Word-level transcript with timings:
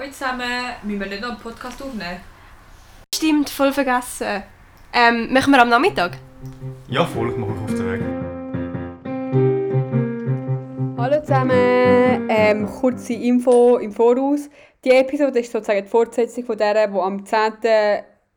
Hallo 0.00 0.12
zusammen, 0.12 0.48
müssen 0.82 1.00
wir 1.00 1.06
nicht 1.08 1.20
noch 1.20 1.28
einen 1.28 1.40
Podcast 1.40 1.82
aufnehmen? 1.82 2.20
Stimmt, 3.14 3.50
voll 3.50 3.70
vergessen. 3.70 4.44
Ähm, 4.94 5.30
machen 5.30 5.52
wir 5.52 5.60
am 5.60 5.68
Nachmittag? 5.68 6.16
Ja, 6.88 7.04
voll, 7.04 7.28
ich 7.28 7.36
mache 7.36 7.50
mich 7.50 7.60
auf 7.60 7.74
den 7.74 7.92
Weg. 7.92 8.00
Hallo 10.96 11.20
zusammen, 11.20 12.28
ähm, 12.30 12.66
kurze 12.66 13.12
Info 13.12 13.76
im 13.76 13.92
Voraus. 13.92 14.48
Die 14.86 14.90
Episode 14.90 15.38
ist 15.40 15.52
sozusagen 15.52 15.84
die 15.84 15.90
Fortsetzung 15.90 16.44
von 16.44 16.56
der, 16.56 16.86
die 16.86 16.98
am 16.98 17.26
10. 17.26 17.52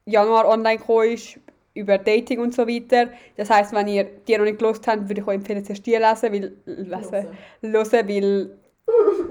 Januar 0.04 0.50
online 0.50 0.80
gekommen 0.80 1.12
ist, 1.12 1.40
über 1.76 1.98
Dating 1.98 2.42
und 2.42 2.54
so 2.54 2.68
weiter. 2.68 3.08
Das 3.38 3.50
heisst, 3.50 3.72
wenn 3.72 3.88
ihr 3.88 4.04
die 4.04 4.38
noch 4.38 4.44
nicht 4.44 4.60
gelesen 4.60 4.82
habt, 4.86 5.08
würde 5.08 5.22
ich 5.22 5.28
euch 5.28 5.36
empfehlen, 5.36 5.64
zuerst 5.64 5.86
die 5.86 5.96
lesen, 5.96 6.34
weil, 6.34 6.52
lesen, 6.66 7.28
hören, 7.62 8.08
weil 8.10 8.50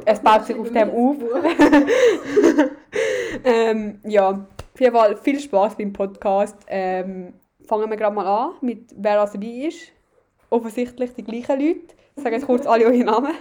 es 0.04 0.20
baut 0.20 0.44
sich 0.46 0.56
auf 0.58 0.70
dem 0.70 0.90
auf. 0.90 1.16
ähm, 3.44 4.00
ja, 4.04 4.30
auf 4.30 4.80
jeden 4.80 4.94
Fall 4.94 5.16
viel 5.16 5.40
Spaß 5.40 5.76
beim 5.76 5.93
Podcast. 5.93 6.57
Ähm, 6.68 7.35
fangen 7.66 7.90
wir 7.90 7.96
gerade 7.96 8.14
mal 8.14 8.26
an 8.26 8.54
mit 8.61 8.90
wer 8.96 9.21
alles 9.21 9.32
dabei 9.32 9.68
ist. 9.68 9.93
Offensichtlich 10.50 11.14
die 11.14 11.25
gleichen 11.25 11.61
Leute. 11.61 11.94
Ich 12.16 12.22
sage 12.22 12.36
jetzt 12.36 12.46
kurz 12.46 12.66
alle 12.66 12.85
eure 12.85 13.04
Namen. 13.04 13.35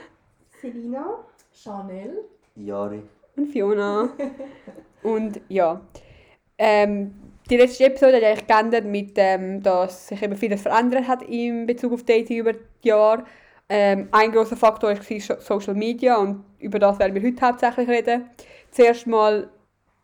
Selina. 0.61 1.25
Chanel. 1.53 2.25
Jari. 2.55 3.01
Und 3.35 3.47
Fiona. 3.47 4.09
Und 5.03 5.41
ja. 5.49 5.81
Ähm, 6.57 7.13
die 7.49 7.57
letzte 7.57 7.85
Episode 7.85 8.17
hat 8.17 8.23
eigentlich 8.23 8.47
geendet 8.47 8.85
mit, 8.85 9.11
ähm, 9.15 9.61
dass 9.61 10.07
sich 10.07 10.21
eben 10.21 10.37
vieles 10.37 10.61
verändert 10.61 11.07
hat 11.07 11.23
in 11.23 11.65
Bezug 11.65 11.93
auf 11.93 12.03
Dating 12.03 12.39
über 12.39 12.53
die 12.53 12.87
Jahre. 12.87 13.23
Ähm, 13.73 14.09
ein 14.11 14.31
großer 14.33 14.57
Faktor 14.57 14.89
war 14.89 14.97
So- 15.01 15.39
Social 15.39 15.73
Media 15.75 16.17
und 16.17 16.43
über 16.59 16.77
das 16.77 16.99
werden 16.99 17.15
wir 17.15 17.23
heute 17.23 17.41
hauptsächlich 17.45 17.87
reden. 17.87 18.29
Zuerst 18.69 19.07
mal 19.07 19.47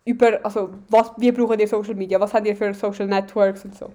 über, 0.06 0.40
also 0.42 0.70
was, 0.90 1.12
wie 1.18 1.34
braucht 1.34 1.60
ihr 1.60 1.68
Social 1.68 1.96
Media? 1.96 2.18
Was 2.18 2.34
habt 2.34 2.48
ihr 2.48 2.56
für 2.56 2.74
Social 2.74 3.08
Networks 3.08 3.66
und 3.66 3.76
so? 3.76 3.88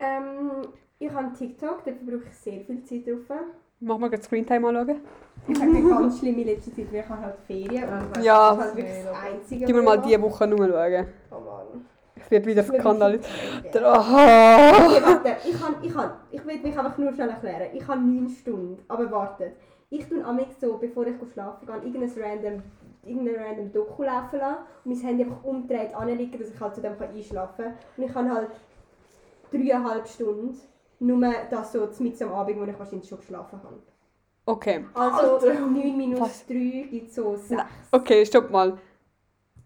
Ähm, 0.00 0.62
ich 0.98 1.10
habe 1.12 1.30
TikTok, 1.36 1.84
da 1.84 1.92
verbrauche 1.92 2.28
ich 2.30 2.36
sehr 2.38 2.60
viel 2.64 2.82
Zeit 2.84 3.06
drauf. 3.06 3.38
Machen 3.80 4.00
wir 4.00 4.08
gerade 4.08 4.22
Screentime 4.22 4.66
anschauen? 4.68 5.00
Ich 5.46 5.60
habe 5.60 5.70
eine 5.70 5.86
ganz 5.88 6.18
schlimme 6.18 6.44
letzte 6.44 6.74
Zeit, 6.74 6.90
weil 6.90 7.00
ich 7.00 7.08
habe 7.08 7.22
halt 7.22 7.34
Ferien 7.46 7.84
und 7.84 8.24
Ja. 8.24 8.54
das 8.54 8.58
ist 8.58 8.64
halt 8.64 8.76
wirklich 8.76 9.04
das 9.04 9.16
Einzige. 9.22 9.66
Mir 9.66 9.78
was 9.78 9.84
mal 9.84 9.96
diese 9.98 10.22
Woche 10.22 10.46
nur 10.46 10.66
schauen. 10.66 11.06
Oh 11.30 11.34
Mann. 11.40 11.86
Werde 12.30 12.46
wieder 12.46 12.62
skandalisiert. 12.62 13.26
Okay, 13.66 13.78
Oh. 13.78 13.82
warte, 13.82 15.36
ich 15.48 15.60
kann, 15.60 15.74
ich 15.82 15.94
kann, 15.94 16.10
ich 16.30 16.46
will 16.46 16.58
mich 16.60 16.78
einfach 16.78 16.98
nur 16.98 17.12
schnell 17.12 17.30
erklären. 17.30 17.70
Ich 17.72 17.86
habe 17.86 18.00
9 18.00 18.28
Stunden, 18.28 18.82
aber 18.88 19.10
wartet. 19.10 19.56
Ich 19.90 20.06
tue 20.06 20.22
amix 20.24 20.60
so, 20.60 20.76
bevor 20.76 21.06
ich 21.06 21.14
schlafen 21.32 21.66
gehe, 21.66 21.76
irgendein 21.76 22.22
random, 22.22 22.62
irgendein 23.04 23.42
random 23.42 23.72
Doku 23.72 24.02
laufen 24.02 24.38
lassen 24.38 24.58
und 24.84 24.92
mein 24.92 25.00
Handy 25.00 25.24
einfach 25.24 25.42
umdreht 25.44 25.94
anliegen, 25.94 26.38
dass 26.38 26.50
ich 26.50 26.60
halt 26.60 26.74
zu 26.74 26.82
dem 26.82 26.98
kann 26.98 27.08
einschlafen 27.08 27.64
kann. 27.64 27.74
Und 27.96 28.04
ich 28.04 28.14
habe 28.14 28.30
halt 28.30 28.50
dreieinhalb 29.50 30.06
Stunden 30.06 30.58
nur 31.00 31.32
das 31.50 31.72
so 31.72 31.88
mit 32.00 32.20
am 32.20 32.32
Abend, 32.34 32.60
wo 32.60 32.64
ich 32.64 32.78
wahrscheinlich 32.78 33.08
schon 33.08 33.18
geschlafen 33.18 33.58
habe. 33.62 33.76
Okay. 34.44 34.84
Also 34.92 35.46
9 35.50 35.96
minus 35.96 36.20
Was? 36.20 36.46
3 36.46 36.88
gibt 36.90 37.12
so 37.12 37.36
6. 37.36 37.62
Okay, 37.92 38.26
stopp 38.26 38.50
mal. 38.50 38.76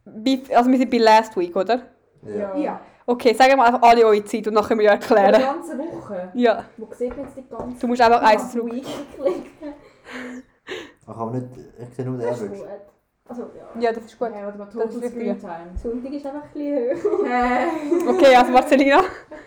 Also 0.04 0.70
wir 0.70 0.78
sind 0.78 0.90
bei 0.90 0.98
Last 0.98 1.36
Week, 1.36 1.54
oder? 1.56 1.82
Ja. 2.22 2.56
Ja. 2.56 2.80
Okay, 3.06 3.34
sagen 3.34 3.56
wir 3.56 3.64
einfach 3.64 3.82
alle 3.82 4.04
eure 4.06 4.24
Zeit 4.24 4.46
und 4.46 4.54
dann 4.54 4.64
können 4.64 4.78
wir 4.80 4.86
ja 4.86 4.96
Die 4.96 5.02
erklären. 5.02 5.42
ganze 5.42 5.76
Woche. 5.78 6.30
Ja, 6.34 6.64
Wo 6.76 6.86
sieht 6.94 7.16
man 7.16 7.26
jetzt 7.26 7.36
die 7.36 7.44
ganze 7.48 7.78
du 7.80 7.86
musst 7.88 8.00
einfach 8.00 8.22
eins 8.22 8.52
zurück. 8.52 8.72
Week 8.72 8.84
klicken? 9.16 9.74
Ich 11.00 11.08
habe 11.08 11.36
nicht, 11.36 11.46
ich 11.80 11.94
sehe 11.96 12.04
nur 12.04 12.16
den 12.18 12.26
Das 12.28 12.40
ist 12.40 12.44
Average. 12.46 12.60
gut. 12.62 12.68
Also 13.28 13.42
ja. 13.42 13.80
Ja, 13.80 13.92
das 13.92 14.04
ist 14.04 14.18
gut. 14.18 14.28
Hey, 14.32 14.44
warte 14.44 14.58
mal, 14.58 14.66
Das 14.84 14.94
ist 14.94 15.10
Screen. 15.10 15.38
Time. 15.38 15.70
Sonntag 15.82 16.12
ist 16.12 16.26
einfach 16.26 16.42
ein 16.42 16.52
bisschen 16.52 18.06
hoch. 18.06 18.14
Okay, 18.14 18.34
also 18.36 18.52
Marcelina. 18.52 19.00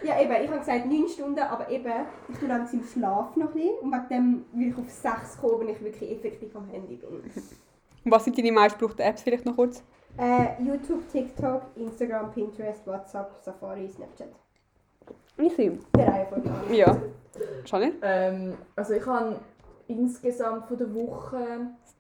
Ja, 0.04 0.20
eben, 0.22 0.32
ich 0.44 0.50
habe 0.50 0.60
gesagt 0.60 0.86
9 0.86 1.08
Stunden, 1.08 1.40
aber 1.40 1.70
eben, 1.70 1.92
ich 2.30 2.38
tue 2.38 2.48
langsam 2.48 2.80
im 2.82 2.86
Schlaf 2.86 3.36
noch 3.36 3.48
ein 3.48 3.54
bisschen. 3.54 3.78
Und 3.82 3.92
wegen 3.92 4.08
dem 4.10 4.46
will 4.54 4.68
ich 4.70 4.78
auf 4.78 4.90
6 4.90 5.38
kommen, 5.40 5.60
wenn 5.62 5.70
ich 5.70 5.82
wirklich 5.82 6.12
effektiv 6.12 6.56
am 6.56 6.68
Handy 6.70 6.96
bin. 6.96 7.22
Was 8.06 8.26
sind 8.26 8.38
deine 8.38 8.52
meistgebrauchten 8.52 9.02
Apps 9.06 9.22
vielleicht 9.24 9.46
noch 9.46 9.56
kurz? 9.56 9.82
Äh, 10.18 10.62
YouTube, 10.64 11.08
TikTok, 11.12 11.62
Instagram, 11.76 12.32
Pinterest, 12.32 12.86
WhatsApp, 12.88 13.32
Safari, 13.42 13.90
Snapchat. 13.90 14.30
Easy. 15.38 15.78
Der 15.98 16.08
Reihenfolge. 16.08 16.50
Ja. 16.72 16.98
Chanel? 17.66 17.94
Ähm, 18.02 18.54
also 18.76 18.94
ich 18.94 19.06
habe 19.06 19.36
insgesamt 19.88 20.68
von 20.68 20.78
der 20.78 20.94
Woche, 20.96 21.38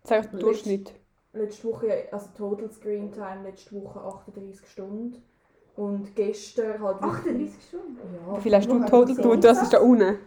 den 0.10 0.40
Durchschnitt. 0.40 0.94
letzte 1.34 1.68
Woche, 1.68 2.08
also 2.12 2.28
Total 2.38 2.72
Screen 2.72 3.12
Time, 3.12 3.44
letzte 3.44 3.76
Woche 3.84 4.00
38 4.00 4.66
Stunden. 4.70 5.22
Und 5.76 6.16
gestern 6.16 6.82
halt... 6.82 7.02
38 7.04 7.54
Stunden? 7.68 7.98
Ja, 8.26 8.38
Wie 8.38 8.42
viel 8.42 8.56
hast 8.56 8.70
du 8.72 8.80
total 8.80 9.06
hast 9.10 9.18
du 9.18 9.22
du, 9.24 9.36
Das 9.36 9.62
ist 9.62 9.74
da 9.74 9.80
unten. 9.82 10.18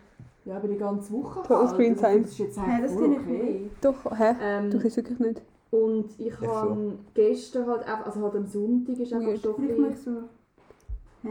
ja, 0.45 0.57
aber 0.57 0.69
die 0.69 0.77
ganze 0.77 1.11
Woche 1.15 1.41
Total 1.41 1.59
halt. 1.63 1.71
Screen 1.71 1.93
Also 1.95 2.07
Time. 2.07 2.21
Das 2.21 2.31
ist 2.33 2.39
jetzt 2.39 2.57
Ja, 2.59 2.63
eigentlich 2.65 2.83
das 2.83 3.01
finde 3.01 3.17
ich 3.17 3.23
okay. 3.23 3.71
Doch, 3.81 4.19
hä? 4.19 4.35
Ähm, 4.43 4.71
Du 4.71 4.79
siehst 4.79 4.97
wirklich 4.99 5.19
nicht. 5.19 5.43
Und 5.71 6.19
ich 6.19 6.41
habe 6.41 6.99
gestern 7.15 7.67
halt 7.67 7.83
einfach, 7.87 8.07
also 8.07 8.23
halt 8.23 8.37
am 8.37 8.47
Sonntag 8.47 8.99
ist 8.99 9.13
einfach 9.13 9.27
mache 9.59 9.91
ich 9.93 10.01
so. 10.03 10.23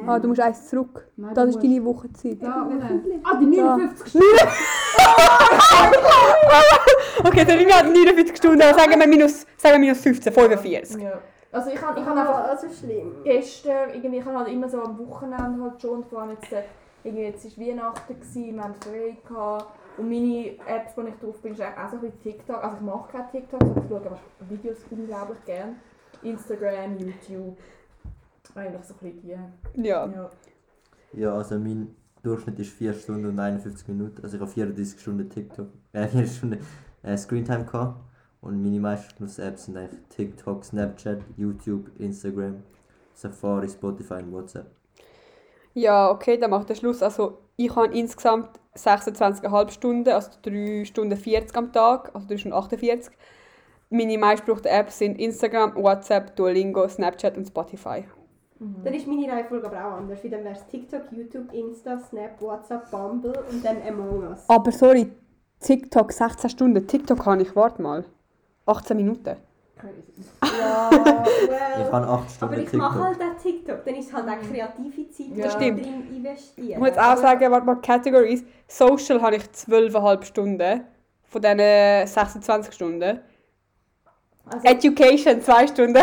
Ah, 0.06 0.20
du 0.20 0.28
musst 0.28 0.42
eins 0.42 0.68
zurück. 0.68 1.08
Nein, 1.16 1.34
Das 1.34 1.50
ist 1.50 1.64
deine 1.64 1.84
Wochenzeit. 1.84 2.42
Ja, 2.42 2.64
unten. 2.64 3.22
Ah, 3.24 3.40
die 3.40 3.46
59 3.46 4.08
Stunden. 4.10 4.26
Okay, 7.24 7.46
Selina 7.46 7.76
hat 7.76 7.86
49 7.86 8.38
Stunden, 8.38 8.60
sagen 8.60 9.00
wir 9.00 9.08
minus, 9.08 9.46
sagen 9.58 9.76
wir 9.76 9.80
minus 9.80 10.00
15, 10.02 10.34
45. 10.34 11.02
Ja. 11.02 11.20
Also 11.52 11.72
ich 11.72 11.82
habe 11.82 12.00
ich 12.00 12.06
hab 12.06 12.16
einfach 12.18 12.50
also 12.50 12.68
schlimm. 12.70 13.16
gestern, 13.24 13.90
irgendwie, 13.94 14.20
ich 14.20 14.26
habe 14.26 14.38
halt 14.38 14.50
immer 14.50 14.70
so 14.70 14.82
am 14.82 15.00
Wochenende 15.00 15.64
halt 15.64 15.82
schon, 15.82 16.04
vor 16.04 16.22
allem 16.22 16.32
jetzt, 16.32 16.52
äh, 16.52 16.64
irgendwie, 17.04 17.24
jetzt 17.24 17.58
war 17.58 17.66
Weihnachten, 17.66 18.20
gewesen, 18.20 18.56
wir 18.56 18.64
hatten 18.64 18.82
frei 18.82 19.18
gehabt. 19.28 19.66
Und 19.98 20.10
meine 20.10 20.58
Apps, 20.68 20.96
wo 20.96 21.02
ich 21.02 21.16
drauf 21.16 21.42
bin, 21.42 21.54
ist 21.54 21.62
auch 21.62 21.90
so 21.90 21.96
ein 21.96 22.02
bisschen 22.02 22.20
TikTok. 22.22 22.64
Also 22.64 22.78
ich 22.78 22.84
mache 22.84 23.12
kein 23.12 23.32
TikTok, 23.32 23.60
sondern 23.62 23.84
ich 23.84 23.90
schaue 23.90 24.06
aber 24.06 24.20
Videos 24.50 24.78
unglaublich 24.90 25.46
gern. 25.46 25.76
Instagram, 26.22 26.98
YouTube. 26.98 27.58
Eigentlich 28.56 28.84
so 28.84 28.94
ein 28.94 29.00
bisschen 29.00 29.22
die. 29.74 29.84
Ja. 29.88 30.06
Ja. 30.08 30.30
Ja, 31.14 31.34
also 31.34 31.58
mein 31.58 31.96
Durchschnitt 32.22 32.60
ist 32.60 32.72
4 32.74 32.94
Stunden 32.94 33.26
und 33.28 33.40
51 33.40 33.88
Minuten. 33.88 34.24
Also 34.24 34.36
ich 34.36 34.42
habe 34.42 34.52
34 34.52 35.00
Stunden 35.00 35.30
TikTok, 35.30 35.68
äh 35.94 36.08
4 36.08 36.28
Stunden 36.28 36.60
äh, 37.04 37.18
Screentime 37.18 37.66
gehabt. 37.66 38.02
Und 38.42 38.62
meine 38.62 38.80
meisten 38.80 39.24
Apps 39.24 39.66
sind 39.66 39.78
eigentlich 39.78 40.00
TikTok, 40.10 40.64
Snapchat, 40.64 41.20
YouTube, 41.38 41.90
Instagram, 42.00 42.64
Safari, 43.14 43.68
Spotify 43.68 44.16
und 44.16 44.32
WhatsApp. 44.32 44.68
Ja, 45.74 46.12
okay, 46.12 46.38
dann 46.38 46.52
macht 46.52 46.70
der 46.70 46.76
Schluss. 46.76 47.02
Also 47.02 47.40
ich 47.58 47.76
habe 47.76 47.94
insgesamt 47.94 48.50
26,5 48.76 49.72
Stunden, 49.72 50.10
also 50.10 50.32
3 50.44 50.86
Stunden 50.86 51.18
40 51.18 51.58
am 51.58 51.74
Tag, 51.74 52.12
also 52.14 52.28
3 52.28 52.38
Stunden 52.38 52.58
48. 52.58 53.12
Meine 53.90 54.18
meistgebrauchten 54.18 54.72
Apps 54.72 55.00
sind 55.00 55.20
Instagram, 55.20 55.76
WhatsApp, 55.76 56.36
Duolingo, 56.36 56.88
Snapchat 56.88 57.38
und 57.38 57.48
Spotify. 57.48 58.06
Dann 58.60 58.94
ist 58.94 59.08
meine 59.08 59.32
Reihenfolge 59.32 59.68
aber 59.68 59.78
auch 59.86 59.98
anders. 59.98 60.20
Dann 60.24 60.44
wäre 60.44 60.56
es 60.56 60.66
TikTok, 60.68 61.04
YouTube, 61.12 61.54
Insta, 61.54 62.00
Snap, 62.00 62.42
WhatsApp, 62.42 62.90
Bumble 62.90 63.34
und 63.52 63.64
dann 63.64 63.78
Among 63.88 64.24
Us. 64.24 64.46
Aber 64.48 64.72
sorry, 64.72 65.12
TikTok 65.60 66.12
16 66.12 66.50
Stunden. 66.50 66.88
TikTok 66.88 67.26
habe 67.26 67.42
ich, 67.44 67.56
warte 67.56 67.82
mal, 67.82 68.06
18 68.66 68.98
Minuten. 68.98 69.38
Ja, 70.60 70.90
Ich 71.26 71.50
well. 71.50 71.92
habe 71.92 72.08
8 72.08 72.32
Stunden 72.32 72.54
Aber 72.54 72.64
ich 72.64 72.74
mache 72.74 73.04
halt 73.04 73.18
auch 73.22 73.42
TikTok, 73.42 73.86
dann 73.86 73.96
ist 73.96 74.14
halt 74.14 74.28
auch 74.28 74.40
kreative 74.50 75.10
Zeit, 75.12 75.28
ich 75.46 75.52
stimmt. 75.52 75.86
drin 75.86 76.08
investiere. 76.16 76.70
Ich 76.72 76.78
muss 76.78 76.88
jetzt 76.90 77.00
auch 77.00 77.18
sagen, 77.18 77.52
warte 77.52 77.66
mal, 77.66 77.76
Categories. 77.76 78.44
Social 78.68 79.22
habe 79.22 79.36
ich 79.38 79.44
12,5 79.44 80.24
Stunden 80.26 80.82
von 81.24 81.42
diesen 81.42 82.08
26 82.08 82.74
Stunden. 82.74 83.20
Also, 84.50 84.66
Education 84.66 85.42
2 85.42 85.68
Stunden. 85.68 85.98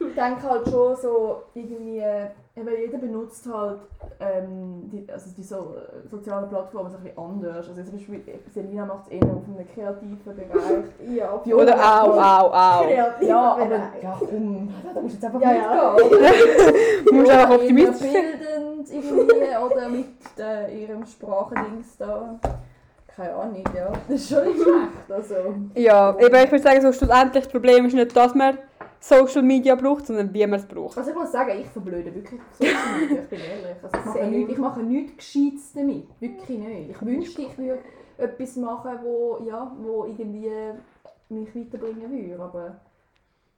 ich 0.00 0.14
denke 0.14 0.42
halt 0.42 0.68
schon 0.68 0.96
so 0.96 1.42
irgendwie, 1.54 2.02
eben 2.60 2.80
jeder 2.80 2.98
benutzt 2.98 3.48
halt 3.52 3.78
ähm, 4.20 4.88
die, 4.92 5.06
also 5.12 5.30
die 5.36 5.42
so, 5.42 5.56
äh, 5.76 6.08
sozialen 6.08 6.48
Plattformen 6.48 6.90
so 6.90 6.96
ein 6.98 7.02
bisschen 7.02 7.18
anders. 7.18 7.68
Also 7.68 7.82
zum 7.82 7.92
Beispiel 7.92 8.20
Selina 8.52 8.84
macht 8.86 9.06
es 9.06 9.12
eher 9.12 9.22
auf 9.24 9.42
einem 9.46 9.66
kreativen 9.74 10.18
Bereich. 10.24 10.84
Ja, 11.14 11.40
Ja, 11.44 11.54
Oder 11.56 11.74
au, 11.76 12.12
au, 12.12 12.50
au. 12.52 12.88
Ja, 13.20 13.52
aber 13.54 13.76
ja, 14.02 14.16
komm, 14.18 14.68
da 14.94 15.00
musst 15.00 15.14
du 15.14 15.16
jetzt 15.16 15.24
einfach 15.24 15.40
Ja, 15.40 15.52
ja. 15.52 15.96
mitgehen. 15.96 16.20
Du 17.06 17.14
musst 17.14 17.28
Ja, 17.32 17.38
einfach 17.42 17.54
optimistisch 17.54 18.06
eher 18.14 18.22
bildend 18.36 18.90
irgendwie 18.92 19.74
oder 19.74 19.88
mit 19.88 20.06
äh, 20.38 20.82
ihrem 20.82 21.04
Sprachendings 21.06 21.96
da. 21.98 22.38
Keine 23.16 23.34
Ahnung, 23.34 23.64
ja. 23.76 23.90
Das 24.08 24.20
ist 24.20 24.28
schon 24.30 24.44
nicht 24.44 24.62
schlecht. 24.62 25.10
Also. 25.10 25.34
Ja, 25.74 26.16
eben, 26.18 26.34
ich 26.36 26.50
würde 26.52 26.62
sagen, 26.62 26.80
so 26.80 26.92
schlussendlich 26.92 27.44
das 27.44 27.52
Problem 27.52 27.86
ist 27.86 27.94
nicht, 27.94 28.16
dass 28.16 28.34
man 28.34 28.58
Social 29.00 29.42
Media 29.42 29.74
braucht, 29.74 30.06
sondern 30.06 30.32
wie 30.32 30.46
man 30.46 30.60
es 30.60 30.66
braucht. 30.66 30.96
also 30.98 31.10
ich 31.10 31.16
muss 31.16 31.32
sagen, 31.32 31.58
ich 31.58 31.66
verblöde 31.68 32.14
wirklich 32.14 32.40
Social 32.52 33.00
Media, 33.00 33.22
ich 33.22 33.28
bin 33.28 33.40
ehrlich. 33.40 33.76
Also 33.82 33.96
ich, 33.98 34.04
mache 34.04 34.26
nichts, 34.28 34.52
ich 34.52 34.58
mache 34.58 34.82
nichts 34.82 35.16
Gescheites 35.16 35.72
damit. 35.74 36.06
Wirklich 36.20 36.58
nicht. 36.58 36.90
Ich 36.90 37.02
wünschte, 37.02 37.42
ich 37.42 37.58
würde 37.58 37.78
etwas 38.18 38.56
machen, 38.56 38.98
wo, 39.02 39.42
ja, 39.46 39.74
wo 39.80 40.04
irgendwie 40.04 40.50
mich 41.30 41.54
weiterbringen 41.54 42.10
würde, 42.10 42.42
aber 42.42 42.80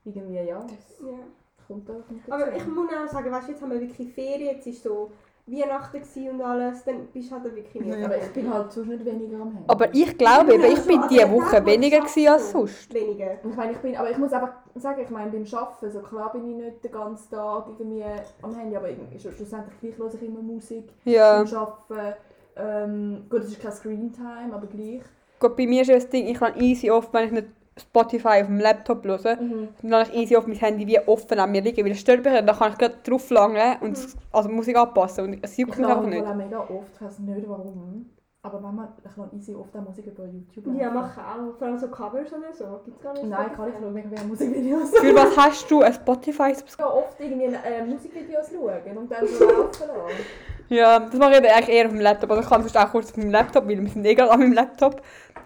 irgendwie, 0.04 0.34
ja, 0.36 0.58
es 0.66 1.00
Ja. 1.00 1.18
kommt 1.66 1.88
da 1.88 1.94
nicht 2.08 2.30
Aber 2.30 2.54
ich 2.54 2.66
muss 2.66 2.88
auch 2.92 3.12
sagen, 3.12 3.32
weißt, 3.32 3.48
jetzt 3.48 3.62
haben 3.62 3.72
wir 3.72 3.80
wirklich 3.80 4.12
Ferien, 4.12 4.54
jetzt 4.56 4.66
ist 4.66 4.82
so 4.82 5.10
Weihnachten 5.46 6.00
gewesen 6.00 6.30
und 6.30 6.40
alles, 6.42 6.84
dann 6.84 7.06
bist 7.12 7.30
du 7.30 7.34
halt 7.34 7.44
wirklich 7.44 7.84
nicht. 7.84 8.04
Aber 8.04 8.16
ich 8.16 8.32
bin 8.32 8.52
halt 8.52 8.70
sonst 8.72 8.88
nicht 8.88 9.04
weniger 9.04 9.40
am 9.40 9.50
Handy. 9.52 9.64
Aber 9.66 9.92
ich 9.94 10.16
glaube 10.16 10.54
eben, 10.54 10.62
ich 10.64 10.70
Also, 10.76 10.86
bin 10.88 11.02
an 11.02 11.08
diese 11.08 11.30
Woche 11.32 11.66
weniger 11.66 11.98
gewesen 12.00 12.28
als 12.28 12.52
sonst. 12.52 12.94
Weniger. 12.94 13.34
Ich 13.44 13.56
meine, 13.56 13.72
ich 13.72 13.78
bin, 13.78 13.96
aber 13.96 14.10
ich 14.10 14.18
muss 14.18 14.32
einfach 14.32 14.52
sagen, 14.76 15.02
ich 15.02 15.10
meine, 15.10 15.30
beim 15.32 15.44
Arbeiten, 15.52 15.90
so 15.90 16.00
klar 16.00 16.32
bin 16.32 16.48
ich 16.50 16.56
nicht 16.64 16.84
den 16.84 16.92
ganzen 16.92 17.30
Tag 17.30 17.66
irgendwie 17.76 18.04
am 18.40 18.54
Handy, 18.54 18.76
aber 18.76 18.88
irgendwie, 18.90 19.18
schlussendlich 19.18 19.80
gleich 19.80 19.98
höre 19.98 20.14
ich 20.14 20.22
immer 20.22 20.42
Musik 20.42 20.88
Ja. 21.04 21.42
beim 21.42 21.54
Arbeiten. 21.56 22.16
Ähm, 22.54 23.26
gut, 23.28 23.40
es 23.40 23.48
ist 23.48 23.60
kein 23.60 23.72
Screentime, 23.72 24.50
aber 24.52 24.66
gleich. 24.66 25.02
Gut, 25.40 25.56
bei 25.56 25.66
mir 25.66 25.82
ist 25.82 25.88
ja 25.88 25.94
das 25.96 26.08
Ding, 26.08 26.26
ich 26.28 26.38
kann 26.38 26.56
easy 26.60 26.88
oft, 26.90 27.12
wenn 27.12 27.26
ich 27.26 27.32
nicht 27.32 27.48
Spotify 27.82 28.40
auf 28.40 28.46
dem 28.46 28.58
Laptop 28.60 29.04
höre, 29.04 29.18
dann 29.18 29.68
kann 29.90 30.06
ich 30.10 30.14
easy 30.14 30.36
auf 30.36 30.46
mein 30.46 30.56
Handy 30.56 30.86
wie 30.86 30.98
offen 31.00 31.38
an 31.38 31.50
mir 31.52 31.60
liegen, 31.60 31.84
weil 31.84 31.92
es 31.92 32.00
stört 32.00 32.24
mich 32.24 32.32
nicht. 32.32 32.48
Dann 32.48 32.56
kann 32.56 32.72
ich 32.72 32.78
gerade 32.78 32.94
drauf 33.06 33.28
langen 33.30 33.76
und 33.80 33.92
es- 33.92 34.16
also 34.32 34.48
Musik 34.48 34.76
anpassen 34.76 35.24
und 35.24 35.38
es 35.42 35.52
Ich 35.52 35.58
juckt 35.58 35.76
mich 35.78 35.86
höre 35.86 35.96
einfach 35.96 36.08
nicht. 36.08 36.26
auch 36.26 36.34
mega 36.34 36.60
oft, 36.60 36.94
ich 36.94 37.00
weiß 37.02 37.18
nicht 37.20 37.48
warum, 37.48 38.06
aber 38.44 38.58
manchmal, 38.60 38.88
ich 39.04 39.16
höre 39.16 39.30
easy 39.34 39.54
oft 39.54 39.76
auch 39.76 39.82
Musik 39.82 40.06
über 40.06 40.24
YouTube. 40.24 40.74
Ja, 40.80 40.90
mach 40.90 41.16
auch. 41.16 41.56
Vor 41.58 41.66
allem 41.68 41.78
so 41.78 41.88
Covers 41.88 42.32
oder 42.32 42.52
so. 42.52 42.64
Gibt's 42.84 43.00
gar 43.00 43.12
nicht. 43.12 43.24
Nein, 43.28 43.52
kann 43.54 43.68
ich 43.68 43.74
schaue 43.80 43.90
mega 43.90 44.08
gerne 44.08 44.28
Musikvideos. 44.28 44.90
Für 44.98 45.14
was 45.14 45.36
hast 45.36 45.70
du 45.70 45.82
ein 45.82 45.92
Spotify-Subscription? 45.92 46.66
Ich 46.68 46.76
gehe 46.76 46.86
oft 46.86 47.20
irgendwie 47.20 47.54
äh, 47.68 47.84
Musikvideos 47.86 48.50
schauen 48.50 48.96
und 48.98 49.12
dann 49.12 49.26
so 49.26 49.44
laufen 49.44 49.86
lassen. 49.86 50.24
Ja, 50.68 51.00
das 51.00 51.14
mache 51.18 51.32
ich 51.32 51.36
eigentlich 51.52 51.68
eher 51.68 51.84
auf 51.86 51.92
dem 51.92 52.00
Laptop. 52.00 52.30
Also 52.30 52.42
ich 52.42 52.48
kann 52.48 52.62
sonst 52.62 52.76
auch 52.78 52.90
kurz 52.90 53.10
auf 53.10 53.16
meinem 53.18 53.30
Laptop, 53.30 53.68
weil 53.68 53.78
wir 53.80 53.88
sind 53.90 54.04
eh 54.06 54.14
gerade 54.14 54.30
an 54.30 54.40
meinem 54.40 54.54
Laptop 54.54 55.02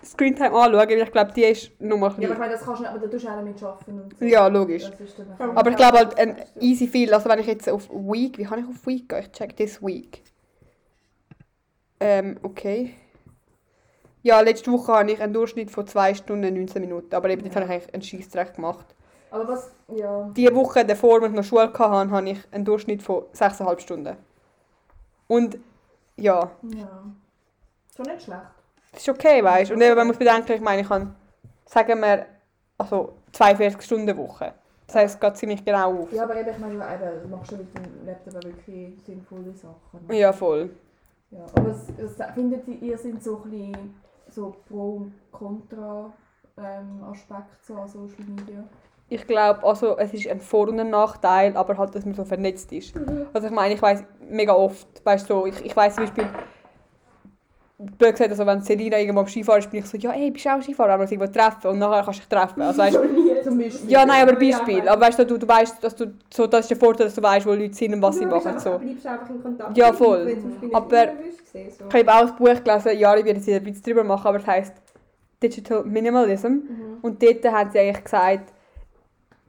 Screentime 0.07 0.53
anschauen, 0.53 0.89
weil 0.89 1.03
ich 1.03 1.13
glaube, 1.13 1.33
die 1.33 1.45
ist 1.45 1.81
nur 1.81 1.99
mal 1.99 2.11
ein 2.15 2.23
Ja, 2.23 2.29
aber 2.29 2.35
ich 2.35 2.39
meine, 2.39 2.53
das 2.53 2.63
kannst 2.63 2.81
du 2.81 2.83
nicht, 2.85 2.91
aber 2.91 3.01
da 3.01 3.09
tust 3.09 3.25
du 3.25 3.29
auch 3.29 3.43
nicht 3.43 3.55
mit 3.55 3.63
arbeiten 3.63 4.09
so. 4.19 4.25
Ja, 4.25 4.47
logisch. 4.47 4.91
Aber 5.39 5.71
ich 5.71 5.77
glaube 5.77 5.99
halt 5.99 6.19
ein 6.19 6.37
easy 6.61 6.87
viel, 6.87 7.13
also 7.13 7.29
wenn 7.29 7.39
ich 7.41 7.47
jetzt 7.47 7.69
auf 7.69 7.89
Week, 7.91 8.39
wie 8.39 8.45
kann 8.45 8.61
ich 8.61 8.67
auf 8.67 8.87
Week 8.87 9.09
gehen? 9.09 9.21
Ich 9.21 9.33
check 9.33 9.57
this 9.57 9.83
Week. 9.83 10.23
Ähm, 12.01 12.39
okay. 12.43 12.95
Ja, 14.23 14.41
letzte 14.41 14.73
Woche 14.73 14.93
habe 14.93 15.11
ich 15.13 15.21
einen 15.21 15.33
Durchschnitt 15.33 15.71
von 15.71 15.87
2 15.87 16.15
Stunden 16.15 16.55
19 16.55 16.81
Minuten, 16.81 17.15
aber 17.15 17.31
eben 17.31 17.45
jetzt 17.45 17.55
habe 17.57 17.67
ich 17.67 17.73
eigentlich 17.73 17.95
einen 17.95 18.03
Scheissdreck 18.03 18.55
gemacht. 18.55 18.87
Aber 19.31 19.49
was, 19.49 19.71
ja. 19.89 20.31
Die 20.37 20.55
Woche 20.55 20.85
davor, 20.85 21.23
als 21.23 21.31
ich 21.31 21.37
noch 21.37 21.45
Schule 21.45 21.73
hatte, 21.73 22.11
habe 22.11 22.29
ich 22.31 22.39
einen 22.51 22.65
Durchschnitt 22.65 23.03
von 23.03 23.25
6,5 23.35 23.81
Stunden. 23.81 24.17
Und 25.29 25.59
ja, 26.17 26.51
Ja. 26.63 27.03
Schon 27.95 28.07
nicht 28.07 28.23
schlecht. 28.23 28.56
Das 28.97 29.07
ist 29.07 29.11
okay, 29.11 29.45
weißt 29.45 29.71
du. 29.71 29.75
Und 29.75 29.83
eben, 29.83 29.95
man 29.95 30.07
muss 30.07 30.17
bedenken, 30.17 30.53
ich 30.53 30.61
meine, 30.61 30.83
ich 30.83 30.89
habe, 30.89 31.09
sagen 31.67 32.01
wir, 32.01 32.27
also 32.79 33.13
42 33.33 33.83
Stunden 33.83 34.17
Woche. 34.17 34.55
Das 34.87 34.97
heisst, 34.97 35.17
es 35.17 35.21
geht 35.21 35.37
ziemlich 35.37 35.63
genau 35.65 36.03
auf. 36.03 36.13
Ja, 36.13 36.25
aber 36.25 36.37
eben, 36.37 36.51
ich 36.51 36.59
meine, 36.59 36.75
eben, 36.75 37.23
du 37.23 37.29
machst 37.29 37.51
schon 37.51 37.59
mit 37.59 37.77
dem 37.77 38.07
Laptop 38.07 38.43
wirklich 38.43 39.03
sinnvolle 39.05 39.53
Sachen. 39.53 40.11
Ja, 40.11 40.33
voll. 40.33 40.71
Ja, 41.31 41.45
aber 41.55 41.71
was, 41.71 41.89
was 41.99 42.33
findet 42.33 42.67
ihr, 42.69 42.97
sind 42.97 43.23
so 43.23 43.43
ein 43.45 43.51
bisschen 43.51 44.01
so 44.31 44.57
Pro- 44.69 44.97
und 44.97 45.13
Contra-Aspekte 45.33 47.45
so 47.63 47.75
an 47.75 47.89
Social 47.89 48.25
Media? 48.29 48.65
Ich 49.09 49.27
glaube, 49.27 49.63
also, 49.63 49.99
es 49.99 50.15
ist 50.15 50.29
ein 50.29 50.41
Vor- 50.41 50.69
und 50.69 50.81
ein 50.81 50.91
Nachteil, 50.91 51.57
aber 51.57 51.77
halt, 51.77 51.95
dass 51.95 52.05
man 52.05 52.15
so 52.15 52.25
vernetzt 52.25 52.73
ist. 52.73 52.95
Also 53.33 53.49
ich 53.49 53.55
meine, 53.55 53.75
ich 53.75 53.83
weiß 53.83 54.05
mega 54.29 54.53
oft, 54.53 55.05
weißt 55.05 55.29
du, 55.29 55.35
so, 55.35 55.47
ich, 55.47 55.65
ich 55.65 55.77
weiß 55.77 55.95
zum 55.95 56.05
Beispiel, 56.05 56.29
blöd 57.79 58.13
gesagt, 58.13 58.31
also 58.31 58.47
wenn 58.47 58.63
Selina 58.63 58.99
irgendwo 58.99 59.21
am 59.21 59.27
Skifahren 59.29 59.59
ist, 59.61 59.71
bin 59.71 59.81
ich 59.81 59.87
so, 59.87 59.99
ja, 59.99 60.13
ey, 60.13 60.31
bist 60.31 60.47
du 60.47 60.51
auch 60.51 60.63
Skifahrer, 60.63 60.95
aber 60.95 61.05
irgendwo 61.05 61.27
treffen 61.27 61.69
und 61.69 61.79
nachher 61.79 62.03
kannst 62.05 62.21
du 62.21 62.23
dich 62.23 62.29
treffen. 62.29 62.63
Also, 62.63 62.79
weißt, 62.79 62.99
Zum 63.45 63.59
Beispiel. 63.59 63.91
ja, 63.91 64.05
nein, 64.07 64.23
aber 64.29 64.43
Ja, 64.43 64.57
Beispiel. 64.59 64.85
ja. 64.85 64.93
Aber 64.93 65.03
weißt 65.07 65.19
du, 65.21 65.27
du, 65.27 65.39
du 65.39 65.47
weißt, 65.47 65.85
dass 65.85 65.95
du, 65.95 66.07
so, 66.33 66.47
das 66.47 66.61
ist 66.63 66.71
der 66.71 66.77
Vorteil, 66.79 67.07
dass 67.07 67.15
du 67.15 67.23
weißt, 67.23 67.47
wo 67.47 67.53
Leute 67.53 67.75
sind 67.75 67.95
und 67.95 68.03
was 68.03 68.17
sie 68.17 68.25
Du 68.25 68.31
bist 68.31 68.47
machen. 68.47 68.59
So. 68.59 68.79
bleibst 68.79 69.07
einfach 69.07 69.31
in 69.31 69.43
Kontakt. 69.43 69.77
Ja, 69.77 69.93
voll. 69.93 70.37
Aber- 70.73 71.07
so. 71.53 71.59
Ich 71.89 71.95
habe 71.95 72.13
auch 72.13 72.27
ein 72.29 72.37
Buch 72.37 72.65
gelesen, 72.65 72.99
ja, 72.99 73.17
ich 73.17 73.25
werde 73.25 73.39
jetzt 73.41 73.49
ein 73.49 73.63
bisschen 73.63 73.83
drüber 73.85 74.05
machen, 74.05 74.27
aber 74.27 74.39
es 74.39 74.47
heisst 74.47 74.73
Digital 75.43 75.85
Minimalism. 75.85 76.49
Mhm. 76.49 76.63
Und 77.03 77.23
dort 77.23 77.45
haben 77.45 77.71
sie 77.71 77.79
eigentlich 77.79 78.05
gesagt, 78.05 78.53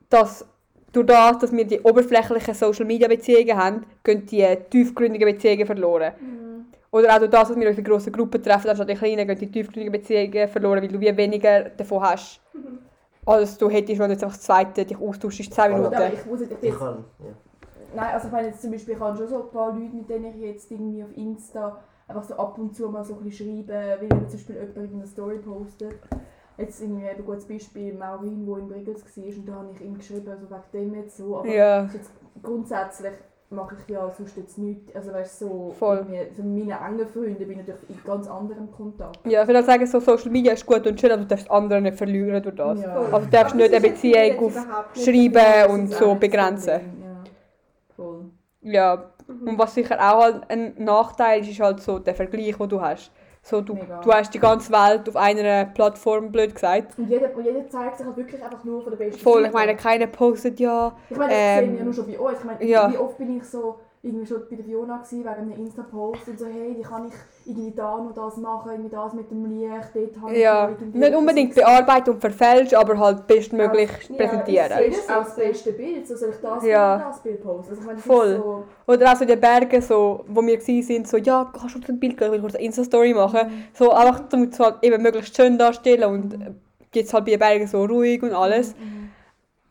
dass 0.09 0.45
durch 0.93 1.05
das, 1.05 1.37
dass 1.39 1.51
wir 1.51 1.65
die 1.65 1.79
oberflächlichen 1.81 2.53
Social 2.53 2.85
Media 2.85 3.07
Beziehungen 3.07 3.57
haben, 3.57 3.85
gehen 4.03 4.25
die 4.25 4.45
tiefgründigen 4.69 5.27
Beziehungen 5.33 5.65
verloren. 5.65 6.11
Mhm. 6.19 6.46
Oder 6.97 7.13
auch 7.13 7.19
durch 7.19 7.31
das, 7.31 7.47
dass 7.49 7.57
wir 7.57 7.67
uns 7.67 7.77
in 7.77 7.83
grossen 7.83 8.13
Gruppen 8.13 8.41
treffen, 8.41 8.69
anstatt 8.69 8.89
in 8.89 8.97
kleinen, 8.97 9.27
gehen 9.27 9.37
die 9.37 9.51
tiefgründigen 9.51 9.91
Beziehungen 9.91 10.47
verloren, 10.47 10.81
weil 10.81 10.87
du 10.87 10.99
wie 10.99 11.15
weniger 11.15 11.69
davon 11.69 12.01
hast. 12.01 12.41
Als 13.25 13.57
du 13.57 13.69
hättest, 13.69 13.99
wenn 13.99 14.07
du 14.07 14.13
jetzt 14.13 14.23
einfach 14.23 14.37
das 14.37 14.45
zweite 14.45 14.85
dich 14.85 14.99
austauschst, 14.99 15.53
10 15.53 15.71
Gut, 15.71 15.85
aber 15.85 15.89
Minuten. 15.89 16.13
ich 16.13 16.25
muss 16.25 16.39
jetzt 16.41 16.55
Ich 16.61 16.77
kann, 16.77 17.03
ja. 17.19 17.25
Nein, 17.95 18.13
also 18.13 18.27
ich 18.27 18.33
meine 18.33 18.47
jetzt 18.47 18.61
zum 18.61 18.71
Beispiel, 18.71 18.93
ich 18.93 18.99
habe 18.99 19.17
schon 19.17 19.27
so 19.27 19.43
ein 19.43 19.49
paar 19.49 19.73
Leute, 19.73 19.95
mit 19.95 20.09
denen 20.09 20.25
ich 20.25 20.41
jetzt 20.41 20.71
irgendwie 20.71 21.03
auf 21.03 21.15
Insta 21.15 21.79
einfach 22.07 22.23
so 22.23 22.35
ab 22.35 22.57
und 22.57 22.75
zu 22.75 22.87
mal 22.89 23.03
so 23.03 23.15
ein 23.15 23.23
bisschen 23.23 23.65
schreibe, 23.67 23.97
wenn 23.99 24.09
zum 24.09 24.31
Beispiel 24.31 24.55
jemand 24.55 24.77
irgendeine 24.77 25.07
Story 25.07 25.39
postet. 25.39 25.95
Jetzt 26.57 26.81
irgendwie 26.81 27.05
eben 27.05 27.17
ein 27.17 27.25
gutes 27.25 27.47
Beispiel, 27.47 27.93
Maurin, 27.93 28.45
der 28.45 28.57
in 28.57 28.67
Brigels 28.67 29.03
war, 29.03 29.23
und 29.23 29.45
da 29.45 29.53
habe 29.53 29.67
ich 29.73 29.81
ihm 29.81 29.97
geschrieben, 29.97 30.27
also 30.29 30.47
wegen 30.49 30.91
dem 30.91 30.95
jetzt 30.95 31.17
so, 31.17 31.37
aber 31.37 31.47
jetzt 31.47 32.11
grundsätzlich 32.41 33.13
mache 33.49 33.75
ich 33.79 33.93
ja 33.93 34.09
sonst 34.09 34.35
jetzt 34.35 34.57
nichts, 34.57 34.93
also 34.93 35.13
weißt 35.13 35.39
so, 35.39 35.73
Voll. 35.77 36.03
mit 36.03 36.37
meinen 36.37 36.69
engen 36.69 37.07
Freunden 37.07 37.37
bin 37.37 37.51
ich 37.51 37.57
natürlich 37.57 37.89
in 37.89 38.03
ganz 38.05 38.27
anderem 38.27 38.69
Kontakt. 38.71 39.19
Ja, 39.25 39.41
ich 39.41 39.47
würde 39.47 39.61
auch 39.61 39.65
sagen, 39.65 39.85
so 39.85 39.99
Social 39.99 40.31
Media 40.31 40.53
ist 40.53 40.65
gut 40.65 40.85
und 40.85 40.99
schön, 40.99 41.11
aber 41.11 41.21
du 41.21 41.27
darfst 41.27 41.49
andere 41.49 41.81
nicht 41.81 41.97
verlieren 41.97 42.43
durch 42.43 42.55
das. 42.55 42.81
Ja. 42.81 42.95
Aber 42.95 43.19
du 43.19 43.27
darfst 43.27 43.55
nicht 43.55 43.71
das 43.71 43.77
eine 43.77 43.89
Beziehung 43.89 44.45
auf 44.45 44.95
nicht 44.95 45.05
Schreiben 45.05 45.71
und 45.71 45.87
so 45.93 46.09
nicht 46.09 46.19
begrenzen. 46.19 46.71
Ja, 47.01 47.23
voll. 47.95 48.25
Ja, 48.61 49.11
und 49.27 49.57
was 49.57 49.73
sicher 49.73 49.95
auch 49.95 50.23
halt 50.23 50.49
ein 50.49 50.73
Nachteil 50.77 51.41
ist, 51.41 51.49
ist 51.49 51.59
halt 51.59 51.81
so 51.81 51.99
der 51.99 52.15
Vergleich, 52.15 52.57
den 52.57 52.69
du 52.69 52.81
hast. 52.81 53.11
So, 53.49 53.61
du, 53.61 53.75
Mega. 53.75 54.01
du 54.01 54.11
hast 54.11 54.33
die 54.33 54.39
ganze 54.39 54.73
Welt 54.73 55.07
auf 55.07 55.15
einer 55.15 55.63
Plattform, 55.65 56.33
blöd 56.33 56.53
gesagt. 56.53 56.97
Und 56.99 57.09
jeder, 57.09 57.33
und 57.33 57.45
jeder 57.45 57.65
zeigt 57.69 57.97
sich 57.97 58.05
halt 58.05 58.17
wirklich 58.17 58.43
einfach 58.43 58.61
nur 58.65 58.81
von 58.81 58.91
der 58.91 58.97
besten 59.05 59.21
Voll, 59.21 59.39
ich 59.39 59.45
Seite. 59.45 59.55
meine, 59.57 59.75
keiner 59.77 60.07
postet 60.07 60.59
ja. 60.59 60.93
Ich 61.09 61.15
meine, 61.15 61.29
das 61.31 61.39
Ähm, 61.41 61.59
sehen 61.63 61.71
wir 61.71 61.79
ja 61.79 61.85
nur 61.85 61.93
schon 61.93 62.07
bei 62.07 62.19
euch. 62.19 62.37
Ich 62.39 62.43
meine, 62.43 62.65
ja. 62.65 62.91
wie 62.91 62.97
oft 62.97 63.17
bin 63.17 63.37
ich 63.37 63.43
so 63.45 63.79
irgendwie 64.07 64.25
schon 64.25 64.41
bei 64.49 64.55
der 64.55 64.65
Fiona 64.65 64.97
gewesen, 64.97 65.19
wegen 65.19 65.29
einem 65.29 65.51
Insta-Post 65.51 66.27
und 66.29 66.39
so, 66.39 66.45
hey, 66.45 66.75
wie 66.77 66.81
kann 66.81 67.07
ich 67.07 67.13
irgendwie 67.45 67.71
da 67.75 67.97
noch 67.97 68.13
das 68.13 68.37
machen, 68.37 68.71
irgendwie 68.71 68.89
das 68.89 69.13
mit 69.13 69.29
dem 69.29 69.45
Licht, 69.45 69.89
dort 69.93 70.21
habe 70.21 70.33
ich 70.33 70.41
Ja, 70.41 70.69
irgendwie 70.69 70.97
nicht 70.99 71.15
unbedingt 71.15 71.55
bearbeiten 71.55 72.09
und 72.11 72.19
verfälschen, 72.21 72.77
aber 72.77 72.97
halt 72.97 73.27
bestmöglich 73.27 73.89
Ja, 74.09 74.15
präsentieren. 74.17 74.71
ich 74.79 74.95
Das 74.95 74.97
ist 74.99 75.09
auch 75.11 75.23
das 75.23 75.35
beste 75.35 75.71
Bild, 75.73 76.07
so 76.07 76.15
soll 76.15 76.29
ich 76.29 76.41
das 76.41 76.63
Ja. 76.65 76.97
das 76.97 77.21
Bild 77.21 77.41
posten. 77.43 77.69
Also 77.69 77.81
ich 77.81 77.85
meine, 77.87 77.97
das 77.97 78.05
Voll. 78.05 78.35
So, 78.37 78.63
Oder 78.93 79.11
auch 79.11 79.15
so 79.15 79.25
die 79.25 79.35
Berge, 79.35 79.81
so, 79.81 80.23
wo 80.27 80.41
wir 80.41 80.59
waren, 80.59 81.05
so, 81.05 81.17
ja, 81.17 81.51
kannst 81.57 81.75
du 81.75 81.79
ein 81.91 81.99
Bild 81.99 82.13
ich 82.21 82.31
will 82.31 82.39
kurz 82.41 82.55
eine 82.55 82.63
Insta-Story 82.65 83.13
machen. 83.13 83.67
So 83.73 83.91
einfach, 83.91 84.21
damit 84.29 84.53
es 84.53 84.59
halt 84.59 84.75
eben 84.81 85.01
möglichst 85.01 85.35
schön 85.35 85.57
darstellen 85.57 86.03
und 86.05 86.33
äh, 86.33 86.51
jetzt 86.93 87.13
halt 87.13 87.25
bei 87.25 87.31
den 87.31 87.39
Bergen 87.39 87.67
so 87.67 87.83
ruhig 87.85 88.21
und 88.23 88.33
alles. 88.33 88.73
das 88.73 88.81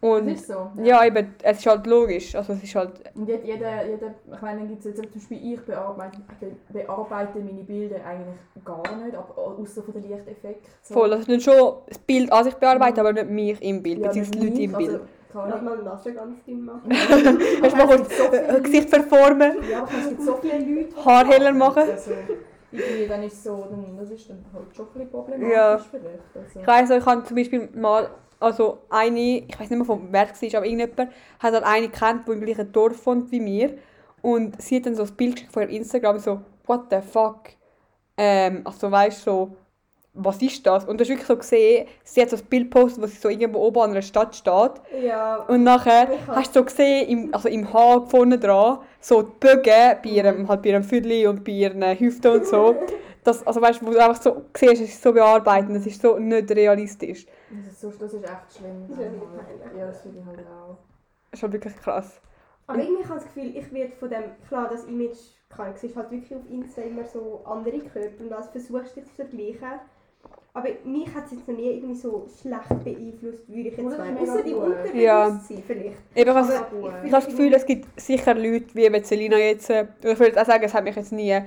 Und 0.00 0.29
ist 0.29 0.47
so. 0.47 0.71
ja, 0.83 1.05
eben, 1.05 1.35
es 1.43 1.59
ist 1.59 1.67
halt 1.67 1.87
logisch. 1.87 2.35
Also 2.35 2.53
es 2.53 2.62
ist 2.62 2.75
halt, 2.75 2.91
Und 3.15 3.26
jeder, 3.29 3.45
jeder, 3.45 3.87
jeder 3.87 4.15
ich 4.33 4.41
meine, 4.43 4.59
dann 4.61 4.69
gibt 4.69 4.81
es 4.81 4.85
jetzt 4.87 5.03
zum 5.03 5.11
Beispiel, 5.11 5.55
ich 5.55 5.61
bearbeite, 5.65 6.19
be- 6.38 6.53
bearbeite 6.69 7.38
meine 7.38 7.65
Bilder 7.65 8.05
eigentlich 8.05 8.37
gar 8.65 8.83
nicht, 9.03 9.17
aber 9.17 9.37
außer 9.38 9.83
von 9.83 9.95
den 9.95 10.03
Lichteffekten. 10.11 10.71
So. 10.83 10.95
voll, 10.95 11.12
also 11.12 11.31
nicht 11.33 11.45
schon 11.45 11.76
das 11.88 11.99
Bild 11.99 12.31
an 12.31 12.45
sich 12.45 12.55
bearbeiten, 12.55 13.00
aber 13.00 13.12
nicht 13.15 13.31
mich 13.31 13.62
im 13.62 13.83
Bild, 13.83 13.99
Ja, 14.00 14.09
beziehungsweise 14.09 14.47
Leute 14.47 14.62
im 14.62 14.73
Bild. 14.75 14.91
Also, 14.91 15.05
keine 15.33 15.49
Lass 15.50 15.61
Ahnung. 15.61 15.75
mal 15.76 15.83
nasse 15.83 16.12
ganz 16.12 16.45
drin 16.45 16.65
machen. 16.65 16.91
Hast 17.62 17.73
du 17.73 17.76
mal 17.76 17.87
kurz 17.87 18.09
äh, 18.33 18.61
Gesicht 18.61 18.91
verformen? 18.91 19.57
Ja, 19.71 19.83
aber 19.83 19.91
es 19.99 20.09
gibt 20.11 20.23
so 20.23 20.37
viele 20.37 20.59
Leute, 20.83 21.05
Haar 21.05 21.26
heller 21.26 21.53
machen? 21.53 21.83
Also, 21.91 22.11
irgendwie, 22.71 23.07
dann 23.09 23.23
ist 23.23 23.43
so, 23.43 23.67
dann, 23.71 23.97
das 23.99 24.11
ist 24.11 24.29
dann 24.29 24.45
halt 24.53 24.76
schon 24.76 24.87
ein 24.87 24.93
bisschen 24.93 25.11
problematisch 25.11 25.53
Ja. 25.57 25.79
vielleicht. 25.91 26.19
Also. 26.35 26.61
Ich 26.61 26.67
weiss, 26.67 26.91
ich 26.91 27.07
habe 27.07 27.25
zum 27.25 27.37
Beispiel 27.37 27.69
mal, 27.75 28.09
also 28.40 28.78
eine, 28.90 29.38
ich 29.38 29.59
weiß 29.59 29.71
nicht 29.71 29.78
mehr 29.78 29.85
von 29.85 30.09
wer 30.11 30.28
es 30.31 30.43
war, 30.43 30.59
aber 30.59 30.66
irgendjemand 30.66 31.12
hat 31.38 31.52
halt 31.55 31.64
eine 31.64 31.88
gekannt, 31.88 32.26
die 32.26 32.33
im 32.33 32.40
gleichen 32.40 32.73
Dorf 32.73 33.07
wohnt 33.07 33.31
wie 33.31 33.40
mir. 33.40 33.78
Und 34.23 34.61
sie 34.61 34.76
hat 34.76 34.87
dann 34.87 34.95
so 34.95 35.05
ein 35.05 35.12
Bild 35.12 35.37
geschickt 35.37 35.52
von 35.52 35.62
ihrem 35.62 35.73
Instagram, 35.73 36.19
so, 36.19 36.40
what 36.66 36.87
the 36.90 36.99
fuck? 37.00 37.50
Ähm, 38.16 38.62
also 38.64 38.90
weißt 38.90 39.26
du, 39.26 39.31
so, 39.31 39.57
was 40.16 40.40
ist 40.40 40.66
das? 40.66 40.85
Und 40.85 40.99
du 40.99 41.02
hast 41.02 41.11
wirklich 41.11 41.26
so 41.26 41.37
gesehen, 41.37 41.87
sie 42.02 42.23
hat 42.23 42.31
so 42.31 42.37
ein 42.37 42.45
Bild 42.47 42.71
gepostet, 42.71 43.02
wo 43.02 43.07
sie 43.07 43.16
so 43.16 43.28
irgendwo 43.28 43.61
oben 43.61 43.81
an 43.81 43.90
einer 43.90 44.02
Stadt 44.02 44.35
steht. 44.35 44.73
Ja. 45.02 45.37
Und 45.49 45.62
nachher 45.62 46.09
hast 46.28 46.57
du 46.57 46.61
so 46.61 46.64
gesehen, 46.64 47.09
im, 47.09 47.35
also 47.35 47.49
im 47.49 47.73
Haar 47.73 48.07
vorne 48.07 48.38
dran, 48.38 48.78
so 49.00 49.23
die 49.23 49.33
Bögen 49.38 49.97
bei 50.02 50.11
ihrem, 50.11 50.49
halt 50.49 50.62
bei 50.62 50.71
ihrem 50.71 50.85
Füdli 50.85 51.26
und 51.26 51.45
bei 51.45 51.52
ihren 51.52 51.83
Hüften 51.99 52.33
und 52.33 52.47
so. 52.47 52.76
Das, 53.26 53.45
also 53.45 53.61
weißt 53.61 53.83
du, 53.83 53.87
wo 53.87 53.90
du 53.90 53.99
einfach 53.99 54.23
so 54.23 54.43
siehst, 54.57 54.75
es 54.75 54.81
ist 54.83 55.02
so 55.02 55.12
bearbeitet, 55.12 55.75
das 55.75 55.85
ist 55.85 56.00
so 56.00 56.16
nicht 56.16 56.49
realistisch. 56.49 57.26
Das 57.50 57.73
ist, 57.73 57.81
so, 57.81 57.91
das 57.91 58.12
ist 58.12 58.25
echt 58.25 58.59
schlimm. 58.59 58.87
Das 58.88 58.99
ist 58.99 59.05
wirklich 59.05 59.23
peinlich. 59.23 59.79
Ja, 59.79 59.87
das 59.87 60.00
finde 60.03 60.19
ich 60.21 60.26
halt 60.26 60.38
auch. 60.41 60.76
Das 61.31 61.38
ist 61.38 61.43
halt 61.43 61.53
wirklich 61.53 61.76
krass. 61.76 62.21
Aber 62.67 62.79
irgendwie 62.83 63.05
habe 63.05 63.19
ich 63.19 63.25
das 63.25 63.35
Gefühl, 63.35 63.57
ich 63.57 63.73
werde 63.73 63.93
von 63.93 64.11
dem, 64.11 64.25
klar, 64.49 64.69
das 64.69 64.85
Image, 64.85 65.17
kann, 65.49 65.73
du 65.73 65.79
siehst 65.79 65.95
halt 65.97 66.11
wirklich 66.11 66.35
auf 66.35 66.43
Insta 66.50 66.83
immer 66.83 67.05
so 67.05 67.43
andere 67.45 67.79
Körper 67.79 68.25
und 68.25 68.31
das 68.31 68.49
versuchst 68.49 68.97
du 68.97 69.00
dich 69.00 69.09
zu 69.11 69.15
vergleichen. 69.15 69.81
Aber 70.53 70.69
mich 70.85 71.15
hat 71.15 71.26
es 71.26 71.33
jetzt 71.33 71.47
noch 71.47 71.55
nie 71.55 71.71
irgendwie 71.76 71.95
so 71.95 72.26
schlecht 72.41 72.69
beeinflusst, 72.83 73.47
würde 73.49 73.69
ich 73.69 73.79
Oh, 73.79 73.83
jetzt 73.83 73.93
ist 73.93 73.99
meinen. 73.99 74.19
Außer 74.19 74.43
die. 74.43 74.55
Unterbewusstsein 74.55 75.00
Ja. 75.00 75.41
vielleicht. 75.67 75.97
Eben, 76.17 76.35
was, 76.35 76.49
gut. 76.71 76.81
ich 76.81 76.88
habe 76.88 77.11
das 77.11 77.26
Gefühl, 77.26 77.55
es 77.55 77.67
gibt 77.67 78.00
sicher 78.00 78.35
Leute, 78.35 78.75
wie 78.75 78.85
eben 78.85 79.05
Selina 79.05 79.37
jetzt, 79.37 79.71
äh, 79.71 79.87
oder 80.00 80.12
ich 80.12 80.19
würde 80.19 80.33
jetzt 80.33 80.38
auch 80.38 80.47
sagen, 80.47 80.65
es 80.65 80.75
hat 80.75 80.83
mich 80.83 80.97
jetzt 80.97 81.12
nie, 81.12 81.38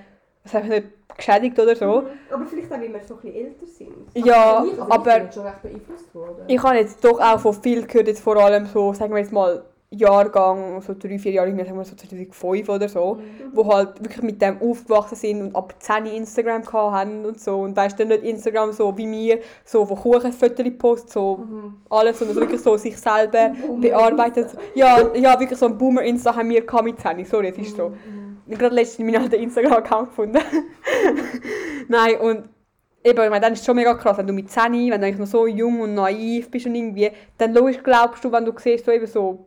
es 0.44 0.54
hat 0.54 0.64
mich 0.64 0.72
nicht 0.72 0.88
geschädigt 1.18 1.60
oder 1.60 1.76
so. 1.76 2.04
Aber 2.32 2.46
vielleicht 2.46 2.72
auch, 2.72 2.80
weil 2.80 2.94
wir 2.94 3.00
so 3.04 3.16
ein 3.16 3.20
bisschen 3.22 3.36
älter 3.46 3.66
sind. 3.66 3.92
Ja, 4.26 4.64
Ich- 4.66 4.80
also 4.80 4.92
aber 4.94 5.18
Ich 5.18 5.24
bin 5.24 5.32
schon 5.34 5.44
recht 5.44 5.62
beeinflusst 5.62 6.16
worden. 6.16 6.44
ich 6.48 6.64
habe 6.64 6.76
jetzt 6.76 7.04
doch 7.04 7.20
auch 7.20 7.40
von 7.40 7.54
viel 7.54 7.86
gehört, 7.86 8.08
jetzt 8.08 8.22
vor 8.22 8.38
allem 8.38 8.66
so, 8.68 8.94
sagen 8.94 9.12
wir 9.14 9.20
jetzt 9.20 9.32
mal, 9.34 9.64
Jahrgang, 9.92 10.82
so 10.84 10.94
drei, 10.98 11.18
vier 11.18 11.32
Jahre, 11.32 11.50
sagen 11.56 11.76
wir 11.78 11.84
so 11.84 11.96
2005 11.96 12.70
oder 12.70 12.88
so, 12.88 13.16
Mhm. 13.16 13.22
wo 13.54 13.74
halt 13.74 14.00
wirklich 14.04 14.22
mit 14.22 14.40
dem 14.40 14.62
aufgewachsen 14.62 15.16
sind 15.16 15.42
und 15.42 15.56
ab 15.56 15.74
10 15.80 16.06
Instagram 16.06 16.62
haben 16.72 17.26
und 17.26 17.40
so. 17.40 17.62
Und 17.62 17.76
weißt 17.76 18.00
du, 18.00 18.06
nicht 18.06 18.24
Instagram 18.24 18.72
so 18.72 18.96
wie 18.98 19.08
mir, 19.08 19.40
so 19.66 19.86
von 19.88 19.98
Kuchenfotos 19.98 20.66
post, 20.78 21.10
so 21.10 21.38
Mhm. 21.38 21.78
alles, 21.90 22.20
sondern 22.20 22.36
so 22.36 22.42
wirklich 22.42 22.62
so 22.62 22.78
sich 22.78 22.96
selber 22.98 23.52
bearbeitet. 23.82 24.50
Ja, 24.76 25.12
ja, 25.16 25.40
wirklich 25.40 25.58
so 25.58 25.66
ein 25.66 25.76
Boomer-Insta 25.78 26.36
haben 26.36 26.50
wir 26.50 26.64
mit 26.84 27.00
10, 27.00 27.26
sorry, 27.26 27.48
es 27.50 27.58
ist 27.58 27.76
so. 27.76 27.90
Mhm. 27.90 28.29
Ich 28.50 28.56
habe 28.56 28.64
gerade 28.64 28.76
letztens 28.76 29.06
meinen 29.06 29.22
alten 29.22 29.36
Instagram-Account 29.36 30.10
gefunden. 30.10 30.40
Nein, 31.88 32.18
und 32.20 32.50
eben, 33.04 33.24
ich 33.24 33.30
meine, 33.30 33.42
dann 33.42 33.54
ist 33.54 33.60
es 33.60 33.66
schon 33.68 33.76
mega 33.76 33.94
krass, 33.94 34.18
wenn 34.18 34.26
du 34.26 34.34
mit 34.34 34.50
10, 34.50 34.74
wenn 34.74 34.90
du 35.00 35.06
eigentlich 35.06 35.20
noch 35.20 35.28
so 35.28 35.46
jung 35.46 35.82
und 35.82 35.94
naiv 35.94 36.50
bist 36.50 36.66
und 36.66 36.74
irgendwie, 36.74 37.12
dann 37.38 37.54
logisch 37.54 37.78
glaubst 37.84 38.26
du, 38.26 38.32
wenn 38.32 38.46
du 38.46 38.54
siehst, 38.58 38.86
so 38.86 38.92
eben 38.92 39.06
so, 39.06 39.46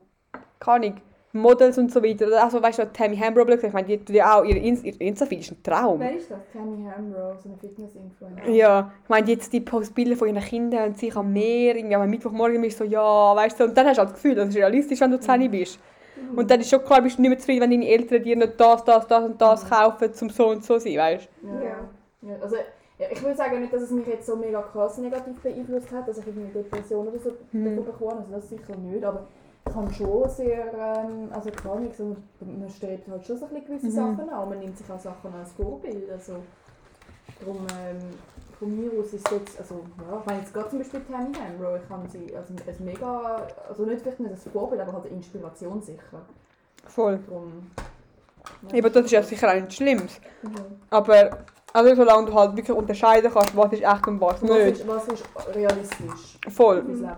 keine 0.60 0.86
Ahnung, 0.86 1.00
Models 1.32 1.78
und 1.78 1.90
so 1.90 2.00
weiter, 2.00 2.28
oder 2.28 2.46
auch 2.46 2.50
so, 2.52 2.62
weißt 2.62 2.78
du, 2.78 2.92
Tammy 2.92 3.16
Hambro, 3.16 3.44
ich 3.48 3.72
meine, 3.72 3.98
die 3.98 4.12
ja 4.12 4.38
auch, 4.38 4.44
ihr, 4.44 4.56
Inst 4.62 4.84
ihr 4.84 5.00
Insta-Feed 5.00 5.40
ist 5.40 5.50
ein 5.50 5.62
Traum. 5.64 5.98
Wer 5.98 6.14
ist 6.14 6.30
das? 6.30 6.38
Tammy 6.52 6.84
Hamrow, 6.84 7.34
so 7.42 7.48
eine 7.48 7.58
Fitness-Influencer. 7.58 8.50
Ja, 8.50 8.92
ich 9.02 9.08
meine, 9.08 9.28
jetzt 9.28 9.52
die 9.52 9.62
post 9.62 9.96
Bilder 9.96 10.14
von 10.14 10.28
ihren 10.28 10.44
Kindern 10.44 10.90
und 10.90 10.98
sich 10.98 11.16
am 11.16 11.32
Meer, 11.32 11.74
irgendwie 11.74 11.96
am 11.96 12.08
Mittwochmorgen 12.08 12.62
bist 12.62 12.78
so, 12.78 12.84
ja, 12.84 13.34
weißt 13.34 13.58
du, 13.58 13.64
und 13.64 13.76
dann 13.76 13.88
hast 13.88 13.96
du 13.96 14.02
halt 14.02 14.10
das 14.10 14.22
Gefühl, 14.22 14.36
das 14.36 14.50
ist 14.50 14.56
realistisch, 14.56 15.00
wenn 15.00 15.10
du 15.10 15.18
10 15.18 15.50
bist. 15.50 15.80
Und 16.36 16.50
dann 16.50 16.60
ist 16.60 16.70
schon 16.70 16.84
klar, 16.84 17.02
bist 17.02 17.18
du 17.18 17.22
nicht 17.22 17.30
mehr 17.30 17.38
zufrieden, 17.38 17.62
wenn 17.62 17.70
deine 17.70 17.88
Eltern 17.88 18.22
dir 18.22 18.36
nicht 18.36 18.58
das, 18.60 18.84
das, 18.84 19.06
das 19.06 19.24
und 19.24 19.40
das 19.40 19.68
kaufen, 19.68 20.10
um 20.20 20.30
so 20.30 20.48
und 20.48 20.64
so 20.64 20.74
zu 20.78 20.80
sein, 20.80 20.96
weißt 20.96 21.28
Ja. 21.42 22.28
ja. 22.28 22.36
Also, 22.40 22.56
ich 23.10 23.22
würde 23.22 23.36
sagen 23.36 23.60
nicht, 23.60 23.72
dass 23.72 23.82
es 23.82 23.90
mich 23.90 24.06
jetzt 24.06 24.26
so 24.26 24.36
mega 24.36 24.62
krass 24.62 24.98
negativ 24.98 25.40
beeinflusst 25.42 25.90
hat, 25.90 26.06
dass 26.06 26.18
ich 26.18 26.26
irgendwie 26.26 26.52
Depression 26.52 27.08
oder 27.08 27.18
so 27.18 27.32
Mhm. 27.52 27.64
davon 27.76 27.84
bekomme, 27.84 28.20
also 28.20 28.32
das 28.32 28.48
sicher 28.48 28.76
nicht, 28.76 29.04
aber 29.04 29.26
ich 29.68 29.74
habe 29.74 29.92
schon 29.92 30.28
sehr, 30.28 30.72
ähm, 30.72 31.28
also 31.32 31.50
klar, 31.50 31.80
nicht 31.80 31.96
so, 31.96 32.16
man 32.40 32.70
strebt 32.70 33.08
halt 33.08 33.24
schon 33.26 33.38
so 33.38 33.46
ein 33.46 33.50
bisschen 33.54 33.66
gewisse 33.66 33.86
Mhm. 33.86 33.90
Sachen 34.16 34.28
an, 34.30 34.48
man 34.48 34.58
nimmt 34.58 34.78
sich 34.78 34.88
auch 34.90 35.00
Sachen 35.00 35.34
als 35.34 35.52
Vorbild, 35.52 36.10
also 36.10 36.34
darum, 37.40 37.66
ähm, 37.84 37.98
aus 39.02 39.12
ist 39.12 39.30
jetzt, 39.30 39.58
also 39.58 39.84
ja, 39.98 40.18
ich 40.20 40.26
meine 40.26 40.40
jetzt 40.40 40.54
gerade 40.54 40.70
zum 40.70 40.78
Beispiel 40.78 41.00
Tammy 41.00 41.34
Hambro, 41.34 41.76
ich 41.76 41.90
habe 41.90 42.08
sie 42.08 42.34
als 42.36 42.50
ein 42.50 42.84
mega, 42.84 43.46
also 43.68 43.84
nicht 43.84 44.02
vielleicht 44.02 44.20
nicht 44.20 44.32
als 44.32 44.48
Vorbild, 44.48 44.80
aber 44.80 44.92
halt 44.92 45.06
eine 45.06 45.16
Inspiration 45.16 45.82
sicher, 45.82 46.22
Voll. 46.86 47.18
darum... 47.26 47.70
Eben, 48.72 48.92
das 48.92 49.04
ist 49.04 49.10
ja 49.12 49.22
sicher 49.22 49.48
auch 49.50 49.54
nichts 49.54 49.76
Schlimmes. 49.76 50.20
Mhm. 50.42 50.50
Aber, 50.90 51.38
also 51.72 51.94
solange 51.94 52.26
du 52.26 52.34
halt 52.34 52.56
wirklich 52.56 52.76
unterscheiden 52.76 53.30
kannst, 53.32 53.56
was 53.56 53.72
ist 53.72 53.82
echt 53.82 54.06
und 54.08 54.20
was 54.20 54.42
Was 54.42 54.50
nicht. 54.50 54.78
ist, 54.80 54.88
was 54.88 55.08
ist 55.08 55.24
realistisch 55.54 56.38
Voll. 56.48 56.82
Mhm. 56.82 57.08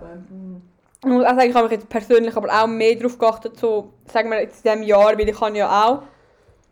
Auch 1.07 1.09
sagen, 1.09 1.51
ich 1.51 1.55
habe 1.55 1.65
mich 1.65 1.73
jetzt 1.73 1.89
persönlich 1.89 2.37
aber 2.37 2.49
auch 2.51 2.67
mehr 2.67 2.95
darauf 2.97 3.19
geachtet, 3.19 3.59
so, 3.59 3.91
sagen 4.11 4.31
wir 4.31 4.41
jetzt 4.41 4.65
in 4.65 4.73
diesem 4.73 4.83
Jahr, 4.89 5.19
weil 5.19 5.29
ich 5.29 5.41
habe 5.41 5.57
ja 5.57 5.87
auch 5.87 6.03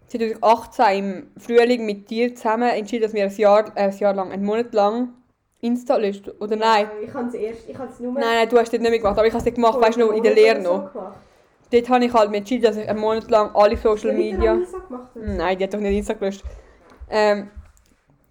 2018 0.08 0.98
im 0.98 1.26
Frühling 1.38 1.86
mit 1.86 2.10
dir 2.10 2.34
zusammen 2.34 2.70
entschieden, 2.70 3.02
dass 3.04 3.14
wir 3.14 3.24
ein 3.24 3.34
Jahr, 3.36 3.66
äh, 3.76 3.84
ein 3.84 3.98
Jahr 3.98 4.14
lang, 4.14 4.30
einen 4.30 4.44
Monat 4.44 4.74
lang 4.74 5.14
Insta 5.60 5.96
löschen. 5.96 6.32
Oder 6.40 6.56
nein? 6.56 6.88
Ich 7.02 7.14
habe 7.14 7.28
es 7.28 7.34
erst, 7.34 7.68
ich 7.68 7.78
habe 7.78 7.90
es 7.90 8.00
nur... 8.00 8.12
Nein, 8.12 8.22
nein, 8.22 8.48
du 8.48 8.58
hast 8.58 8.72
das 8.72 8.80
nicht 8.80 8.90
mehr 8.90 8.98
gemacht, 8.98 9.16
aber 9.16 9.26
ich 9.26 9.32
habe 9.32 9.48
es 9.48 9.54
gemacht, 9.54 9.80
weißt 9.80 9.96
du, 9.96 10.06
noch 10.06 10.12
in 10.12 10.22
der 10.22 10.34
Lehre 10.34 10.60
noch. 10.60 10.90
Dort 11.70 11.88
habe 11.88 12.04
ich 12.04 12.12
halt 12.12 12.30
mir 12.30 12.38
entschieden, 12.38 12.64
dass 12.64 12.76
ich 12.76 12.88
einen 12.88 12.98
Monat 12.98 13.30
lang 13.30 13.50
alle 13.54 13.76
Social 13.76 14.12
Media... 14.12 14.58
Nein, 15.14 15.58
die 15.58 15.64
hat 15.64 15.72
doch 15.72 15.78
nicht 15.78 15.96
Insta 15.96 16.14
gelöscht. 16.14 16.42
Ähm, 17.08 17.48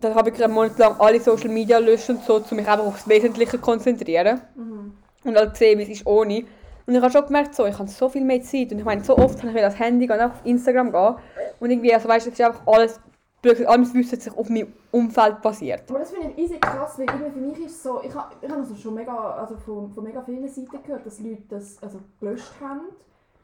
dann 0.01 0.15
habe 0.15 0.29
ich 0.29 0.43
einen 0.43 0.53
Monat 0.53 0.77
lang 0.77 0.95
alle 0.99 1.19
Social 1.21 1.49
Media 1.49 1.77
löschen 1.77 2.17
und 2.17 2.25
so, 2.25 2.35
um 2.35 2.57
mich 2.57 2.67
einfach 2.67 2.85
aufs 2.85 3.07
Wesentliche 3.07 3.51
zu 3.51 3.59
konzentrieren. 3.59 4.41
Mhm. 4.55 4.93
Und 5.23 5.37
halt 5.37 5.55
sehen, 5.55 5.79
wie 5.79 5.83
es 5.83 5.89
ist 5.89 6.05
ohne. 6.05 6.43
Und 6.91 6.97
ich 6.97 7.03
habe 7.03 7.13
schon 7.13 7.25
gemerkt, 7.25 7.55
so, 7.55 7.65
ich 7.65 7.79
habe 7.79 7.87
so 7.87 8.09
viel 8.09 8.25
mehr 8.25 8.41
Zeit. 8.41 8.73
Und 8.73 8.79
ich 8.79 8.83
meine, 8.83 9.01
so 9.01 9.17
oft 9.17 9.37
habe 9.37 9.47
ich 9.47 9.53
wieder 9.53 9.69
das 9.69 9.79
Handy 9.79 10.07
gehen, 10.07 10.19
auf 10.19 10.41
Instagram 10.43 10.91
gehen. 10.91 11.15
Und 11.61 11.69
irgendwie, 11.69 11.93
also 11.93 12.09
weißt 12.09 12.25
du, 12.25 12.31
es 12.31 12.37
ist 12.37 12.45
einfach 12.45 12.67
alles, 12.67 12.99
blöd, 13.41 13.65
alles 13.65 13.93
Wissen 13.93 14.19
sich 14.19 14.37
auf 14.37 14.49
meinem 14.49 14.73
Umfeld 14.91 15.41
basiert. 15.41 15.83
Aber 15.89 15.99
das 15.99 16.11
finde 16.11 16.33
ich 16.35 16.37
easy 16.43 16.59
krass, 16.59 16.99
weil 16.99 17.05
irgendwie 17.05 17.31
für 17.31 17.39
mich 17.39 17.59
ist 17.65 17.81
so, 17.81 18.01
ich 18.03 18.13
habe 18.13 18.35
ich 18.41 18.51
hab 18.51 18.57
also 18.57 18.75
schon 18.75 18.95
mega, 18.95 19.35
also 19.35 19.55
von, 19.55 19.89
von 19.89 20.03
mega 20.03 20.21
vielen 20.21 20.45
Seiten 20.49 20.83
gehört, 20.83 21.05
dass 21.05 21.21
Leute 21.21 21.43
das 21.47 21.81
also 21.81 21.99
gelöscht 22.19 22.51
haben. 22.59 22.81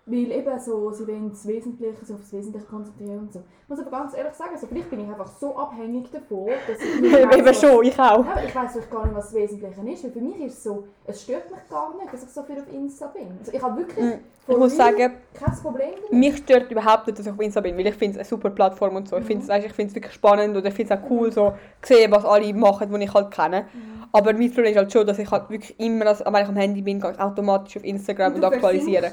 Weil 0.09 0.31
eben 0.31 0.59
so, 0.59 0.89
sie 0.91 1.05
wollen 1.05 1.29
das 1.31 1.45
Wesentliche, 1.45 2.05
so 2.05 2.13
auf 2.13 2.21
das 2.21 2.31
Wesentliche 2.31 2.65
konzentrieren 2.65 3.19
und 3.19 3.33
so. 3.33 3.39
Ich 3.63 3.69
muss 3.69 3.79
aber 3.79 3.91
ganz 3.91 4.15
ehrlich 4.15 4.33
sagen, 4.33 4.57
so, 4.57 4.65
vielleicht 4.65 4.89
bin 4.89 5.01
ich 5.01 5.09
einfach 5.09 5.27
so 5.27 5.53
abhängig 5.57 6.09
davon, 6.09 6.47
dass 6.65 6.79
ich 6.79 7.01
nicht 7.01 7.13
weiss, 7.13 7.35
Eben 7.37 7.53
schon, 7.53 7.83
ich 7.85 7.99
auch. 7.99 8.25
Ja, 8.25 8.41
ich 8.45 8.55
weiß 8.55 8.89
gar 8.89 9.05
nicht, 9.05 9.15
was 9.15 9.25
das 9.25 9.33
Wesentliche 9.33 9.67
ist. 9.73 10.03
Weil 10.05 10.11
für 10.11 10.21
mich 10.21 10.39
ist 10.39 10.53
es 10.53 10.63
so, 10.63 10.85
es 11.05 11.21
stört 11.23 11.51
mich 11.51 11.59
gar 11.69 11.93
nicht, 11.97 12.13
dass 12.13 12.23
ich 12.23 12.29
so 12.29 12.41
viel 12.43 12.57
auf 12.57 12.71
Insta 12.73 13.07
bin. 13.07 13.27
Also 13.37 13.51
ich 13.51 13.61
habe 13.61 13.77
wirklich 13.81 14.05
Mm, 14.05 14.19
Ich 14.47 14.57
muss 14.57 14.77
sagen, 14.77 15.11
kein 15.33 15.55
Problem 15.61 15.89
damit. 15.95 16.13
mich 16.13 16.37
stört 16.37 16.71
überhaupt 16.71 17.07
nicht, 17.07 17.19
dass 17.19 17.25
ich 17.25 17.31
auf 17.33 17.41
Insta 17.41 17.59
bin, 17.59 17.77
weil 17.77 17.87
ich 17.87 17.95
finde 17.95 18.13
es 18.13 18.17
eine 18.19 18.25
super 18.25 18.49
Plattform 18.49 18.95
und 18.95 19.09
so. 19.09 19.17
Ich 19.17 19.25
finde 19.25 19.43
es 19.53 19.65
ich 19.65 19.73
find's 19.73 19.93
wirklich 19.93 20.13
spannend 20.13 20.55
und 20.55 20.65
ich 20.65 20.73
finde 20.73 20.93
es 20.93 20.99
auch 21.01 21.09
cool, 21.09 21.29
so 21.33 21.53
zu 21.81 21.93
sehen, 21.93 22.09
was 22.11 22.23
alle 22.23 22.53
machen, 22.53 22.89
die 22.93 23.03
ich 23.03 23.13
halt 23.13 23.29
kenne. 23.31 23.65
Aber 24.11 24.33
mein 24.33 24.51
Problem 24.51 24.71
ist 24.71 24.77
halt 24.77 24.91
schon, 24.91 25.05
dass 25.05 25.19
ich 25.19 25.29
halt 25.29 25.49
wirklich 25.49 25.79
immer, 25.79 26.07
als, 26.07 26.23
wenn 26.25 26.43
ich 26.43 26.47
am 26.47 26.55
Handy 26.55 26.81
bin, 26.81 26.99
gehe 26.99 27.11
ich 27.11 27.19
automatisch 27.19 27.77
auf 27.77 27.83
Instagram 27.83 28.35
und 28.35 28.43
aktualisiere. 28.43 29.11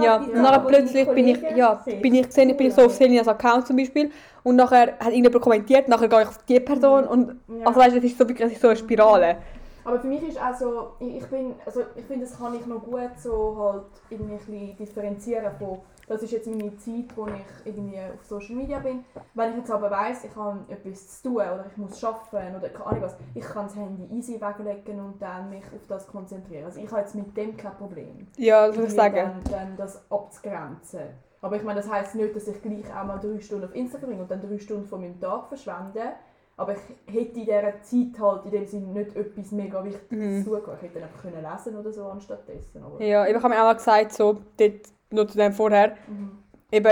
Ja, 0.00 0.16
und 0.16 0.34
nachher 0.34 0.60
plötzlich 0.60 1.08
bin 1.08 1.28
ich, 1.28 1.38
ja, 1.56 1.84
bin 2.00 2.14
ich 2.14 2.26
gesehen, 2.26 2.50
ich 2.50 2.56
bin 2.56 2.70
so 2.70 2.82
auf 2.82 2.92
Selinas 2.92 3.28
Account 3.28 3.66
zum 3.66 3.76
Beispiel 3.76 4.10
und 4.42 4.56
nachher 4.56 4.92
hat 4.98 5.08
irgendjemand 5.08 5.42
kommentiert, 5.42 5.88
nachher 5.88 6.08
gehe 6.08 6.22
ich 6.22 6.28
auf 6.28 6.38
die 6.44 6.60
Person 6.60 7.04
und 7.04 7.40
Ja. 7.48 7.66
also 7.66 7.80
weißt, 7.80 7.96
es 7.96 8.04
ist 8.04 8.18
so 8.18 8.28
wirklich 8.28 8.46
es 8.46 8.52
ist 8.52 8.62
so 8.62 8.68
eine 8.68 8.76
Spirale. 8.76 9.36
Aber 9.84 9.98
für 9.98 10.06
mich 10.06 10.22
ist 10.22 10.38
auch 10.40 10.54
so, 10.54 10.88
ich, 11.00 11.16
ich 11.16 11.26
bin, 11.26 11.54
also 11.66 11.80
ich 11.96 12.04
finde, 12.04 12.26
das 12.26 12.38
kann 12.38 12.54
ich 12.54 12.64
noch 12.66 12.82
gut 12.82 13.10
so 13.18 13.56
halt 13.58 13.82
irgendwie 14.10 14.74
differenzieren 14.78 15.50
von, 15.58 15.78
das 16.10 16.24
ist 16.24 16.32
jetzt 16.32 16.48
meine 16.48 16.76
Zeit, 16.76 17.16
wo 17.16 17.28
ich 17.28 17.44
irgendwie 17.64 17.96
auf 17.98 18.24
Social 18.24 18.56
Media 18.56 18.80
bin. 18.80 19.04
Wenn 19.34 19.50
ich 19.52 19.58
jetzt 19.58 19.70
aber 19.70 19.92
weiss, 19.92 20.24
ich 20.24 20.34
habe 20.34 20.58
etwas 20.68 21.22
zu 21.22 21.28
tun 21.28 21.36
oder 21.36 21.64
ich 21.70 21.76
muss 21.76 22.02
arbeiten 22.02 22.56
oder 22.56 22.68
keine 22.68 22.86
Ahnung 22.86 23.02
was, 23.02 23.16
ich 23.32 23.44
kann 23.44 23.66
das 23.66 23.76
Handy 23.76 24.12
easy 24.12 24.40
weglegen 24.40 24.98
und 24.98 25.22
dann 25.22 25.50
mich 25.50 25.62
auf 25.62 25.86
das 25.86 26.08
konzentrieren. 26.08 26.64
Also 26.64 26.80
ich 26.80 26.90
habe 26.90 27.02
jetzt 27.02 27.14
mit 27.14 27.36
dem 27.36 27.56
kein 27.56 27.76
Problem. 27.76 28.26
Ja, 28.36 28.66
das 28.66 28.76
würde 28.76 28.88
ich 28.88 28.94
sagen. 28.94 29.14
Dann, 29.14 29.52
dann 29.52 29.76
das 29.76 30.10
abzugrenzen. 30.10 31.10
Aber 31.42 31.54
ich 31.54 31.62
meine, 31.62 31.80
das 31.80 31.88
heisst 31.88 32.16
nicht, 32.16 32.34
dass 32.34 32.48
ich 32.48 32.60
gleich 32.60 32.92
auch 32.92 33.04
mal 33.04 33.20
drei 33.20 33.38
Stunden 33.38 33.66
auf 33.66 33.74
Instagram 33.76 34.10
bin 34.10 34.20
und 34.20 34.30
dann 34.32 34.40
drei 34.40 34.58
Stunden 34.58 34.86
von 34.86 35.00
meinem 35.02 35.20
Tag 35.20 35.46
verschwende. 35.46 36.14
Aber 36.60 36.74
ich 36.74 37.14
hätte 37.14 37.38
in 37.40 37.46
dieser 37.46 37.62
Zeit 37.82 38.20
halt 38.20 38.44
in 38.44 38.50
dem 38.50 38.66
Sinne 38.66 38.86
nicht 38.88 39.16
etwas 39.16 39.50
mega 39.52 39.82
Wichtiges 39.82 40.10
Mhm. 40.10 40.44
tun. 40.44 40.60
Ich 40.76 40.82
hätte 40.82 40.94
dann 41.00 41.04
einfach 41.04 41.22
können 41.22 41.42
lesen 41.42 41.78
oder 41.78 41.90
so 41.90 42.04
anstatt 42.04 42.46
dessen. 42.46 42.84
Aber, 42.84 43.02
Ja, 43.02 43.26
ich 43.26 43.34
habe 43.34 43.48
mir 43.48 43.56
auch 43.60 43.64
mal 43.64 43.72
gesagt, 43.74 44.12
so, 44.12 44.36
dort, 44.58 44.72
noch 45.10 45.26
zu 45.26 45.38
dem 45.38 45.52
vorher, 45.54 45.96
Mhm. 46.06 46.32
eben, 46.70 46.90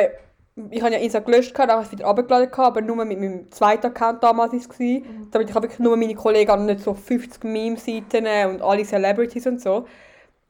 ich 0.70 0.82
habe 0.82 0.92
ja 0.94 0.98
Insta 0.98 1.18
gelöscht, 1.20 1.56
dann 1.58 1.70
habe 1.70 1.82
ich 1.82 1.86
es 1.88 1.92
wieder 1.92 2.06
runtergeladen, 2.06 2.50
aber 2.54 2.80
nur 2.80 3.04
mit 3.04 3.20
meinem 3.20 3.52
zweiten 3.52 3.86
Account 3.88 4.22
damals 4.22 4.52
war 4.54 4.58
es. 4.60 4.78
Mhm. 4.80 5.28
Damit 5.30 5.50
ich 5.50 5.54
habe 5.54 5.64
wirklich 5.66 5.80
nur 5.80 5.96
meine 5.98 6.14
Kollegen 6.14 6.50
und 6.50 6.64
nicht 6.66 6.80
so 6.80 6.94
50 6.94 7.44
Meme-Seiten 7.44 8.26
und 8.50 8.62
alle 8.62 8.84
Celebrities 8.84 9.46
und 9.46 9.60
so. 9.60 9.84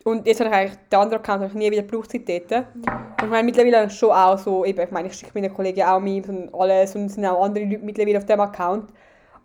Und 0.04 0.26
jetzt 0.26 0.40
habe 0.40 0.50
ich 0.50 0.56
eigentlich 0.56 0.78
den 0.90 0.98
anderen 0.98 1.22
Account 1.22 1.42
habe 1.42 1.46
ich 1.46 1.54
nie 1.54 1.70
wieder 1.70 1.82
gebraucht 1.82 2.10
seitdem. 2.12 2.64
Und 2.74 3.22
ich 3.22 3.28
meine, 3.28 3.42
mittlerweile 3.42 3.90
schon 3.90 4.10
auch 4.10 4.38
so, 4.38 4.64
eben, 4.64 4.80
ich 4.80 4.90
meine, 4.90 5.08
ich 5.08 5.14
schicke 5.14 5.32
meinen 5.34 5.52
Kollegen 5.52 5.82
auch 5.82 6.00
Memes 6.00 6.28
und 6.28 6.54
alles 6.54 6.94
und 6.94 7.06
es 7.06 7.14
sind 7.14 7.26
auch 7.26 7.42
andere 7.42 7.64
Leute 7.64 7.84
mittlerweile 7.84 8.18
auf 8.18 8.26
dem 8.26 8.40
Account. 8.40 8.90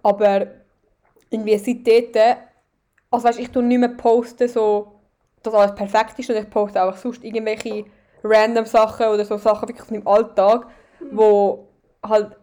Aber 0.03 0.48
irgendwie 1.29 1.57
seitdem, 1.57 2.36
also 3.10 3.27
weißt, 3.27 3.39
ich 3.39 3.50
tue 3.50 3.63
nicht 3.63 3.79
mehr 3.79 3.89
posten, 3.89 4.48
so, 4.48 5.00
dass 5.41 5.53
alles 5.53 5.75
perfekt 5.75 6.17
ist, 6.19 6.29
und 6.29 6.38
ich 6.38 6.50
poste 6.50 6.81
auch 6.81 6.95
sonst 6.95 7.24
irgendwelche 7.24 7.86
random 8.24 8.65
Sachen 8.65 9.07
oder 9.07 9.25
so 9.25 9.38
Sachen 9.38 9.67
wirklich 9.67 9.83
aus 9.83 9.91
meinem 9.91 10.07
Alltag, 10.07 10.67
wo 11.12 11.67
halt 12.07 12.38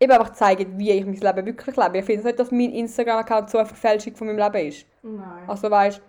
eben 0.00 0.12
einfach 0.12 0.32
zeigen, 0.32 0.78
wie 0.78 0.90
ich 0.90 1.04
mein 1.04 1.14
Leben 1.14 1.46
wirklich 1.46 1.76
lebe. 1.76 1.98
Ich 1.98 2.04
finde 2.04 2.24
nicht, 2.24 2.38
dass 2.38 2.50
mein 2.50 2.72
Instagram-Account 2.72 3.50
so 3.50 3.58
eine 3.58 3.66
Verfälschung 3.66 4.16
von 4.16 4.26
meinem 4.26 4.38
Leben 4.38 4.68
ist. 4.68 4.86
Nein. 5.02 5.44
Also 5.46 5.70
weißt 5.70 6.00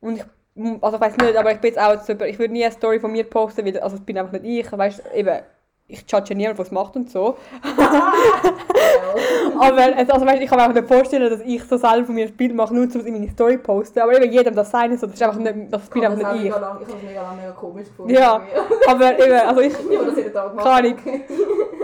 und 0.00 0.16
ich, 0.16 0.24
also 0.80 0.96
ich 0.96 1.00
weiß 1.02 1.16
nicht, 1.16 1.36
aber 1.36 1.52
ich 1.52 1.58
bin 1.58 1.70
jetzt 1.72 1.80
auch 1.80 1.92
jetzt 1.92 2.08
über, 2.08 2.28
ich 2.28 2.38
würde 2.38 2.52
nie 2.52 2.64
eine 2.64 2.72
Story 2.72 3.00
von 3.00 3.10
mir 3.12 3.24
posten, 3.24 3.64
weil 3.66 3.78
also 3.80 3.96
ich 3.96 4.02
bin 4.02 4.16
einfach 4.18 4.32
nicht 4.32 4.44
ich, 4.66 4.70
weißt 4.78 5.02
eben, 5.14 5.40
ich 5.86 6.04
judge 6.10 6.34
niemand, 6.34 6.58
was 6.58 6.70
macht 6.70 6.96
und 6.96 7.10
so. 7.10 7.36
aber 9.58 9.98
es- 9.98 10.08
also 10.10 10.24
weißt, 10.26 10.40
ich 10.42 10.48
kann 10.48 10.58
mir 10.58 10.66
auch 10.66 10.72
nicht 10.72 10.88
vorstellen, 10.88 11.30
dass 11.30 11.40
ich 11.40 11.62
so 11.64 11.76
selber 11.76 12.06
von 12.06 12.14
mir 12.14 12.26
ein 12.26 12.32
Bild 12.36 12.54
mache, 12.54 12.74
nur 12.74 12.84
um 12.84 12.88
es 12.88 12.94
in 12.94 13.12
meine 13.12 13.28
Story 13.30 13.58
posten. 13.58 14.00
Aber 14.00 14.14
eben 14.20 14.32
jedem 14.32 14.54
das 14.54 14.70
sein 14.70 14.96
so, 14.96 15.06
das 15.06 15.14
ist 15.16 15.22
einfach 15.22 15.38
nicht, 15.38 15.54
das 15.70 15.88
bin 15.90 16.02
ich 16.02 16.08
habe 16.08 16.16
einfach 16.16 16.32
nicht 16.34 16.44
ich. 16.46 16.50
lang, 16.50 16.78
ich 16.80 16.88
habe 16.88 16.96
es 16.98 17.02
mega 17.06 17.22
lange 17.22 17.36
mega 17.42 17.52
komisch 17.52 17.88
gefunden. 17.88 18.14
Ja. 18.14 18.40
Aber 18.88 19.18
eben, 19.18 19.32
also 19.34 19.60
ich, 19.60 19.72
Ich 19.90 19.98
habe 19.98 20.06
das 20.06 20.16
jeden 20.16 20.32
Tag 20.32 20.50
gemacht. 20.50 20.66
Keine. 20.66 20.96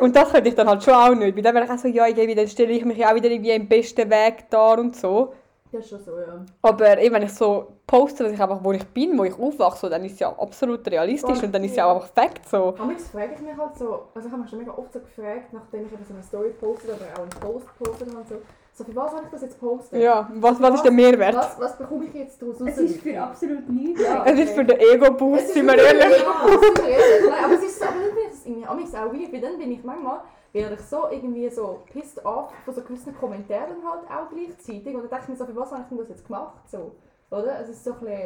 Und 0.00 0.16
das 0.16 0.30
könnte 0.32 0.48
ich 0.48 0.54
dann 0.54 0.68
halt 0.68 0.82
schon 0.82 0.94
auch 0.94 1.14
nicht. 1.14 1.36
Weil 1.36 1.42
dann 1.42 1.54
wäre 1.54 1.64
ich 1.66 1.70
auch 1.70 1.78
so, 1.78 1.88
ja, 1.88 2.10
dann 2.10 2.48
stelle 2.48 2.72
ich 2.72 2.84
mich 2.84 3.04
auch 3.06 3.14
wieder 3.14 3.28
irgendwie 3.30 3.50
im 3.50 3.68
besten 3.68 4.08
Weg 4.10 4.48
dar 4.50 4.78
und 4.78 4.96
so. 4.96 5.34
Das 5.72 5.84
ist 5.84 5.90
schon 5.90 6.02
so, 6.02 6.18
ja. 6.18 6.44
Aber 6.62 6.98
eben, 6.98 7.14
wenn 7.14 7.22
ich 7.22 7.32
so 7.32 7.74
poste, 7.86 8.24
dass 8.24 8.32
ich 8.32 8.40
einfach, 8.40 8.62
wo 8.62 8.72
ich 8.72 8.84
bin, 8.88 9.16
wo 9.16 9.24
ich 9.24 9.38
aufwachse, 9.38 9.88
dann 9.88 10.04
ist 10.04 10.14
es 10.14 10.18
ja 10.18 10.28
absolut 10.36 10.86
realistisch 10.90 11.36
Voll, 11.36 11.44
und 11.44 11.54
dann 11.54 11.62
ist 11.62 11.72
es 11.72 11.76
ja. 11.76 11.86
auch 11.86 11.94
einfach 11.96 12.08
Fakt 12.08 12.48
so. 12.48 12.74
Amigs 12.76 13.08
frage 13.08 13.34
ich 13.34 13.40
mich 13.40 13.56
halt 13.56 13.76
so, 13.76 14.08
also 14.14 14.26
ich 14.26 14.32
habe 14.32 14.42
mich 14.42 14.50
schon 14.50 14.58
mega 14.58 14.72
oft 14.72 14.92
so 14.92 14.98
gefragt, 14.98 15.52
nachdem 15.52 15.86
ich 15.86 15.92
eben 15.92 16.04
so 16.04 16.14
eine 16.14 16.22
Story 16.24 16.50
postet 16.60 16.90
oder 16.90 17.06
auch 17.14 17.22
einen 17.22 17.30
Post 17.30 17.66
postet 17.78 18.08
habe, 18.12 18.24
so, 18.28 18.34
so 18.72 18.84
für 18.84 18.96
was 18.96 19.12
soll 19.12 19.20
ich 19.24 19.30
das 19.30 19.42
jetzt 19.42 19.60
posten? 19.60 20.00
Ja, 20.00 20.28
was, 20.34 20.60
was 20.60 20.74
ist 20.74 20.84
der 20.84 20.92
Mehrwert? 20.92 21.36
Was, 21.36 21.60
was 21.60 21.78
bekomme 21.78 22.04
ich 22.06 22.14
jetzt 22.14 22.42
daraus? 22.42 22.60
Es 22.60 22.78
ist 22.78 23.00
für 23.00 23.22
absolut 23.22 23.68
nichts. 23.68 24.02
Ja. 24.02 24.24
Es 24.24 24.38
ist 24.40 24.52
für 24.52 24.64
den 24.64 24.78
Ego-Boost, 24.78 25.44
Es 25.44 25.54
sind 25.54 25.66
wir 25.66 25.76
ist 25.76 25.84
ehrlich. 25.84 26.18
Ja, 26.18 27.44
aber 27.44 27.54
es 27.54 27.62
ist 27.62 27.78
so, 27.78 27.84
aber 27.84 27.94
ich 28.00 28.30
das 28.30 28.46
irgendwie 28.46 28.66
amigs 28.66 28.94
auch 28.94 29.12
weird, 29.12 29.32
weil 29.32 29.40
dann 29.40 29.58
bin 29.58 29.70
ich 29.70 29.84
manchmal, 29.84 30.20
werde 30.52 30.74
ich 30.74 30.80
so 30.82 31.06
irgendwie 31.10 31.48
so 31.50 31.80
pissed 31.92 32.24
off 32.24 32.52
von 32.64 32.74
so 32.74 32.80
gewissen 32.82 33.16
Kommentaren 33.18 33.76
halt 33.84 34.02
auch 34.10 34.28
gleichzeitig 34.30 34.94
und 34.94 35.02
dann 35.02 35.10
denke 35.10 35.24
ich 35.24 35.28
mir 35.28 35.36
so, 35.36 35.46
für 35.46 35.56
was 35.56 35.70
habe 35.70 35.82
ich 35.82 35.88
denn 35.88 35.98
das 35.98 36.08
jetzt 36.08 36.26
gemacht? 36.26 36.54
So, 36.70 36.92
oder? 37.30 37.60
Es 37.60 37.68
ist 37.68 37.84
so 37.84 37.92
ein 37.92 38.00
bisschen, 38.00 38.18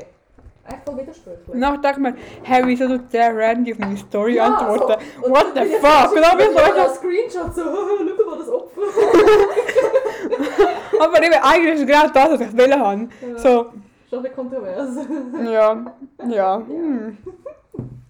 echt 0.66 0.84
voll 0.86 0.96
widersprüchlich. 0.96 1.46
Denke 1.46 1.90
ich 1.90 1.96
mir, 1.98 2.14
hey, 2.42 2.62
wieso 2.66 2.88
tut 2.88 3.12
der 3.12 3.36
Randy 3.36 3.72
auf 3.72 3.78
meine 3.78 3.96
Story 3.96 4.34
Ja, 4.36 4.46
antworten? 4.46 5.04
so. 5.22 5.30
What 5.30 5.46
the 5.54 5.60
fuck? 5.76 6.12
Und 6.12 6.22
dann 6.22 6.38
bin 6.38 6.46
ich 6.50 6.58
so, 6.58 6.64
ein 6.64 6.94
Screenshot 6.94 7.54
so, 7.54 7.62
schau 8.16 8.30
mal 8.30 8.38
das 8.38 8.48
Opfer. 8.48 8.80
aber 11.00 11.22
eben, 11.22 11.34
eigentlich 11.42 11.74
ist 11.74 11.86
genau 11.86 12.08
das, 12.08 12.30
was 12.30 12.40
ich 12.40 12.56
wollen 12.58 12.80
habe. 12.80 13.08
So, 13.36 13.66
Schon 14.08 14.18
ein 14.18 14.22
bisschen 14.22 14.36
kontrovers. 14.36 14.96
ja, 15.44 15.84
ja. 16.28 16.56
Hm. 16.66 17.18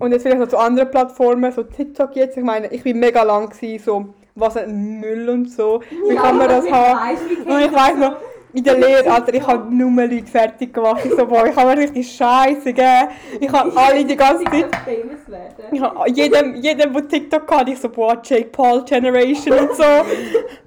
Und 0.05 0.13
jetzt 0.13 0.23
vielleicht 0.23 0.39
noch 0.39 0.49
zu 0.49 0.59
anderen 0.59 0.91
Plattformen, 0.91 1.51
so 1.51 1.63
TikTok 1.63 2.15
jetzt. 2.15 2.37
Ich 2.37 2.45
meine, 2.45 2.67
ich 2.67 2.85
war 2.85 2.93
mega 2.93 3.23
lang 3.23 3.49
gewesen, 3.49 3.83
so, 3.83 4.07
was 4.35 4.55
ein 4.59 5.01
Müll 5.01 5.31
und 5.31 5.51
so. 5.51 5.81
Wie 6.11 6.15
kann 6.15 6.37
man 6.37 6.47
das 6.47 6.71
haben? 6.71 7.17
Und 7.47 7.61
ich 7.61 7.73
weiss 7.73 7.97
noch, 7.97 8.17
in 8.53 8.63
der 8.63 8.77
Lehre, 8.77 9.11
Alter, 9.11 9.33
ich 9.33 9.47
habe 9.47 9.75
nur 9.75 9.91
Leute 10.03 10.27
fertig 10.27 10.75
gemacht. 10.75 11.01
Ich 11.07 11.13
so, 11.15 11.27
boah, 11.27 11.47
ich 11.47 11.57
habe 11.57 11.71
mir 11.71 11.79
richtig 11.79 12.15
Scheiße 12.15 12.75
gegeben. 12.75 13.09
Ich 13.41 13.51
habe 13.51 13.73
alle 13.75 14.05
die 14.05 14.15
ganze 14.15 14.45
Zeit... 14.45 14.67
Ich 15.73 15.81
habe 15.81 16.11
jedem, 16.11 16.55
jedem, 16.57 16.93
der 16.93 17.09
TikTok 17.09 17.51
hatte, 17.51 17.71
ich 17.71 17.79
so, 17.79 17.89
boah, 17.89 18.21
Jake 18.23 18.51
Paul 18.53 18.85
Generation 18.85 19.59
und 19.59 19.75
so. 19.75 19.85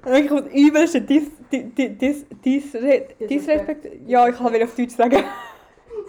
Und 0.04 0.16
ich 0.16 0.30
habe 0.30 0.42
das 0.42 0.52
übelste 0.52 1.00
Dis... 1.00 1.30
Dis... 1.52 1.64
Dis... 1.76 2.26
Dis... 2.44 2.72
Disrespekt... 3.20 3.86
Ja, 4.08 4.28
ich 4.28 4.42
wollte 4.42 4.64
auf 4.64 4.74
Deutsch 4.74 4.96
sagen. 4.96 5.22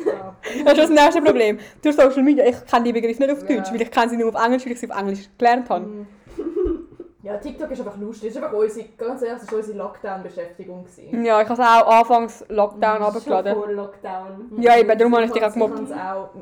Ja. 0.05 0.35
Das 0.65 0.77
ist 0.77 0.79
das 0.79 0.89
nächste 0.89 1.21
Problem. 1.21 1.59
Durch 1.81 1.95
Social 1.95 2.23
Media, 2.23 2.45
ich 2.45 2.65
kenne 2.65 2.83
die 2.85 2.93
Begriffe 2.93 3.21
nicht 3.21 3.31
auf 3.31 3.39
Deutsch, 3.45 3.67
Ja. 3.67 3.73
weil 3.73 3.81
ich 3.81 3.91
kenne 3.91 4.09
sie 4.09 4.17
nur 4.17 4.29
auf 4.35 4.43
Englisch, 4.45 4.65
weil 4.65 4.71
ich 4.73 4.79
sie 4.79 4.89
auf 4.91 4.97
Englisch 4.99 5.29
gelernt 5.37 5.69
habe. 5.69 5.85
Ja, 7.21 7.35
TikTok 7.37 7.69
ist 7.69 7.81
einfach 7.81 7.97
lustig. 7.97 8.29
Das 8.29 8.37
ist 8.37 8.43
einfach 8.43 8.57
unsere, 8.57 8.87
ganz 8.97 9.21
ehrlich, 9.21 9.41
das 9.41 9.51
war 9.51 9.59
unsere 9.59 9.77
Lockdown-Beschäftigung. 9.77 10.85
gewesen. 10.85 11.25
Ja, 11.25 11.41
ich 11.41 11.49
habe 11.49 11.61
es 11.61 11.67
auch 11.67 11.87
anfangs 11.99 12.45
Lockdown 12.47 12.95
Schon 12.95 13.03
runtergeladen. 13.03 13.53
vor 13.55 13.71
Lockdown. 13.71 14.51
Ja, 14.61 14.77
eben, 14.79 14.97
darum 14.97 15.13
habe 15.15 15.25
ich 15.25 15.31
dich 15.31 15.43
auch 15.43 15.51
gemobbt. 15.51 15.81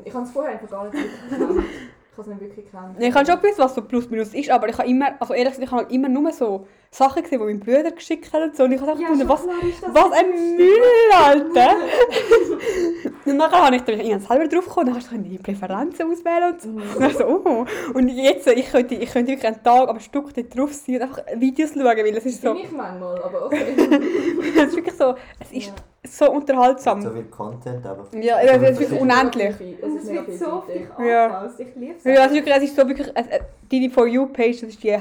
Ich 0.04 0.14
habe 0.14 0.24
es 0.24 0.30
vorher 0.30 0.52
einfach 0.52 0.70
gar 0.70 0.84
nicht 0.84 0.96
es 2.22 2.26
nicht 2.28 2.40
wirklich 2.40 2.66
gekannt. 2.66 2.96
Ich 2.98 3.14
habe 3.14 3.26
schon 3.26 3.40
gewusst, 3.40 3.58
was 3.58 3.74
so 3.74 3.82
plus 3.82 4.08
minus 4.10 4.34
ist, 4.34 4.50
aber 4.50 4.68
ich 4.68 4.78
habe 4.78 4.88
immer, 4.88 5.12
also 5.20 5.34
ehrlich 5.34 5.54
gesagt, 5.54 5.64
ich 5.64 5.70
habe 5.70 5.82
halt 5.82 5.92
immer 5.92 6.08
nur 6.08 6.32
so 6.32 6.66
Sachen 6.90 7.22
gesehen, 7.22 7.38
die 7.38 7.44
mein 7.44 7.60
Bruder 7.60 7.90
geschickt 7.90 8.32
hat 8.32 8.42
und 8.42 8.56
so. 8.56 8.64
Und 8.64 8.72
ich 8.72 8.80
habe 8.80 8.92
einfach 8.92 9.04
gefunden, 9.04 9.28
was, 9.28 9.46
was 9.46 10.12
ein. 10.12 10.56
Müll, 10.56 10.68
Alter! 11.14 11.76
und 13.26 13.36
nachher 13.36 13.66
habe 13.66 13.76
ich 13.76 13.82
dann 13.82 14.00
irgendwann 14.00 14.20
selber 14.20 14.48
drauf 14.48 14.64
gekommen, 14.66 14.86
dann 14.86 14.96
hast 14.96 15.12
du 15.12 15.18
die 15.18 15.38
Präferenzen 15.38 16.10
auswählen 16.10 16.52
und 16.52 16.62
so. 16.62 16.68
Und 16.68 17.00
dann 17.00 17.14
so, 17.14 17.24
oh. 17.26 17.66
Und 17.94 18.08
jetzt, 18.08 18.46
ich 18.46 18.70
könnte, 18.70 18.94
ich 18.94 19.10
könnte 19.10 19.32
wirklich 19.32 19.46
einen 19.46 19.62
Tag 19.62 19.88
am 19.88 20.00
Stück 20.00 20.32
dort 20.34 20.56
drauf 20.56 20.72
sein 20.72 20.96
und 20.96 21.02
einfach 21.02 21.22
Videos 21.36 21.72
schauen, 21.74 21.84
weil 21.84 22.16
es 22.16 22.26
ist 22.26 22.42
so, 22.42 22.54
Bin 22.54 22.64
ich 22.64 22.72
manchmal, 22.72 23.22
aber 23.22 23.46
okay. 23.46 23.74
es 24.56 24.64
ist 24.64 24.76
wirklich 24.76 24.96
so, 24.96 25.14
es 25.40 25.52
ist 25.52 25.74
so 26.04 26.30
unterhaltsam. 26.30 27.02
So 27.02 27.10
viel 27.10 27.24
Content, 27.24 27.84
aber. 27.86 28.06
Ja, 28.18 28.40
es 28.40 28.52
ist 28.52 28.80
wirklich 28.80 29.00
unendlich. 29.00 29.54
Es 29.82 29.94
ist 30.02 30.10
wird 30.12 30.38
so. 30.38 30.64
Ja. 31.02 31.26
angepasst. 31.26 31.60
Ich 31.60 31.74
liebe 31.76 31.94
es. 31.96 32.04
Ja, 32.04 32.24
es 32.24 32.26
ist 32.26 32.34
wirklich, 32.34 32.56
es 32.56 32.62
ist 32.64 32.76
so 32.76 32.88
wirklich, 32.88 33.08
es, 33.14 33.26
äh, 33.26 33.40
die 33.70 33.88
For 33.88 34.06
You-Page, 34.06 34.60
das 34.60 34.70
ist 34.70 34.82
die 34.82 34.96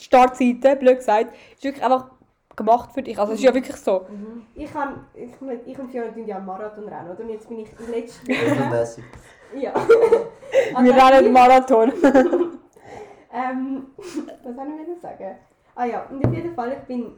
Startseite, 0.00 0.76
blöd 0.76 0.98
gesagt, 0.98 1.34
ist 1.56 1.64
wirklich 1.64 1.84
einfach 1.84 2.10
gemacht 2.54 2.92
für 2.92 3.02
dich. 3.02 3.18
Also 3.18 3.32
es 3.32 3.38
ist 3.38 3.44
ja 3.44 3.54
wirklich 3.54 3.76
so. 3.76 4.06
Ich, 4.54 4.72
kann, 4.72 5.04
ich, 5.14 5.30
ich 5.66 5.78
und 5.78 5.90
Fiona 5.90 6.08
tun 6.10 6.26
ja 6.26 6.38
Marathon 6.38 6.88
rennen, 6.88 7.10
oder? 7.10 7.20
Und 7.20 7.30
jetzt 7.30 7.48
bin 7.48 7.60
ich 7.60 7.68
letzte 7.90 8.26
Woche... 8.26 8.50
Regelmäßig. 8.52 9.04
ja. 9.54 9.74
Wir 10.82 10.94
Also, 10.94 11.16
rennen 11.16 11.32
Marathon. 11.32 11.92
Ähm, 13.36 13.88
was 13.98 14.54
soll 14.54 14.66
ich 14.68 14.86
wieder 14.86 14.98
sagen? 14.98 15.36
Ah 15.74 15.84
ja, 15.84 16.06
und 16.10 16.24
auf 16.24 16.32
jeden 16.32 16.54
Fall, 16.54 16.72
ich 16.72 16.78
bin 16.86 17.12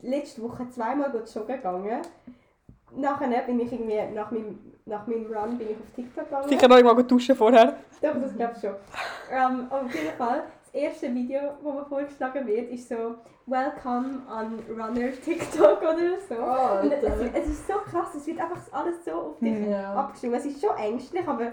letzte 0.00 0.42
Woche 0.42 0.68
zweimal 0.68 1.10
gut 1.10 1.32
joggen 1.34 1.56
gegangen. 1.56 2.00
Nachher 2.96 3.42
bin 3.42 3.60
ich 3.60 3.72
irgendwie, 3.72 4.00
nach 4.14 4.30
meinem, 4.30 4.58
nach 4.86 5.06
meinem 5.06 5.26
Run 5.26 5.58
bin 5.58 5.70
ich 5.70 5.76
auf 5.76 5.90
TikTok 5.94 6.24
gegangen. 6.24 6.48
Sicher 6.48 6.68
noch 6.68 6.82
mal 6.82 6.94
gut 6.94 7.10
duschen 7.10 7.34
vorher. 7.36 7.76
Doch, 8.00 8.14
das 8.20 8.34
glaube 8.36 8.52
ich 8.54 8.60
schon. 8.60 8.74
Ähm, 9.30 9.66
aber 9.70 9.82
auf 9.86 9.94
jeden 9.94 10.16
Fall, 10.16 10.44
das 10.64 10.74
erste 10.74 11.12
Video, 11.14 11.40
das 11.62 11.62
mir 11.74 11.84
vorgeschlagen 11.84 12.46
wird, 12.46 12.70
ist 12.70 12.88
so 12.88 13.16
Welcome 13.46 14.22
on 14.28 14.58
Runner 14.70 15.10
TikTok 15.24 15.80
oder 15.82 16.18
so. 16.28 16.34
Oh, 16.34 16.82
Und 16.84 16.92
es, 16.92 17.02
es 17.34 17.48
ist 17.48 17.66
so 17.66 17.74
krass, 17.74 18.14
es 18.16 18.26
wird 18.26 18.40
einfach 18.40 18.60
alles 18.72 19.04
so 19.04 19.12
auf 19.12 19.38
dich 19.40 19.68
Ja. 19.68 19.94
abgestimmt. 19.94 20.34
Es 20.36 20.46
ist 20.46 20.60
schon 20.60 20.76
ängstlich, 20.76 21.26
aber 21.26 21.52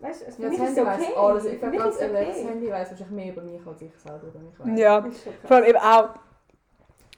weißt 0.00 0.20
du, 0.22 0.24
das 0.26 0.34
ist 0.38 0.38
Handy 0.42 0.62
es 0.62 0.78
okay. 0.78 0.86
weiss 0.86 1.16
alles. 1.16 1.44
Ich 1.46 1.62
mich 1.62 1.78
ganz 1.78 1.94
ist 1.94 2.00
es 2.02 2.08
ehrlich, 2.08 2.28
das. 2.28 2.44
Handy 2.50 2.70
weiss 2.70 2.90
wahrscheinlich 2.90 3.10
mehr 3.10 3.32
über 3.32 3.42
mich 3.42 3.66
als 3.66 3.82
ich 3.82 3.92
selber 3.96 4.26
über 4.26 4.38
mich 4.38 4.58
weiss. 4.58 4.78
Ja. 4.78 5.04
Vor 5.44 5.56
allem 5.56 5.66
eben 5.66 5.78
auch 5.78 6.08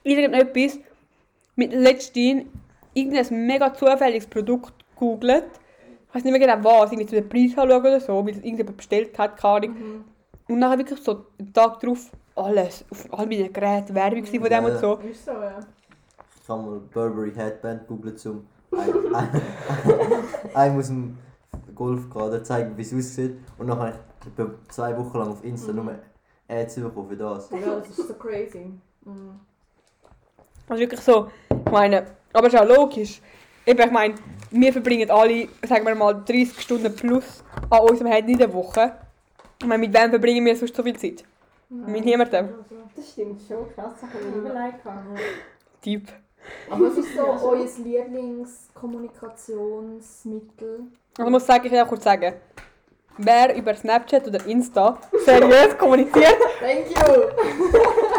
irgendetwas 0.06 0.78
mit 1.56 1.72
letztens 1.72 2.44
irgendein 2.94 3.46
mega 3.46 3.72
zufälliges 3.74 4.26
Produkt 4.26 4.72
googelt. 4.94 5.44
Ich 6.08 6.14
weiß 6.14 6.24
nicht 6.24 6.38
mehr 6.38 6.56
genau 6.56 6.64
was, 6.64 6.92
irgendwie 6.92 7.06
zu 7.08 7.14
den 7.16 7.28
Preis 7.28 7.56
anschauen 7.58 7.80
oder 7.80 8.00
so, 8.00 8.24
weil 8.24 8.30
es 8.32 8.36
irgendjemand 8.38 8.76
bestellt 8.78 9.18
hat, 9.18 9.36
keine 9.36 9.54
Ahnung. 9.54 9.70
Mhm. 9.74 10.04
Und 10.48 10.60
dann 10.60 10.78
wirklich 10.78 11.00
so 11.02 11.26
einen 11.38 11.52
Tag 11.52 11.80
drauf 11.80 12.10
alles, 12.36 12.84
auf 12.90 13.12
all 13.12 13.26
meinen 13.26 13.52
Geräten 13.52 13.94
Werbung 13.94 14.24
von 14.24 14.42
dem 14.42 14.50
Ja. 14.52 14.58
und 14.60 14.78
so. 14.78 14.94
Ist 15.10 15.24
so, 15.24 15.32
ja. 15.32 15.58
Ich 16.42 16.48
habe 16.48 16.62
mal 16.62 16.80
Burberry 16.92 17.32
Headband 17.34 17.86
googelt, 17.88 18.24
um 18.26 18.46
ein- 18.70 19.14
ein- 19.14 19.42
einem 20.54 20.78
aus 20.78 20.86
dem 20.86 21.18
Golfkader 21.74 22.42
zeigen, 22.44 22.76
wie 22.76 22.82
es 22.82 22.94
aussieht. 22.94 23.36
Und 23.58 23.66
dann 23.68 23.78
habe 23.78 23.90
ich 23.90 24.70
zwei 24.72 24.96
Wochen 24.96 25.18
lang 25.18 25.28
auf 25.28 25.44
Insta 25.44 25.72
Mhm. 25.72 25.84
nur 25.84 25.94
Ads 26.48 26.76
bekommen 26.76 27.08
für 27.08 27.16
das. 27.16 27.50
Ja, 27.50 27.58
das 27.78 27.88
ist 27.98 28.08
so 28.08 28.14
crazy. 28.14 28.70
Mhm. 29.04 29.40
Also 30.68 30.80
wirklich 30.80 31.00
so, 31.00 31.30
ich 31.48 31.70
meine, 31.70 32.06
aber 32.32 32.48
es 32.48 32.54
ist 32.54 32.60
auch 32.60 32.66
logisch. 32.66 33.20
Eben, 33.64 33.80
ich 33.80 33.90
meine, 33.90 34.14
wir 34.50 34.72
verbringen 34.72 35.10
alle, 35.10 35.48
sagen 35.66 35.86
wir 35.86 35.94
mal, 35.94 36.12
30 36.14 36.60
Stunden 36.60 36.94
plus 36.94 37.42
an 37.70 37.80
unserem 37.80 38.12
Handy 38.12 38.32
in 38.32 38.38
der 38.38 38.52
Woche. 38.52 38.92
Ich 39.60 39.66
meine, 39.66 39.86
mit 39.86 39.94
wem 39.94 40.10
verbringen 40.10 40.44
wir 40.44 40.54
sonst 40.56 40.76
so 40.76 40.82
viel 40.82 40.96
Zeit? 40.96 41.24
Mit 41.68 42.04
niemandem. 42.04 42.48
Das 42.94 43.10
stimmt 43.10 43.40
schon, 43.46 43.72
krass, 43.74 43.92
das 44.00 44.10
habe 44.10 44.20
ich 44.20 44.26
überlegt. 44.36 44.80
Typ. 45.82 46.02
Aber 46.70 46.86
was 46.86 46.96
ist 46.98 47.12
so 47.14 47.22
euer 47.22 47.66
Lieblingskommunikationsmittel? 47.82 50.80
Also 51.18 51.24
ich 51.24 51.30
muss 51.30 51.46
sagen, 51.46 51.66
ich 51.66 51.72
will 51.72 51.80
auch 51.80 51.88
kurz 51.88 52.04
sagen, 52.04 52.34
wer 53.18 53.56
über 53.56 53.74
Snapchat 53.74 54.28
oder 54.28 54.46
Insta 54.46 54.96
seriös 55.24 55.76
kommuniziert, 55.76 56.36
Thank 56.60 56.90
you! 56.90 57.22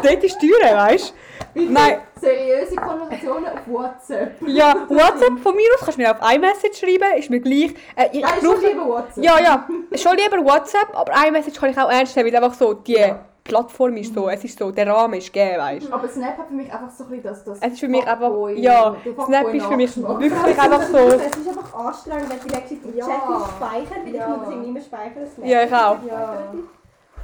dort 0.03 0.23
ist 0.23 0.38
die 0.41 0.47
Türe, 0.47 0.75
weißt 0.75 1.13
du? 1.55 1.62
Nein, 1.71 2.01
Seriöse 2.19 2.75
Konversationen 2.75 3.45
auf 3.47 3.60
WhatsApp. 3.67 4.41
ja, 4.47 4.75
WhatsApp 4.89 5.39
von 5.41 5.56
mir 5.56 5.67
aus 5.75 5.80
kannst 5.82 5.97
du 5.97 6.01
mir 6.01 6.12
auf 6.12 6.34
iMessage 6.34 6.77
schreiben, 6.80 7.17
ist 7.17 7.30
mir 7.30 7.39
gleich. 7.39 7.73
Äh, 7.95 8.10
ich 8.13 8.21
Nein, 8.21 8.32
brauche- 8.41 8.56
schon 8.58 8.62
lieber 8.62 8.86
WhatsApp. 8.88 9.23
Ja, 9.23 9.39
ja, 9.39 9.67
schon 9.95 10.15
lieber 10.17 10.43
WhatsApp, 10.45 10.89
aber 10.93 11.13
iMessage 11.27 11.60
kann 11.60 11.69
ich 11.71 11.77
auch 11.77 11.89
ernst 11.91 12.15
nehmen, 12.15 12.32
weil 12.34 12.43
einfach 12.43 12.58
so 12.58 12.73
die 12.73 13.13
Plattform 13.43 13.95
ist 13.95 14.13
so, 14.13 14.27
es 14.27 14.43
ist 14.43 14.60
so, 14.60 14.71
der 14.71 14.88
Rahmen 14.88 15.13
ist 15.13 15.32
gegeben, 15.32 15.58
weißt 15.58 15.88
du. 15.88 15.93
Aber 15.93 16.08
Snap 16.10 16.38
hat 16.38 16.47
für 16.49 16.53
mich 16.53 16.69
einfach 16.73 16.89
so 16.89 17.06
ein 17.06 17.10
bisschen 17.12 17.23
das... 17.23 17.43
das 17.45 17.60
Es 17.62 17.73
ist 17.73 17.80
für 17.80 17.88
mich 17.88 18.06
einfach, 18.06 18.30
ja, 18.56 18.93
Snap 19.25 19.53
ist 19.53 19.65
für 19.65 19.77
mich 19.77 19.95
wirklich 20.06 20.60
einfach 20.60 20.82
so, 20.84 20.97
Es 20.97 21.38
ist 21.38 21.47
einfach 21.47 21.73
anstrengend, 21.73 22.30
wenn 22.30 22.39
du 22.41 22.47
direkt 22.49 22.71
in 22.71 22.82
den 22.82 22.97
Ja. 22.97 23.06
Chat 23.06 23.30
nicht 23.30 23.47
speichern, 23.56 24.06
weil 24.06 24.15
Ja. 24.15 24.21
ich 24.23 24.27
muss 24.30 24.39
das 24.39 24.49
irgendwie 24.49 24.69
immer 24.69 24.82
speichern. 24.82 25.27
das 25.38 25.49
Ja, 25.49 25.63
ich 25.63 25.73
auch. 25.73 25.97
Ja. 26.06 26.43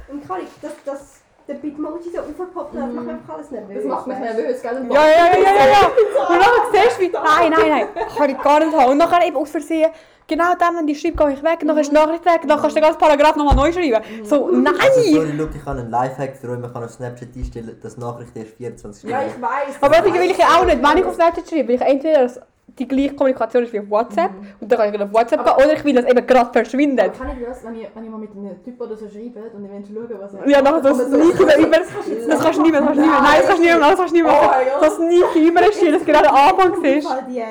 Und 0.08 0.26
kann 0.28 0.40
ich, 0.42 0.48
dass, 0.62 0.72
dass 0.86 1.20
der 1.46 1.54
Bitmoji 1.54 2.10
so 2.10 2.20
aufgepoppt 2.20 2.74
hat, 2.74 2.82
das 2.88 2.92
macht 2.94 3.04
mich 3.06 3.14
einfach 3.14 3.34
alles 3.34 3.50
nervös. 3.50 3.76
Das 3.76 3.84
macht 3.84 4.06
mich 4.06 4.18
nervös, 4.18 4.62
gell? 4.62 4.86
Ja, 4.90 5.02
ja, 5.02 5.10
ja, 5.10 5.26
ja, 5.26 5.54
ja, 5.54 5.66
ja. 5.66 6.28
Und 6.28 6.40
dann 6.40 6.72
siehst 6.72 6.96
du, 6.98 7.02
wie, 7.02 7.08
nein, 7.10 7.50
nein, 7.50 7.68
nein, 7.68 7.86
kann 8.16 8.30
ich 8.30 8.38
gar 8.42 8.60
nicht 8.60 8.76
haben. 8.76 8.90
Und 8.92 8.98
nachher 8.98 9.26
eben 9.26 9.36
aus 9.36 9.50
Versehen, 9.50 9.90
genau 10.26 10.54
dann, 10.58 10.76
wenn 10.78 10.86
die 10.86 10.94
schreibt, 10.94 11.18
gehe 11.18 11.32
ich 11.32 11.42
weg, 11.42 11.58
dann 11.60 11.76
ist 11.76 11.90
die 11.90 11.94
Nachricht 11.94 12.24
weg, 12.24 12.40
dann 12.46 12.58
kannst 12.60 12.70
du 12.76 12.80
den 12.80 12.82
ganzen 12.84 12.98
Paragraph 12.98 13.36
nochmal 13.36 13.56
neu 13.56 13.72
schreiben. 13.72 14.02
So, 14.24 14.46
Also, 14.46 14.56
nein! 14.56 14.74
sorry, 15.12 15.32
look, 15.32 15.50
ich 15.54 15.64
habe 15.66 15.80
einen 15.80 15.90
Lifehack 15.90 16.36
für 16.36 16.48
euch. 16.50 16.58
Man 16.60 16.72
kann 16.72 16.84
auf 16.84 16.90
Snapchat 16.90 17.28
einstellen, 17.36 17.78
dass 17.82 17.96
Nachrichten 17.98 18.38
erst 18.38 18.52
24 18.56 19.00
Stunden. 19.00 19.14
Ja, 19.14 19.26
ich 19.26 19.40
weiß. 19.42 19.76
Aber 19.82 19.96
das 19.96 20.04
will 20.14 20.30
ich 20.30 20.38
ja 20.38 20.46
auch 20.58 20.64
nicht, 20.64 20.82
wenn 20.82 20.98
ich 20.98 21.04
auf 21.04 21.14
Snapchat 21.14 21.48
schreibe, 21.48 21.68
will 21.68 21.74
ich 21.76 21.80
entweder 21.82 22.22
das 22.22 22.40
die 22.66 22.88
gleiche 22.88 23.14
Kommunikation 23.14 23.62
ist 23.62 23.72
wie 23.72 23.78
auf 23.78 23.88
WhatsApp. 23.88 24.32
Und 24.60 24.72
dann 24.72 24.78
kann 24.80 24.92
ich 24.92 25.00
auf 25.00 25.12
WhatsApp 25.12 25.44
gehen. 25.44 25.54
Oder 25.54 25.72
ich 25.74 25.84
will, 25.84 25.94
dass 25.94 26.04
eben 26.06 26.26
gerade 26.26 26.52
verschwindet. 26.52 27.04
Aber 27.14 27.24
kann 27.24 27.38
ich 27.38 27.46
das, 27.46 27.64
wenn 27.64 27.74
ich, 27.76 27.88
wenn 27.94 28.04
ich 28.04 28.10
mal 28.10 28.18
mit 28.18 28.30
einem 28.32 28.64
Typ 28.64 28.80
oder 28.80 28.96
so 28.96 29.08
schreibe 29.08 29.40
und 29.54 29.64
ich 29.64 29.70
will 29.70 30.08
schauen, 30.08 30.18
was 30.20 30.34
er... 30.34 30.48
Ja, 30.48 30.60
nachher 30.60 30.94
so 30.94 31.04
sneaky 31.04 31.36
so 31.36 31.42
über. 31.44 31.76
Das 31.78 31.88
kannst 31.92 32.08
du 32.08 32.12
nicht 32.14 32.26
mehr, 32.26 32.30
das 32.30 32.40
kannst 32.42 32.58
du 32.58 32.62
nicht 32.62 32.72
mehr. 32.72 32.80
Nein, 32.80 33.36
das 33.38 33.46
kannst 33.46 33.58
du 33.58 33.62
nicht 33.62 33.78
mehr, 33.78 33.88
das 33.90 33.96
kannst 33.96 34.10
du 34.10 34.16
nicht 34.16 34.24
Oh 34.24 34.28
mehr. 34.28 34.50
mein 34.50 34.66
Gott. 34.80 34.90
So 34.90 34.96
sneaky 34.96 35.48
überstehen, 35.48 35.92
dass 35.92 36.04
gerade 36.04 36.28
am 36.30 36.34
Anfang 36.34 36.72
Auf 36.72 36.84
jeden 36.84 36.94
siehst. 37.00 37.06
Fall 37.08 37.24
die, 37.28 37.42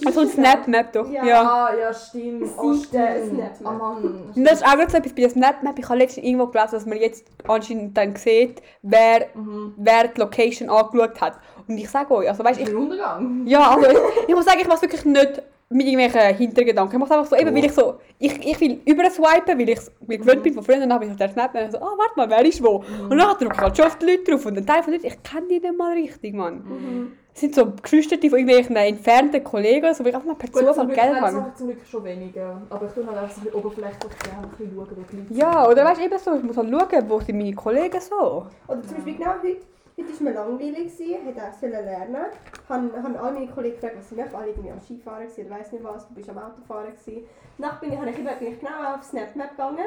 die 0.00 0.06
Also 0.06 0.20
ein 0.22 0.28
Snapmap 0.28 0.92
doch. 0.92 1.08
Ja. 1.10 1.24
Ja. 1.24 1.42
Ah, 1.42 1.70
ja, 1.78 1.94
stimmt. 1.94 2.42
Die 2.42 2.50
Oh. 2.58 2.72
Snapmap. 2.74 3.52
Oh. 3.64 4.06
Und 4.34 4.44
das 4.44 4.54
ist 4.54 4.66
auch 4.66 4.72
gerade 4.74 4.90
so 4.90 4.96
etwas 4.96 5.12
bei 5.12 5.20
der 5.22 5.30
Snapmap. 5.30 5.78
Ich 5.78 5.88
habe 5.88 5.98
letztens 5.98 6.26
irgendwo 6.26 6.46
gelesen, 6.48 6.70
dass 6.72 6.86
man 6.86 6.98
jetzt 6.98 7.24
anscheinend 7.46 7.96
dann 7.96 8.16
sieht, 8.16 8.60
wer, 8.82 9.26
Mhm. 9.34 9.74
wer 9.76 10.08
die 10.08 10.20
Location 10.20 10.68
angeschaut 10.68 11.20
hat. 11.20 11.34
Und 11.66 11.78
ich 11.78 11.88
sage 11.88 12.12
euch, 12.14 12.28
also 12.28 12.44
weißt 12.44 12.60
ich, 12.60 12.74
Untergang. 12.74 13.46
ja, 13.46 13.70
also 13.70 13.90
ich, 13.90 14.28
ich 14.28 14.34
muss 14.34 14.44
sagen, 14.44 14.58
ich 14.60 14.68
mache 14.68 14.82
wirklich 14.82 15.04
nicht 15.04 15.42
mit 15.70 15.86
irgendwelchen 15.86 16.36
Hintergedanken. 16.36 16.94
Ich 16.94 16.98
mache 17.00 17.12
es 17.14 17.18
einfach 17.18 17.30
so, 17.30 17.36
eben, 17.36 17.54
weil 17.56 17.64
ich 17.64 17.72
so, 17.72 17.94
ich, 18.18 18.46
ich 18.46 18.60
will 18.60 18.80
überswipen, 18.84 19.58
weil 19.58 19.68
ich 19.68 19.78
es 19.78 19.90
mir 20.06 20.18
gewöhnt 20.18 20.42
bin 20.42 20.54
von. 20.54 20.62
Und 20.62 20.80
dann 20.80 20.92
habe 20.92 21.04
ich 21.04 21.10
auf 21.10 21.16
der 21.16 21.30
Snapmap 21.30 21.72
so, 21.72 21.78
ah, 21.78 21.94
warte 21.96 22.12
mal, 22.16 22.30
wer 22.30 22.44
ist 22.44 22.62
wo? 22.62 22.84
Und 23.08 23.16
dann 23.18 23.36
drücke 23.38 23.54
ich 23.54 23.60
halt 23.60 23.76
schon 23.76 23.86
auf 23.86 23.96
die 23.98 24.06
Leute 24.06 24.30
drauf. 24.30 24.46
Und 24.46 24.58
ein 24.58 24.66
Teil 24.66 24.82
von 24.82 24.92
Leuten, 24.92 25.06
ich 25.06 25.22
kenne 25.22 25.48
die 25.48 25.60
nicht 25.60 25.76
mal 25.76 25.92
richtig, 25.92 26.34
Mann. 26.34 26.56
Mhm. 26.56 27.12
Es 27.34 27.40
sind 27.40 27.54
so 27.56 27.72
Geschwister 27.82 28.16
von 28.16 28.38
irgendwelchen 28.38 28.76
entfernten 28.76 29.42
Kollegen, 29.42 29.92
so, 29.92 30.04
wo 30.04 30.08
ich 30.08 30.14
einfach 30.14 30.28
mal 30.28 30.36
per 30.36 30.50
Gut, 30.50 30.60
Zufall 30.60 30.86
Geld 30.86 30.98
das 30.98 31.20
habe. 31.20 31.36
mache 31.36 31.48
ich 31.48 31.54
zum 31.56 31.66
Glück 31.66 31.80
schon 31.90 32.04
weniger. 32.04 32.62
Aber 32.70 32.86
ich 32.86 32.92
tue 32.92 33.06
halt 33.06 33.16
einfach 33.18 33.34
so 33.34 33.40
ein 33.40 33.44
bisschen 33.44 33.58
oberflächlich 33.58 34.18
gerne 34.22 34.42
ein 34.44 34.50
bisschen 34.50 34.72
schauen, 34.76 34.88
wo 34.90 35.02
die 35.10 35.16
Leute 35.16 35.34
Ja, 35.34 35.68
oder 35.68 35.84
weißt 35.84 36.00
du, 36.00 36.04
eben 36.04 36.18
so, 36.18 36.34
ich 36.36 36.42
muss 36.44 36.56
halt 36.56 36.70
schauen, 36.70 37.10
wo 37.10 37.18
sind 37.20 37.38
meine 37.38 37.54
Kollegen 37.54 38.00
so. 38.00 38.46
Oder 38.68 38.82
zum 38.82 38.94
Beispiel 38.94 39.14
genau 39.16 39.34
heute, 39.42 39.56
heute 39.96 40.12
war 40.12 40.22
mir 40.22 40.32
langweilig, 40.32 40.92
hätte 40.98 41.42
auch 41.42 41.52
sollen 41.52 41.72
lernen 41.72 42.26
Han, 42.68 42.90
han 43.02 43.16
alle 43.16 43.32
meine 43.32 43.46
Kollegen 43.48 43.74
gefragt, 43.74 43.96
was 43.98 44.08
sie 44.08 44.14
machen, 44.14 44.34
alle 44.34 44.48
irgendwie 44.48 44.70
am 44.70 44.80
Skifahren 44.80 45.26
oder 45.26 45.50
weiss 45.50 45.72
nicht 45.72 45.84
was, 45.84 46.08
du 46.08 46.14
bist 46.14 46.30
am 46.30 46.38
Autofahren. 46.38 46.92
Danach 47.58 47.80
bin 47.80 47.92
ich, 47.92 47.98
habe 47.98 48.10
ich, 48.10 48.16
bin 48.16 48.52
ich 48.52 48.60
genau 48.60 48.94
auf 48.94 49.04
Snapmap 49.04 49.50
gegangen, 49.50 49.86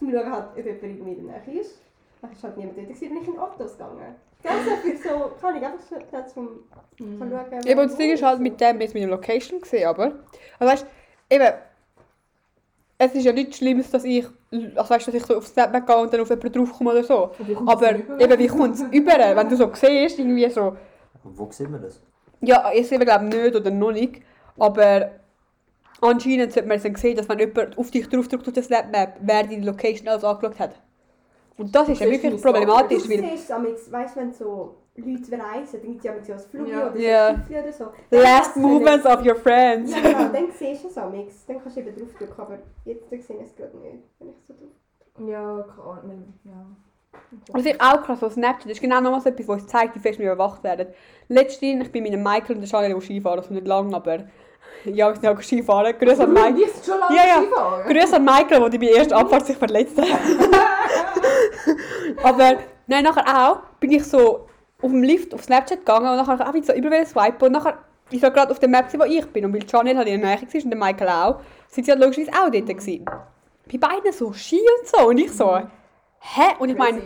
um 0.00 0.10
zu 0.10 0.16
schauen, 0.16 0.32
halt, 0.32 0.44
ob 0.50 0.56
jemand 0.56 0.82
irgendwie 0.82 1.12
in 1.12 1.26
der 1.26 1.40
Nähe 1.40 1.60
ist. 1.60 1.80
Dann 2.20 2.32
ist 2.32 2.42
halt 2.42 2.56
niemand 2.56 2.76
dort 2.76 2.86
bin 2.88 3.16
ich 3.16 3.28
in 3.28 3.38
Autos 3.38 3.72
gegangen. 3.72 4.14
Ganz 4.42 4.82
viel 4.82 4.96
so, 4.96 5.32
kann 5.40 5.56
ich 5.56 5.64
einfach 5.64 5.86
schnell 5.86 6.26
zum, 6.26 6.48
zum 6.96 7.18
schauen. 7.18 7.66
Eben, 7.66 7.80
das 7.80 7.96
Ding 7.96 8.12
ist 8.12 8.22
halt 8.22 8.40
mit 8.40 8.60
dem, 8.60 8.80
jetzt 8.80 8.94
mit 8.94 9.02
der 9.02 9.10
Location 9.10 9.60
gesehen, 9.60 9.88
aber. 9.88 10.12
Also 10.58 10.72
weißt 10.72 10.86
eben. 11.30 11.52
Es 13.00 13.14
ist 13.14 13.24
ja 13.24 13.32
nichts 13.32 13.58
Schlimmes, 13.58 13.90
dass 13.90 14.04
ich, 14.04 14.26
also 14.74 14.90
weißt, 14.90 15.06
dass 15.06 15.14
ich 15.14 15.24
so 15.24 15.36
auf 15.36 15.46
Snapchat 15.46 15.86
gehe 15.86 15.96
und 15.96 16.12
dann 16.12 16.20
auf 16.20 16.30
jemanden 16.30 16.52
draufkomme 16.52 16.90
oder 16.90 17.04
so. 17.04 17.30
Aber 17.66 17.94
eben, 17.94 18.38
wie 18.38 18.46
kommt 18.48 18.74
es 18.74 18.82
über? 18.90 19.12
Wenn 19.36 19.48
du 19.48 19.56
so 19.56 19.70
siehst, 19.72 20.18
irgendwie 20.18 20.50
so. 20.50 20.76
Wo 21.22 21.48
sieht 21.50 21.70
man 21.70 21.80
das? 21.80 22.00
Ja, 22.40 22.70
ich 22.74 22.88
sehe 22.88 22.98
glaube 22.98 23.24
nicht 23.26 23.54
oder 23.54 23.70
noch 23.70 23.92
nicht. 23.92 24.22
Aber 24.58 25.12
anscheinend 26.00 26.52
sollte 26.52 26.68
man 26.68 26.78
es 26.78 26.82
dann 26.82 26.96
sehen, 26.96 27.16
dass 27.16 27.28
wenn 27.28 27.38
jemand 27.38 27.78
auf 27.78 27.90
dich 27.90 28.08
draufdrückt 28.08 28.48
auf 28.48 28.54
der 28.54 28.62
Snapmap, 28.64 29.16
wer 29.20 29.44
die 29.44 29.60
Location 29.60 30.08
alles 30.08 30.24
angeschaut 30.24 30.58
hat. 30.58 30.74
Und 31.56 31.74
das 31.74 31.88
ist 31.88 32.00
ja 32.00 32.06
du 32.06 32.12
wirklich 32.12 32.30
deine 32.30 32.42
problematisch, 32.42 33.02
Du 33.04 33.10
weil 33.10 33.18
siehst 33.18 33.50
es, 33.50 33.92
weißt 33.92 34.16
du, 34.16 34.20
wenn 34.20 34.32
so 34.32 34.76
Leute 35.00 35.32
reisen, 35.32 35.80
dann 35.80 35.92
gibt 35.92 35.98
es 35.98 36.04
ja 36.04 36.12
manchmal 36.12 36.38
so 36.38 36.44
ein 36.44 36.50
Flug 36.50 36.68
Ja. 36.68 36.90
oder 36.90 36.92
so 36.92 36.98
ein 36.98 37.36
Schiffchen 37.46 37.62
oder 37.62 37.72
so. 37.72 37.84
Dann 38.10 38.22
last 38.22 38.56
du 38.56 38.60
movements 38.60 39.06
of 39.06 39.24
your 39.24 39.36
friends. 39.36 39.90
Ja, 39.92 40.00
genau, 40.00 40.28
dann 40.32 40.46
siehst 40.58 40.84
du 40.84 40.88
es 40.88 40.98
am 40.98 41.10
Mix. 41.12 41.46
Dann 41.46 41.62
kannst 41.62 41.76
du 41.76 41.80
eben 41.80 41.96
draufdrücken, 41.96 42.38
aber 42.40 42.58
jetzt 42.84 43.08
sehe 43.10 43.18
ich 43.18 43.30
es 43.46 43.56
gerade 43.56 43.76
nicht, 43.78 44.02
wenn 44.18 44.28
ich 44.30 44.36
so 44.46 44.54
drauf 44.54 45.28
Ja, 45.28 45.64
keine 45.74 45.88
Ahnung. 45.90 46.34
Ja. 46.44 46.66
Das 47.52 47.64
ist 47.64 47.80
auch 47.80 48.02
krass, 48.02 48.20
so 48.20 48.30
Snapchat 48.30 48.66
das 48.66 48.72
ist 48.72 48.80
genau 48.80 49.00
noch 49.00 49.20
so 49.20 49.28
etwas, 49.28 49.48
was 49.48 49.66
zeigt, 49.66 49.94
wie 49.94 49.98
fest 49.98 50.18
wir 50.18 50.32
überwacht 50.32 50.62
werden. 50.62 50.88
Letztens, 51.28 51.86
ich 51.86 51.92
bin 51.92 52.02
mit 52.04 52.12
Michael 52.12 52.56
und 52.56 52.60
der 52.60 52.68
Charlie 52.68 53.00
Skifahren, 53.00 53.38
also 53.40 53.52
nicht 53.52 53.66
lang, 53.66 53.92
aber 53.94 54.18
ja, 54.84 55.08
wir 55.08 55.14
sind 55.20 55.26
auch 55.26 55.40
Skifahren. 55.42 55.98
Grüß 55.98 56.20
an 56.20 56.32
Michael. 56.32 56.60
Ist 56.60 56.86
schon 56.86 57.00
lange 57.00 57.16
Ja, 57.16 57.22
ja. 57.26 57.42
Skifahren. 57.42 57.88
Grüß 57.92 58.12
an 58.12 58.24
Michael, 58.24 58.70
der 58.70 58.78
bei 58.78 58.86
der 58.86 58.96
ersten 58.96 59.14
Abfahrt 59.14 59.46
sich 59.46 59.56
verletzt 59.56 59.98
hat. 60.00 60.06
aber 62.22 62.56
nein, 62.86 63.04
nachher 63.04 63.50
auch 63.50 63.60
bin 63.80 63.92
ich 63.92 64.04
so 64.04 64.46
auf 64.80 64.90
dem 64.90 65.02
Lift 65.02 65.34
auf 65.34 65.42
Snapchat 65.42 65.80
gegangen 65.80 66.08
und 66.08 66.16
nachher 66.16 66.38
habe 66.38 66.58
ich 66.58 66.66
so 66.66 66.72
überall 66.72 67.06
swipen 67.06 67.46
und 67.46 67.52
nachher 67.52 67.78
ich 68.10 68.22
war 68.22 68.30
gerade 68.30 68.50
auf 68.50 68.58
der 68.58 68.68
Map, 68.68 68.86
wo 68.98 69.04
ich 69.04 69.26
bin 69.26 69.44
und 69.44 69.52
weil 69.52 69.64
Janelle 69.66 69.98
halt 69.98 70.08
in 70.08 70.20
der 70.20 70.30
Nähe 70.30 70.40
war 70.40 70.64
und 70.64 70.70
der 70.70 70.78
Michael 70.78 71.08
auch, 71.08 71.40
sind 71.68 71.84
sie 71.84 71.92
halt 71.92 72.00
logischerweise 72.00 72.32
auch 72.32 72.50
dort 72.50 72.66
gewesen. 72.66 73.04
Bei 73.70 73.78
beiden 73.78 74.12
so 74.12 74.32
Ski 74.32 74.56
und 74.56 74.88
so 74.88 75.08
und 75.08 75.18
ich 75.18 75.30
so, 75.30 75.56
hä? 75.56 76.54
Und 76.58 76.70
ich 76.70 76.78
meine, 76.78 77.02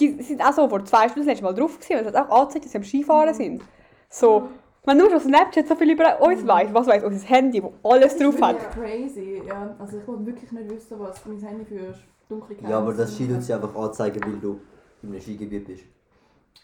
die 0.00 0.20
sind 0.22 0.42
auch 0.42 0.52
so 0.52 0.68
vor 0.68 0.84
zwei 0.84 1.08
Stunden 1.08 1.20
das 1.20 1.26
letzte 1.26 1.44
Mal 1.44 1.54
drauf 1.54 1.78
gewesen 1.78 2.00
und 2.00 2.06
es 2.06 2.14
hat 2.14 2.28
auch 2.28 2.40
angezeigt, 2.40 2.64
dass 2.64 2.72
sie 2.72 2.78
am 2.78 2.84
Skifahren 2.84 3.34
sind. 3.34 3.62
So, 4.08 4.48
man 4.84 4.96
nur 4.96 5.10
schon 5.10 5.20
Snapchat 5.20 5.68
so 5.68 5.76
viel 5.76 5.90
über 5.90 6.20
uns 6.20 6.44
weiß, 6.44 6.74
was 6.74 6.86
weiß 6.86 7.04
unser 7.04 7.28
Handy, 7.28 7.62
wo 7.62 7.72
alles 7.88 8.16
drauf 8.16 8.40
hat. 8.40 8.56
Ja, 8.56 8.68
crazy. 8.70 9.42
Ja, 9.46 9.76
also 9.78 9.98
ich 9.98 10.08
wollte 10.08 10.26
wirklich 10.26 10.50
nicht 10.50 10.70
wissen, 10.70 10.98
was 10.98 11.24
mein 11.26 11.38
Handy 11.38 11.64
für 11.64 11.94
dunkle 12.28 12.56
Ja, 12.68 12.78
aber 12.78 12.92
das 12.92 13.14
Ski 13.14 13.24
Ski 13.24 13.34
tut 13.34 13.42
sie 13.42 13.54
einfach 13.54 13.74
anzeigen, 13.76 14.20
weil 14.24 14.40
du 14.40 14.60
in 15.02 15.10
einem 15.10 15.20
Skigebiet 15.20 15.66
bist. 15.66 15.84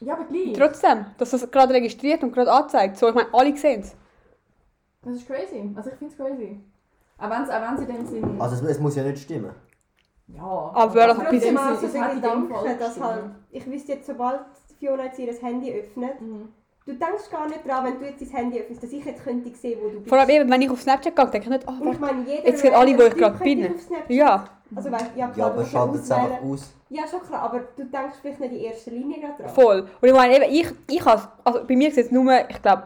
Ja, 0.00 0.14
aber 0.14 0.24
gleich. 0.24 0.52
Trotzdem, 0.52 1.06
dass 1.18 1.30
das 1.30 1.50
gerade 1.50 1.72
registriert 1.74 2.22
und 2.22 2.32
gerade 2.32 2.52
anzeigt. 2.52 2.96
So, 2.98 3.08
ich 3.08 3.14
meine, 3.14 3.32
alle 3.32 3.56
sehen 3.56 3.80
es. 3.80 3.94
Das 5.02 5.14
ist 5.16 5.26
crazy. 5.26 5.70
Also 5.74 5.90
ich 5.90 5.96
finde 5.96 6.12
es 6.12 6.18
crazy. 6.18 6.60
Auch 7.18 7.30
wenn, 7.30 7.42
auch 7.50 7.70
wenn 7.70 7.78
sie 7.78 7.86
dann 7.86 8.06
sind... 8.06 8.40
Also 8.40 8.56
es, 8.56 8.70
es 8.72 8.78
muss 8.80 8.94
ja 8.96 9.02
nicht 9.04 9.18
stimmen. 9.22 9.52
ja. 10.28 10.42
Aber 10.42 10.94
das 11.06 11.12
es 11.14 11.18
ein 11.20 11.24
hat 11.24 11.30
bisschen- 11.30 11.48
in 11.50 11.56
dem 11.56 12.48
Sinn- 12.48 12.78
dass 12.78 12.88
gestimmt. 12.88 13.04
halt, 13.06 13.24
ich 13.50 13.66
wüsste 13.66 13.92
jetzt, 13.92 14.06
sobald 14.06 14.40
Fiona 14.78 15.04
jetzt 15.04 15.18
ihr 15.18 15.32
Handy 15.40 15.72
öffnet, 15.72 16.20
Mhm. 16.20 16.48
Du 16.86 16.92
denkst 16.94 17.30
gar 17.30 17.46
nicht 17.48 17.66
dran, 17.66 17.84
wenn 17.84 17.98
du 17.98 18.06
jetzt 18.06 18.20
dein 18.22 18.28
Handy 18.28 18.60
öffnest, 18.60 18.82
dass 18.82 18.92
ich 18.92 19.04
jetzt 19.04 19.22
könnte 19.22 19.54
sehen, 19.54 19.78
wo 19.82 19.88
du 19.88 19.98
bist. 19.98 20.08
Vor 20.08 20.18
allem 20.18 20.30
eben, 20.30 20.50
wenn 20.50 20.62
ich 20.62 20.70
auf 20.70 20.80
Snapchat 20.80 21.14
gehe, 21.16 21.26
denke 21.26 21.46
ich 21.46 21.48
nicht, 21.48 21.66
oh, 21.68 21.90
ich 21.92 21.98
meine, 21.98 22.22
jeder 22.22 22.46
Jetzt 22.46 22.60
sehen 22.62 22.74
alle, 22.74 22.96
wo 22.96 23.02
ich 23.02 23.14
gerade 23.14 23.38
bin. 23.38 23.74
Ja, 24.08 24.48
Also 24.74 24.90
weißt, 24.90 25.10
ja, 25.16 25.28
klar, 25.28 25.48
Ja, 25.48 25.52
aber 25.52 25.64
schaltet 25.64 26.02
es 26.02 26.10
einfach 26.10 26.42
aus. 26.42 26.72
Ja, 26.88 27.06
schon 27.08 27.20
klar, 27.20 27.42
aber 27.42 27.60
du 27.76 27.84
denkst 27.84 28.16
vielleicht 28.20 28.40
nicht 28.40 28.52
in 28.52 28.58
erster 28.60 28.90
Linie 28.92 29.20
gerade 29.20 29.42
dran. 29.42 29.48
voll. 29.52 29.88
Und 30.00 30.08
ich 30.08 30.14
meine, 30.14 30.36
eben, 30.36 30.54
ich, 30.54 30.68
ich 30.96 31.04
has, 31.04 31.28
also 31.44 31.64
bei 31.66 31.74
mir 31.74 31.90
sind 31.90 32.04
jetzt 32.04 32.12
nur, 32.12 32.48
ich 32.48 32.62
glaube, 32.62 32.84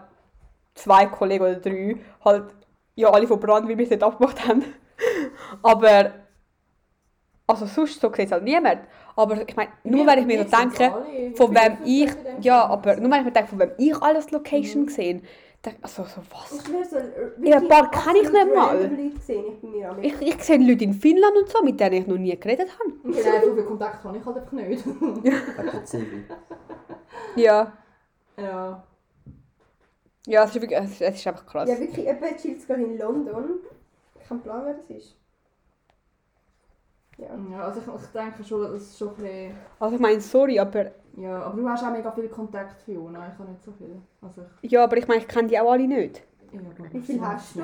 zwei 0.74 1.06
Kollegen 1.06 1.44
oder 1.44 1.56
drei, 1.56 1.96
halt, 2.24 2.54
ja, 2.94 3.10
alle 3.10 3.26
von 3.26 3.38
Brand, 3.38 3.68
weil 3.68 3.76
wir 3.76 3.84
es 3.84 3.90
nicht 3.90 4.02
abgemacht 4.02 4.46
haben. 4.48 4.64
Aber, 5.62 6.12
also 7.46 7.66
sonst 7.66 8.00
so 8.00 8.10
sieht 8.12 8.26
es 8.26 8.32
halt 8.32 8.44
niemand. 8.44 8.80
Aber 9.20 9.48
ich 9.48 9.56
meine, 9.56 9.70
nur 9.85 10.06
wenn 10.06 10.18
ich 10.18 10.26
mir 10.26 10.44
so 10.44 10.56
denke, 10.56 10.92
von 11.35 11.54
wem 11.54 11.78
ich, 11.85 12.11
ja, 12.40 12.66
aber 12.66 12.96
nur 12.96 13.11
wenn 13.11 13.18
ich 13.20 13.24
mir 13.26 13.33
denke, 13.33 13.50
von 13.50 13.59
wem 13.59 13.72
ich 13.78 13.96
alles 14.02 14.30
Location 14.30 14.87
gesehen 14.87 15.22
denke 15.64 15.78
also 15.83 16.04
so 16.04 16.22
was. 16.30 16.52
Ich 16.52 16.88
so, 16.88 16.96
äh, 16.96 17.48
Ja, 17.48 17.56
ein 17.56 17.62
wirklich 17.62 17.68
paar 17.68 17.90
kenne 17.90 18.18
ich 18.18 18.33
nicht 18.33 18.54
mal. 18.54 18.88
gesehen, 18.88 19.44
ich 20.00 20.20
Ich, 20.20 20.35
ich 20.35 20.42
sehe 20.42 20.59
Leute 20.59 20.85
in 20.85 20.94
Finnland 20.94 21.37
und 21.37 21.48
so, 21.50 21.62
mit 21.62 21.78
denen 21.78 21.94
ich 21.96 22.06
noch 22.06 22.16
nie 22.16 22.38
geredet 22.38 22.68
habe. 22.78 22.92
Genau, 23.02 23.46
so 23.46 23.54
viel 23.54 23.64
Kontakt 23.64 24.02
habe 24.02 24.16
ich 24.16 24.24
halt 24.24 24.37
einfach 24.38 24.52
nicht. 24.52 24.85
Ja. 27.37 27.72
ja. 28.38 28.85
Ja, 30.26 30.44
es 30.44 30.54
ist, 30.54 30.61
wirklich, 30.61 30.78
es 30.78 30.90
ist, 30.92 31.00
es 31.00 31.14
ist 31.16 31.26
einfach 31.26 31.46
krass. 31.46 31.68
Ja, 31.68 31.78
wirklich, 31.78 32.06
jemand 32.06 32.37
chillt 32.38 32.66
gerade 32.66 32.83
in 32.83 32.98
London. 32.98 33.61
Ich 34.16 34.24
habe 34.24 34.35
einen 34.35 34.42
Plan, 34.42 34.62
wer 34.64 34.74
das 34.74 34.90
ist. 34.90 35.19
Ja. 37.20 37.28
ja 37.50 37.64
also 37.64 37.80
ich, 37.80 38.02
ich 38.04 38.09
denke 38.11 38.44
schon, 38.44 38.62
das 38.62 38.83
ist 38.83 38.98
schon 38.98 39.09
ein 39.11 39.14
bisschen... 39.16 39.54
Also 39.78 39.94
ich 39.96 40.00
meine, 40.00 40.20
sorry, 40.20 40.59
aber, 40.59 40.87
Ja, 41.16 41.42
aber 41.42 41.61
du 41.61 41.68
hast 41.68 41.85
auch 41.85 41.90
mega 41.92 42.11
viel 42.12 42.28
Kontakt, 42.28 42.80
Fiona. 42.83 43.28
Ich 43.33 43.38
habe 43.38 43.50
nicht 43.50 43.62
so 43.62 43.72
viel. 43.72 44.00
Also 44.22 44.42
ich... 44.62 44.70
ja, 44.72 44.85
aber 44.85 44.96
ich 44.96 45.06
meine, 45.09 45.20
ich 45.20 45.28
kenne 45.28 45.48
die 45.48 45.59
auch 45.59 45.70
alle 45.72 45.87
nicht. 45.87 46.22
Ja, 46.52 46.61
aber 46.78 46.92
Wie 46.92 47.00
viel 47.00 47.20
hast 47.20 47.56
du? 47.56 47.61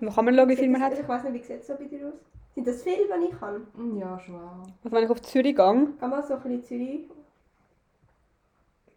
Wo 0.00 0.10
kann 0.10 0.24
man 0.24 0.34
schauen, 0.34 0.48
wie 0.48 0.56
viel 0.56 0.70
man 0.70 0.80
hat? 0.82 0.98
Ich 0.98 1.06
weiß 1.08 1.24
nicht, 1.24 1.34
wie 1.34 1.42
sieht 1.42 1.60
es 1.60 1.66
so 1.66 1.74
bei 1.74 1.84
dir 1.84 2.06
aus? 2.08 2.14
Sind 2.54 2.66
das 2.66 2.82
viele, 2.82 2.96
die 2.96 3.26
ich 3.32 3.40
habe? 3.40 3.60
Mm, 3.74 3.96
Ja, 3.98 4.18
schon 4.18 4.34
auch. 4.36 4.66
Also 4.84 4.96
wenn 4.96 5.04
ich 5.04 5.10
auf 5.10 5.22
Zürich 5.22 5.54
gehe, 5.54 5.86
Geh 6.00 6.06
mal 6.06 6.22
so 6.22 6.34
ein 6.34 6.40
bisschen 6.42 6.64
Zürich. 6.64 7.00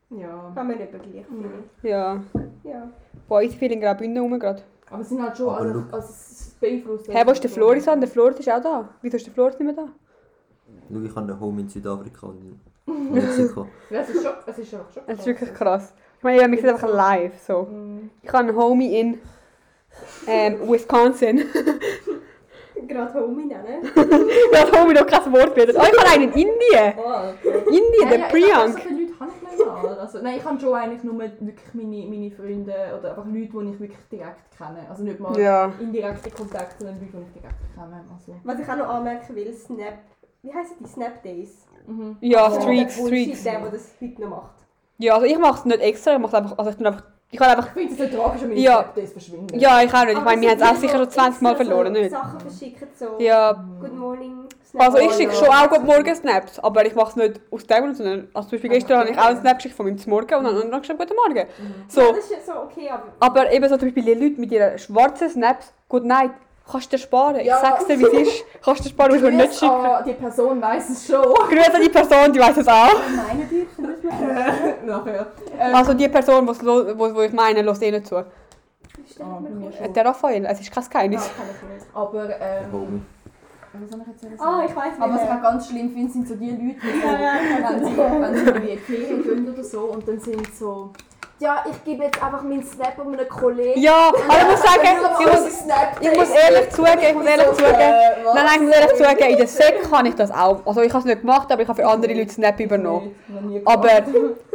Ja. 0.10 0.52
Kann 0.54 0.68
man 0.68 0.78
nicht 0.78 0.92
gleich 0.92 1.30
Mhm. 1.30 1.46
viel. 1.82 1.90
ja. 1.90 2.22
Ja. 2.64 2.90
Boah, 3.28 3.42
ich 3.42 3.58
viele 3.58 3.74
in 3.74 3.82
Graubünden 3.82 4.22
rum 4.22 4.40
gerade. 4.40 4.62
Aber 4.90 5.02
es 5.02 5.10
sind 5.10 5.22
halt 5.24 5.36
schon... 5.38 5.50
Aber 5.50 5.60
Also, 5.62 5.74
look. 5.80 5.94
also 5.94 6.08
es 6.10 6.56
beeinflusst. 6.60 7.08
Hä, 7.10 7.24
wo 7.26 7.32
ist 7.32 7.44
der 7.44 7.50
Floris 7.50 7.88
an? 7.88 8.00
Der 8.00 8.10
Floris 8.10 8.40
ist 8.40 8.50
auch 8.50 8.62
da. 8.62 8.90
Wieso 9.02 9.18
ist 9.18 9.26
der 9.26 9.34
Floris 9.34 9.58
nicht 9.60 9.76
mehr 9.76 9.86
da? 9.86 9.92
Schau, 10.92 11.00
ich 11.02 11.16
habe 11.16 11.32
einen 11.32 11.40
Home 11.40 11.62
in 11.62 11.70
Südafrika 11.70 12.28
und 12.28 12.60
in 12.86 13.12
Mexiko. 13.14 13.68
Ja, 13.90 14.02
es 14.02 14.10
ist 14.10 14.24
schon... 14.24 14.34
Es 14.46 14.58
ist 14.58 14.74
einfach 14.74 14.92
schon 14.94 15.04
Das 15.08 15.20
ist 15.20 15.26
wirklich 15.26 15.54
krass. 15.54 15.94
Ich 16.18 16.24
meine, 16.24 16.52
wir 16.52 16.58
sind 16.60 16.70
einfach 16.70 16.90
live. 16.90 17.34
So. 17.46 17.64
Mhm. 17.64 18.10
Ich 18.22 18.30
habe 18.30 18.40
einen 18.48 18.56
Homie 18.56 19.00
in 19.00 19.20
ähm, 20.28 20.60
Wisconsin. 20.70 21.44
Gerade 22.88 23.14
Homie 23.14 23.46
nennen. 23.46 23.84
ja, 23.96 24.66
das 24.66 24.72
Homie 24.72 24.94
noch 24.94 25.06
kein 25.06 25.32
Wort 25.32 25.56
geredet. 25.56 25.76
Oh, 25.80 25.84
ich 25.84 26.00
habe 26.00 26.10
einen 26.10 26.32
in 26.34 26.48
Indien. 26.48 26.94
Oh, 26.98 27.48
Indien, 27.68 27.84
Ja, 28.02 28.10
der 28.10 28.20
ja, 28.20 28.26
Priyank. 28.28 28.78
Ich 28.78 28.84
glaube, 28.84 28.90
so 28.90 28.90
viele 28.90 29.02
Leute 29.06 29.20
habe 29.20 29.32
ich 29.36 29.50
nicht 29.52 29.66
mal. 29.66 30.00
Also, 30.00 30.20
nein, 30.22 30.38
ich 30.38 30.46
habe 30.46 30.60
schon 30.60 30.74
eigentlich 30.74 31.04
nur 31.04 31.20
wirklich 31.20 31.74
meine, 31.74 32.06
meine 32.08 32.32
Freunde 32.32 32.74
oder 33.00 33.10
einfach 33.12 33.26
Leute, 33.26 33.40
die 33.40 33.72
ich 33.72 33.80
wirklich 33.80 34.00
direkt 34.12 34.58
kenne. 34.58 34.86
Also 34.90 35.04
nicht 35.04 35.20
mal 35.20 35.40
Ja. 35.40 35.72
indirekte 35.80 36.30
Kontakte, 36.32 36.76
sondern 36.80 37.00
Leute, 37.00 37.12
die 37.18 37.24
ich 37.38 37.42
direkt 37.42 37.60
kenne. 37.76 38.04
Also. 38.12 38.36
Was 38.44 38.60
ich 38.60 38.70
auch 38.70 38.78
noch 38.78 38.90
anmerken 38.90 39.36
will, 39.36 39.54
Snap. 39.54 39.94
Wie 40.44 40.54
heißen 40.54 40.76
die? 40.80 40.86
Snap 40.88 41.24
Days? 41.24 41.66
Mhm. 41.88 42.18
Ja, 42.20 42.46
Also, 42.46 42.62
Streaks, 42.62 42.98
der 42.98 43.06
Streaks. 43.08 43.44
Der, 43.44 43.60
der 43.62 43.72
das 43.72 43.92
heute 44.02 44.22
noch 44.22 44.30
macht. 44.30 44.52
Ja, 44.98 45.16
also 45.16 45.26
ich 45.26 45.38
mache 45.38 45.60
es 45.60 45.66
nicht 45.66 45.80
extra, 45.80 46.14
ich 46.14 46.20
mache 46.20 46.38
einfach, 46.38 46.58
also 46.58 46.70
ich 46.70 46.76
tue 46.76 46.86
einfach 46.88 47.04
Ich 47.32 47.40
habe 47.40 47.52
einfach... 47.52 47.68
Ich 47.68 47.74
finde 47.74 47.94
es 47.94 48.00
nicht 48.00 48.14
tragisch, 48.14 48.42
wenn 48.42 48.50
meine 48.50 48.60
Ja. 48.60 48.74
Snapdays 48.84 49.12
verschwinden. 49.14 49.60
Ja, 49.60 49.82
ich 49.82 49.94
auch 49.94 50.06
nicht. 50.06 50.18
Ich 50.18 50.24
meine, 50.24 50.42
wir 50.42 50.50
haben 50.50 50.60
es 50.60 50.64
so 50.68 50.72
auch 50.74 50.76
sicher 50.76 50.98
schon 50.98 51.08
die, 51.08 51.10
20 51.10 51.42
Mal 51.42 51.54
die 51.56 51.58
so 51.58 51.64
verloren, 51.70 51.94
nicht? 51.94 52.12
Sachen 52.12 52.40
verschicken, 52.42 52.88
so 52.94 53.06
Ja, 53.20 53.54
Good 53.80 53.96
Morning, 53.96 54.44
also 54.76 54.98
ich 54.98 55.12
schicke 55.14 55.34
ja. 55.34 55.38
schon 55.40 55.48
auch 55.50 55.70
gut 55.70 55.84
morgen 55.86 56.16
Snaps, 56.16 56.60
aber 56.60 56.86
ich 56.86 56.96
mache 56.96 57.10
es 57.12 57.16
nicht 57.16 57.42
aus 57.52 57.66
dem 57.68 57.84
Grund, 57.84 57.96
sondern 57.98 58.28
also 58.34 58.50
zum 58.50 58.58
Beispiel 58.58 58.70
gestern 58.72 59.00
habe 59.02 59.10
ich 59.12 59.18
auch 59.18 59.26
einen 59.26 59.40
Snap 59.40 59.58
geschickt 59.58 59.76
von 59.76 59.86
meinem 59.86 60.00
Morgen 60.08 60.34
und 60.36 60.44
dann 60.46 60.56
habe 60.56 60.76
ich 60.76 60.82
geschrieben, 60.82 61.00
guten 61.00 61.16
Morgen. 61.16 61.36
Ja, 61.38 61.46
So, 61.88 62.12
das 62.12 62.18
ist 62.26 62.32
ja 62.32 62.38
so 62.54 62.60
okay, 62.64 62.90
aber... 62.90 63.04
aber 63.20 63.52
eben 63.52 63.70
so 63.70 63.78
zum 63.78 63.88
Beispiel 63.88 64.04
die 64.04 64.14
Leute 64.14 64.42
mit 64.42 64.52
ihren 64.52 64.78
schwarzen 64.80 65.30
Snaps, 65.30 65.72
gut 65.88 66.04
nein, 66.06 66.32
kannst 66.70 66.88
du 66.92 66.98
dir 66.98 67.04
sparen. 67.04 67.36
Ich 67.38 67.46
Ja. 67.48 67.60
sag's 67.60 67.86
dir, 67.86 68.00
wie 68.00 68.04
es 68.06 68.28
ist. 68.28 68.46
Kannst 68.64 68.80
du 68.82 68.84
dir 68.86 68.90
sparen, 68.92 69.12
musst 69.12 69.24
du 69.24 69.30
mir 69.32 69.38
nicht 69.38 69.50
Grüß 69.50 69.60
schicken. 69.60 69.86
an 69.86 70.04
die 70.06 70.14
Person 70.14 70.62
weiss 70.62 70.90
es 70.90 71.08
schon. 71.08 71.24
Grüße 71.50 71.74
an 71.76 71.82
die 71.82 71.90
Person, 71.90 72.34
die 72.34 72.40
weiß 72.40 72.58
es 72.58 72.68
auch. 72.68 72.96
Meine 73.28 73.44
Bürsten, 73.46 73.84
das 73.84 73.98
ist 73.98 74.84
Nachher. 74.86 75.28
Ähm, 75.60 75.76
Also 75.76 75.94
die 75.94 76.08
Person, 76.10 76.48
wo's 76.48 76.62
lo- 76.62 76.98
wo, 76.98 77.14
wo 77.16 77.22
ich 77.22 77.34
meine, 77.34 77.62
lässt 77.62 77.82
eh 77.84 77.92
nicht 77.92 78.08
zu. 78.08 78.18
Ah. 78.18 78.26
Der 79.96 80.06
Raphael, 80.06 80.46
es 80.46 80.60
ist 80.62 80.72
kein 80.72 80.84
Geheimnis. 80.90 81.26
ich 81.26 81.70
nicht. 81.74 81.86
Aber, 81.94 82.30
ähm, 82.40 82.72
Homie. 82.72 83.02
was 83.74 83.90
soll 83.92 84.02
ich 84.02 84.08
jetzt 84.08 84.40
sagen? 84.40 84.40
Ah, 84.40 84.64
ich 84.68 84.76
weiss 84.76 84.94
Aber 85.00 85.14
was 85.14 85.24
ich 85.24 85.30
auch 85.30 85.42
ganz 85.42 85.68
schlimm 85.70 85.92
finde, 85.92 86.12
sind 86.12 86.28
so 86.28 86.36
die 86.36 86.50
Leute, 86.50 86.62
die 86.64 87.02
so, 87.02 87.08
Ja, 87.08 87.20
ja, 87.22 87.34
wenn, 87.54 87.64
weiß 87.64 87.90
sie, 87.90 88.02
irgendwie 88.02 88.70
in 88.70 88.72
die 88.72 88.78
Ferien 88.78 89.24
gehen 89.24 89.54
oder 89.54 89.64
so 89.64 89.80
und 89.82 90.08
dann 90.08 90.20
sind 90.20 90.56
so, 90.56 90.92
ja, 91.44 91.64
ich 91.70 91.84
gebe 91.84 92.06
jetzt 92.06 92.24
einfach 92.24 92.42
meinen 92.42 92.64
Snap 92.64 92.98
an 92.98 93.14
einen 93.14 93.28
Kollegen. 93.28 93.80
Ja, 93.80 94.08
aber 94.08 94.38
ich 94.38 94.48
muss 94.50 94.62
sagen, 94.64 94.88
ich 95.20 95.28
muss, 95.28 95.66
ich 96.00 96.18
muss 96.18 96.30
ehrlich 96.30 96.70
zugeben, 96.70 97.02
ich 97.02 97.14
muss 97.14 97.26
ehrlich 97.26 97.48
zugeben, 97.48 97.78
Nein, 97.78 98.46
nein, 98.46 98.56
ich 98.56 98.62
muss 98.62 98.76
ehrlich 98.76 98.98
zugeben, 98.98 99.30
in 99.32 99.38
der 99.38 99.48
Sek 99.48 99.90
kann 99.90 100.06
ich 100.06 100.16
das 100.16 100.32
auch. 100.32 100.66
Also 100.66 100.82
ich 100.82 100.90
habe 100.94 101.00
es 101.00 101.06
nicht 101.06 101.22
gemacht, 101.22 101.52
aber 101.52 101.62
ich 101.62 101.68
habe 101.68 101.82
für 101.82 101.88
andere 101.88 102.14
Leute 102.14 102.32
Snap 102.32 102.60
übernommen. 102.60 103.16
Aber 103.66 103.90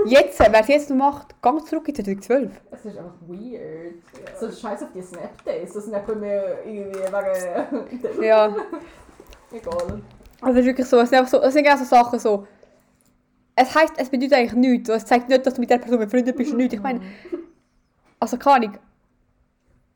jetzt, 0.07 0.40
wer 0.40 0.61
es 0.61 0.68
jetzt 0.68 0.90
noch 0.90 0.96
macht, 0.96 1.42
gang 1.42 1.64
zurück 1.66 1.87
in 1.88 1.94
2012. 1.94 2.51
Es 2.70 2.85
ist 2.85 2.98
einfach 2.98 3.12
weird. 3.27 3.94
So 4.40 4.51
scheiß 4.51 4.83
auf 4.83 4.88
die 4.94 5.03
Snap-Days. 5.03 5.72
Das 5.74 5.85
snappen 5.85 6.22
wir 6.22 6.59
irgendwie 6.64 6.98
wegen... 7.01 8.24
Ja, 8.24 8.48
Egal. 9.53 10.03
also 10.42 10.53
es 10.53 10.59
ist 10.59 10.66
wirklich 10.66 10.87
so, 10.87 11.01
es 11.01 11.09
sind, 11.09 11.18
einfach 11.18 11.31
so, 11.31 11.40
es 11.42 11.53
sind 11.55 11.64
genau 11.64 11.77
so 11.77 11.85
Sachen 11.85 12.18
so. 12.18 12.46
Es 13.61 13.75
heisst, 13.75 13.94
es 13.97 14.09
bedeutet 14.09 14.35
eigentlich 14.35 14.53
nichts. 14.53 14.88
Es 14.88 15.05
zeigt 15.05 15.29
nicht, 15.29 15.44
dass 15.44 15.55
du 15.55 15.61
mit 15.61 15.71
der 15.71 15.79
Person 15.79 15.99
befreundet 15.99 16.37
bist 16.37 16.53
und 16.53 16.59
nichts. 16.59 16.75
Ich 16.75 16.81
meine, 16.81 17.01
also 18.21 18.37
keine 18.37 18.57
Ahnung. 18.57 18.79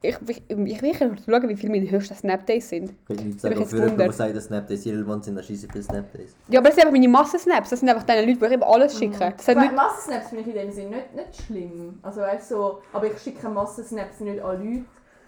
Ich, 0.04 0.16
ich, 0.26 0.42
ich 0.50 0.82
will 0.82 0.94
schauen, 0.96 1.48
wie 1.48 1.56
viele 1.56 1.70
meine 1.70 1.88
höchsten 1.88 2.16
Snap-Days 2.16 2.70
sind. 2.70 2.90
Ich 2.90 3.16
kann 3.16 3.24
nicht 3.24 3.40
sagen, 3.40 3.54
ich 3.54 3.60
jetzt 3.60 3.70
für 3.70 3.76
jemanden, 3.76 3.98
der 3.98 4.08
gewundert. 4.08 4.14
sagt, 4.14 4.36
dass 4.36 4.44
Snapdays 4.46 4.84
irrelevant 4.84 5.24
sind, 5.24 5.36
dann 5.36 5.44
schieße 5.44 5.66
ich 5.66 5.72
viele 5.72 5.84
Snapdays. 5.84 6.34
Ja, 6.48 6.58
aber 6.58 6.70
das 6.70 6.74
sind 6.74 6.86
einfach 6.86 6.98
meine 6.98 7.08
Massen-Snaps. 7.08 7.70
Das 7.70 7.78
sind 7.78 7.88
einfach 7.88 8.02
die 8.02 8.12
Leute, 8.12 8.48
die 8.48 8.54
ich 8.56 8.62
alles 8.62 8.98
schicke. 8.98 9.32
Das 9.36 9.46
hat 9.46 9.56
nicht, 9.56 9.76
Massensnaps 9.76 10.28
finde 10.30 10.40
ich 10.42 10.48
in 10.48 10.54
dem 10.54 10.72
Sinne 10.72 10.96
nicht, 10.96 11.14
nicht 11.14 11.42
schlimm. 11.46 12.00
Also 12.02 12.20
weißt, 12.22 12.48
so, 12.48 12.82
aber 12.92 13.06
ich 13.06 13.18
schicke 13.18 13.48
Massensnaps 13.48 14.18
nicht 14.18 14.42
an 14.42 14.64
Leute, 14.64 14.84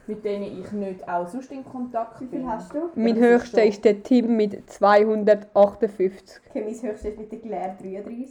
mit 0.07 0.25
denen 0.25 0.61
ich 0.61 0.71
nicht 0.73 1.09
auch 1.09 1.27
sonst 1.27 1.51
in 1.53 1.65
Kontakt 1.65 2.21
Wie 2.21 2.27
bin. 2.27 2.41
viel 2.41 2.49
hast 2.51 2.73
du? 2.75 2.91
mein 2.95 3.15
das 3.15 3.17
ist 3.17 3.31
höchster 3.31 3.63
so. 3.63 3.69
ist 3.69 3.85
der 3.85 4.03
Tim 4.03 4.37
mit 4.37 4.71
258. 4.71 6.41
Okay, 6.51 6.63
mein 6.65 6.91
höchstes 6.91 7.05
ist 7.13 7.19
mit 7.19 7.33
der 7.33 7.39
Claire 7.41 7.77
33. 7.81 8.29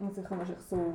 Also 0.00 0.20
ich 0.20 0.26
kann 0.28 0.38
wahrscheinlich 0.38 0.64
so... 0.68 0.94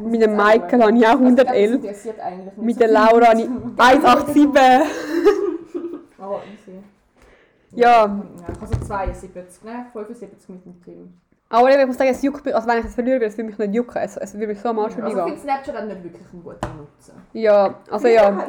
Mit 0.00 0.22
dem 0.22 0.36
Michael 0.36 0.82
habe 0.82 0.96
ich 0.96 1.06
auch 1.06 1.20
Also, 1.20 1.26
ich 1.26 1.34
glaube, 1.34 1.34
das 1.34 1.46
111. 1.48 1.74
interessiert 1.74 2.20
eigentlich 2.20 2.56
nicht 2.56 2.58
Mit 2.58 2.74
so 2.74 2.78
der 2.80 2.88
Laura 2.88 3.26
habe 3.26 3.40
ich 3.40 3.48
187. 3.78 4.58
Ah, 6.18 6.40
easy. 6.54 6.78
Ja. 7.74 7.88
Ja, 8.06 8.22
ich 8.48 8.60
habe 8.60 8.66
so 8.66 8.86
72, 8.86 9.64
ne? 9.64 9.86
75 9.92 10.48
mit 10.48 10.64
dem 10.64 10.82
Team. 10.82 11.20
Aber 11.48 11.78
ich 11.78 11.86
muss 11.86 11.98
sagen, 11.98 12.10
es 12.10 12.22
juckt 12.22 12.44
mich, 12.46 12.54
also 12.54 12.66
wenn 12.66 12.78
ich 12.78 12.86
es 12.86 12.94
verliere, 12.94 13.16
würde 13.16 13.26
es 13.26 13.36
mich 13.36 13.58
nicht 13.58 13.74
jucken. 13.74 14.00
Es, 14.00 14.16
es 14.16 14.32
würde 14.32 14.46
mich 14.46 14.60
so 14.60 14.70
am 14.70 14.78
Arsch 14.78 14.96
Also 14.96 15.18
ich 15.18 15.24
finde 15.24 15.40
Snapchat 15.40 15.74
hat 15.76 15.86
nicht 15.86 16.02
wirklich 16.04 16.22
einen 16.32 16.42
guten 16.42 16.76
Nutzen. 16.78 17.14
Ja, 17.34 17.74
also 17.90 18.06
Früher 18.06 18.14
ja. 18.14 18.46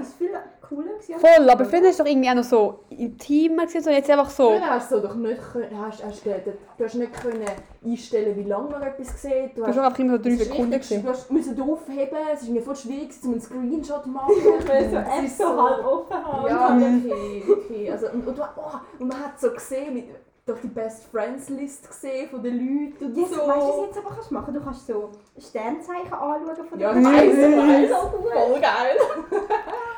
Cooler. 0.75 0.93
gewesen. 0.93 1.19
Voll, 1.19 1.49
aber 1.49 1.65
früher 1.65 1.81
war 1.83 1.89
es 1.89 1.97
doch 1.97 2.05
irgendwie 2.05 2.29
auch 2.29 2.35
noch 2.35 2.43
so 2.43 2.79
intimer 2.89 3.65
gewesen, 3.65 3.83
so 3.83 3.89
jetzt 3.89 4.09
einfach 4.09 4.29
so. 4.29 4.49
Früher 4.49 4.69
hast 4.69 4.91
du 4.91 4.95
so 4.95 5.01
doch 5.07 5.15
nicht 5.15 5.41
können, 5.51 5.79
hast, 5.85 6.03
hast, 6.03 6.25
du- 6.25 6.31
du 6.77 6.83
hast 6.83 6.95
nicht 6.95 7.13
können 7.13 7.45
einstellen, 7.85 8.35
wie 8.37 8.43
lange 8.43 8.69
man 8.69 8.81
etwas 8.83 9.21
sieht. 9.21 9.51
Du 9.55 9.61
Du 9.61 9.67
hast 9.67 9.77
einfach 9.77 9.99
immer 9.99 10.17
so 10.17 10.23
drei 10.23 10.35
Sekunden 10.35 10.71
gesehen. 10.71 11.03
Du 11.03 11.09
hast 11.09 11.31
müssen 11.31 11.61
aufheben, 11.61 12.17
es 12.33 12.41
ist 12.43 12.49
mir 12.49 12.61
voll 12.61 12.75
schwierig, 12.75 13.09
um 13.23 13.31
einen 13.31 13.41
Screenshot 13.41 14.03
zu 14.03 14.09
machen. 14.09 14.33
So 14.43 14.97
Es 14.97 15.23
ist 15.25 15.37
so 15.37 15.45
halb 15.61 15.85
offen 15.85 16.13
haben. 16.25 16.47
Ja, 16.47 16.79
wirklich, 16.79 17.47
wirklich. 17.47 17.91
Also, 17.91 18.07
und, 18.11 18.27
und, 18.27 18.39
oh, 18.39 18.77
und 18.99 19.07
man 19.07 19.19
hat 19.19 19.39
so 19.39 19.51
gesehen, 19.51 19.93
mit, 19.93 20.05
durch 20.45 20.59
die 20.61 20.67
Best 20.67 21.05
Friends 21.05 21.47
List 21.49 21.87
gesehen 21.87 22.29
von 22.29 22.43
den 22.43 22.55
Leuten 22.57 23.05
und 23.05 23.17
Yes, 23.17 23.29
so. 23.31 23.35
Weißt 23.47 23.47
du, 23.47 23.67
was 23.67 23.75
du 23.77 23.85
jetzt 23.85 23.97
aber 23.99 24.09
kannst 24.15 24.31
machen? 24.31 24.53
Du 24.53 24.59
kannst 24.61 24.87
so 24.87 25.09
Sternzeichen 25.39 26.11
anschauen 26.13 26.67
von 26.69 26.79
Ja, 26.79 26.91
den 26.93 27.01
ich 27.01 27.07
weiss. 27.07 27.89
So 27.89 28.17
gut. 28.17 28.31
Voll 28.33 28.59
geil. 28.59 28.97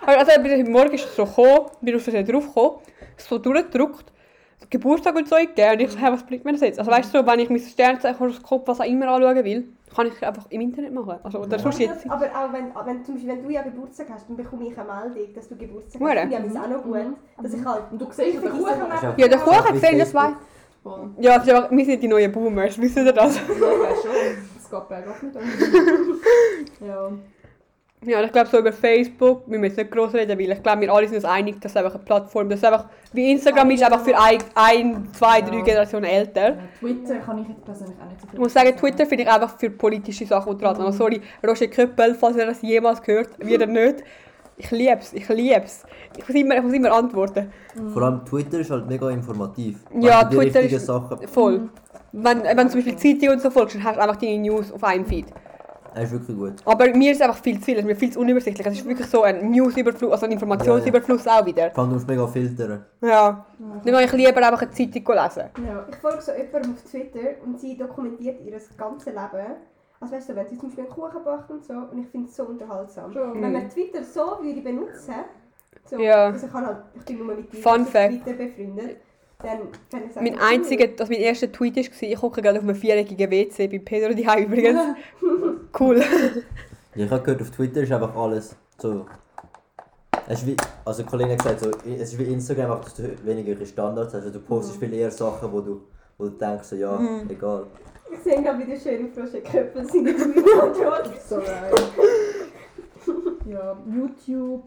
Also 0.05 0.31
ich 0.31 0.43
bin 0.43 0.71
Morgen 0.71 0.93
ist 0.93 1.05
es 1.05 1.15
so 1.15 1.25
gekommen, 1.25 1.69
bin 1.81 1.95
auf 1.95 2.03
Versehen 2.03 2.25
drauf 2.25 2.47
gekommen, 2.47 2.77
so 3.17 3.37
durchgedrückt, 3.37 4.11
so 4.57 4.67
Geburtstag 4.69 5.15
und 5.15 5.27
so 5.27 5.35
eingegeben 5.35 5.73
und 5.73 5.79
ich 5.81 5.91
so, 5.91 5.97
hey, 5.97 6.11
was 6.11 6.23
bringt 6.23 6.45
mir 6.45 6.51
das 6.53 6.61
jetzt? 6.61 6.79
Also 6.79 6.91
weißt 6.91 7.13
du, 7.13 7.19
so, 7.19 7.27
wenn 7.27 7.39
ich 7.39 7.49
mein 7.49 7.59
Sternzeichen-Horoskop, 7.59 8.67
was 8.67 8.79
auch 8.79 8.85
immer 8.85 9.07
anschauen 9.09 9.43
will, 9.43 9.67
kann 9.95 10.07
ich 10.07 10.25
einfach 10.25 10.45
im 10.49 10.61
Internet 10.61 10.93
machen. 10.93 11.15
Also, 11.23 11.39
oder 11.39 11.57
sonst 11.57 11.79
jetzt. 11.79 12.09
Aber 12.09 12.25
auch 12.25 12.51
wenn, 12.51 12.73
wenn, 12.85 13.05
zum 13.05 13.15
Beispiel, 13.15 13.31
wenn 13.31 13.43
du 13.43 13.49
ja 13.49 13.61
Geburtstag 13.61 14.07
hast, 14.09 14.27
dann 14.27 14.35
bekomme 14.35 14.67
ich 14.67 14.77
eine 14.77 14.87
Meldung, 14.91 15.33
dass 15.33 15.47
du 15.47 15.55
Geburtstag 15.55 16.01
hast. 16.01 16.19
Finde 16.19 16.49
ich 16.51 16.59
auch 16.59 16.69
noch 16.69 16.83
gut. 16.83 16.97
Dass 17.41 17.53
ich 17.53 17.65
halt... 17.65 17.83
Und 17.91 18.01
du 18.01 18.05
siehst, 18.11 18.43
den 18.43 18.51
Kuchen 18.51 18.79
das. 18.89 19.01
Ja, 19.17 19.27
der 19.27 19.37
Kuchen 19.39 19.73
gesehen, 19.73 19.99
das 19.99 20.13
war. 20.13 20.35
Voll. 20.83 21.09
Ja, 21.19 21.37
das 21.37 21.47
ist 21.47 21.53
einfach, 21.53 21.71
wir 21.71 21.85
sind 21.85 22.03
die 22.03 22.07
neuen 22.07 22.31
Boomers, 22.31 22.79
wisst 22.79 22.97
ihr 22.97 23.11
das? 23.11 23.37
Ja, 23.37 23.41
weiß 23.41 24.01
schon. 24.03 24.11
Es 24.57 24.69
geht 24.69 24.89
bergab 24.89 25.23
mit 25.23 25.35
uns. 25.35 25.45
Ja. 26.85 27.11
Ja, 28.05 28.19
und 28.19 28.25
ich 28.25 28.31
glaube 28.31 28.47
so 28.49 28.59
über 28.59 28.71
Facebook, 28.71 29.43
wir 29.47 29.57
müssen 29.59 29.77
nicht 29.77 29.91
gross 29.91 30.13
reden, 30.13 30.37
weil 30.37 30.51
ich 30.51 30.61
glaube, 30.63 30.81
wir 30.81 30.93
alle 30.93 31.07
sind 31.07 31.15
uns 31.17 31.25
einig, 31.25 31.59
dass 31.61 31.71
es 31.71 31.77
einfach 31.77 31.95
eine 31.95 32.03
Plattform, 32.03 32.49
das 32.49 32.59
ist 32.59 32.65
einfach, 32.65 32.85
wie 33.13 33.31
Instagram 33.31 33.71
ist, 33.71 33.83
einfach 33.83 34.01
für 34.01 34.17
ein, 34.17 34.37
ein 34.55 35.07
zwei, 35.13 35.41
drei 35.41 35.57
Ja. 35.57 35.63
Generationen 35.63 36.05
älter. 36.05 36.49
Ja, 36.49 36.57
Twitter 36.79 37.15
kann 37.19 37.39
ich 37.41 37.47
jetzt 37.49 37.65
persönlich 37.65 37.95
auch 37.99 38.05
nicht 38.09 38.21
so 38.21 38.27
viel 38.27 38.33
Ich 38.35 38.39
muss 38.39 38.53
sagen, 38.53 38.75
Twitter 38.77 39.05
finde 39.05 39.23
ich 39.23 39.29
einfach 39.31 39.57
für 39.57 39.69
politische 39.69 40.25
Sachen 40.25 40.49
unterhalten. 40.53 40.81
Also 40.81 40.97
sorry, 40.99 41.21
Roger 41.45 41.67
Köppel, 41.67 42.15
falls 42.15 42.37
ihr 42.37 42.45
das 42.45 42.61
jemals 42.61 43.01
gehört, 43.01 43.29
wieder 43.39 43.65
nicht. 43.65 44.03
Ich 44.57 44.71
liebe 44.71 44.99
es, 44.99 45.11
ich 45.11 45.27
liebe 45.27 45.63
es. 45.65 45.83
Ich 46.17 46.27
muss 46.27 46.37
immer, 46.37 46.55
ich 46.55 46.63
muss 46.63 46.73
immer 46.73 46.91
antworten. 46.93 47.51
Vor 47.91 48.01
allem 48.03 48.23
Twitter 48.23 48.59
ist 48.59 48.71
halt 48.71 48.87
mega 48.87 49.09
informativ. 49.09 49.79
Ja, 49.99 50.23
du 50.23 50.39
die 50.39 50.49
Twitter 50.49 50.61
ist- 50.61 50.85
Sachen. 50.85 51.27
Voll. 51.27 51.69
Wenn, 52.13 52.43
wenn 52.43 52.55
du 52.57 52.67
zum 52.69 52.81
Beispiel 52.83 52.95
Zeitung 53.19 53.35
und 53.35 53.41
so 53.41 53.49
folgst, 53.49 53.75
dann 53.75 53.83
hast 53.83 53.97
du 53.97 54.01
einfach 54.01 54.15
deine 54.15 54.37
News 54.39 54.71
auf 54.71 54.81
einem 54.85 55.05
Feed. 55.05 55.25
Das 55.95 56.03
ist 56.03 56.11
wirklich 56.11 56.37
gut. 56.37 56.53
Aber 56.65 56.87
mir 56.89 57.11
ist 57.11 57.21
es 57.21 57.27
einfach 57.27 57.41
viel 57.41 57.57
zu 57.57 57.65
viel, 57.65 57.75
es 57.75 57.79
ist 57.81 57.85
mir 57.87 57.95
viel 57.95 58.11
zu 58.11 58.19
unübersichtlich. 58.19 58.67
Es 58.67 58.73
ist 58.73 58.85
wirklich 58.85 59.07
so 59.07 59.23
ein 59.23 59.49
Newsüberfluss, 59.49 60.11
also 60.11 60.25
ein 60.25 60.33
Informationsüberfluss 60.33 61.25
auch 61.25 61.45
wieder. 61.45 61.71
Vor 61.71 61.83
allem 61.83 61.91
du 61.91 61.95
musst 61.95 62.07
mega 62.07 62.27
filtern. 62.27 62.85
Ja. 63.01 63.45
Dann 63.57 63.81
gehe 63.83 64.03
ich 64.03 64.11
lieber 64.11 64.37
einfach 64.45 64.61
eine 64.61 64.71
Zeitung 64.71 65.15
lesen. 65.15 65.43
Ja. 65.65 65.85
Ich 65.89 65.95
folge 65.95 66.21
so 66.21 66.31
jemandem 66.33 66.73
auf 66.73 66.83
Twitter 66.83 67.29
und 67.45 67.59
sie 67.59 67.77
dokumentiert 67.77 68.41
ihr 68.45 68.59
ganzes 68.77 69.05
Leben. 69.05 69.55
Also 70.01 70.13
weißt 70.15 70.29
du, 70.29 70.35
wenn 70.35 70.47
sie 70.49 70.57
zum 70.57 70.67
Beispiel 70.69 70.83
einen 70.83 70.93
Kuchen 70.93 71.23
backt 71.23 71.49
und 71.49 71.63
so, 71.63 71.73
und 71.73 71.97
ich 71.97 72.07
finde 72.07 72.27
es 72.29 72.35
so 72.35 72.43
unterhaltsam. 72.43 73.13
Schon. 73.13 73.41
Wenn 73.41 73.53
man 73.53 73.69
Twitter 73.69 74.03
so 74.03 74.37
würde 74.41 74.61
benutzen, 74.61 75.15
so, 75.85 75.97
Ja. 75.97 76.25
also 76.25 76.45
ich, 76.45 76.51
kann 76.51 76.65
halt, 76.65 76.77
ich 76.95 77.05
bin 77.05 77.17
nur 77.19 77.35
mit. 77.35 77.49
Twitter 77.49 78.33
befreundet, 78.33 78.97
dann 79.39 79.59
Mein 80.15 80.39
einziger, 80.39 80.87
also 80.99 81.11
mein 81.11 81.21
erster 81.21 81.51
Tweet 81.51 81.75
war, 81.75 81.83
ich 82.09 82.17
gucke 82.17 82.41
gerade 82.41 82.57
auf 82.59 82.63
einem 82.63 82.75
viereckigen 82.75 83.29
WC 83.29 83.67
bei 83.67 83.79
Pedro 83.79 84.13
die 84.13 84.43
übrigens. 84.43 84.79
Cool. 85.77 86.01
Ja, 86.95 87.05
Ich 87.05 87.11
habe 87.11 87.21
gehört, 87.21 87.41
auf 87.41 87.51
Twitter 87.51 87.81
ist 87.81 87.91
einfach 87.91 88.15
alles 88.15 88.55
so. 88.77 89.05
Es 90.27 90.39
ist 90.39 90.47
wie, 90.47 90.55
also 90.85 91.01
eine 91.01 91.09
Kollegin 91.09 91.33
hat 91.33 91.43
gesagt, 91.43 91.59
so, 91.59 91.89
es 91.89 92.13
ist 92.13 92.17
wie 92.17 92.23
Instagram, 92.23 92.81
dass 92.81 92.95
du 92.95 93.25
weniger 93.25 93.65
Standards 93.65 94.13
hast. 94.13 94.23
Also 94.25 94.39
du 94.39 94.39
postest 94.39 94.79
viel 94.79 94.93
eher 94.93 95.11
Sachen, 95.11 95.51
wo 95.51 95.59
du, 95.59 95.81
wo 96.17 96.25
du 96.25 96.29
denkst, 96.31 96.67
so, 96.69 96.75
ja, 96.77 96.97
egal. 97.27 97.67
Ich 98.11 98.19
sehe 98.19 98.41
gerade 98.41 98.65
wieder 98.65 98.79
schön 98.79 99.09
auf 99.11 99.17
Roger 99.17 99.41
Köppel 99.41 99.85
seine 99.85 100.15
Tweet-Antwort. 100.15 101.11
So 101.27 101.35
geil. 101.37 101.71
Ja, 103.45 103.77
YouTube. 103.85 104.63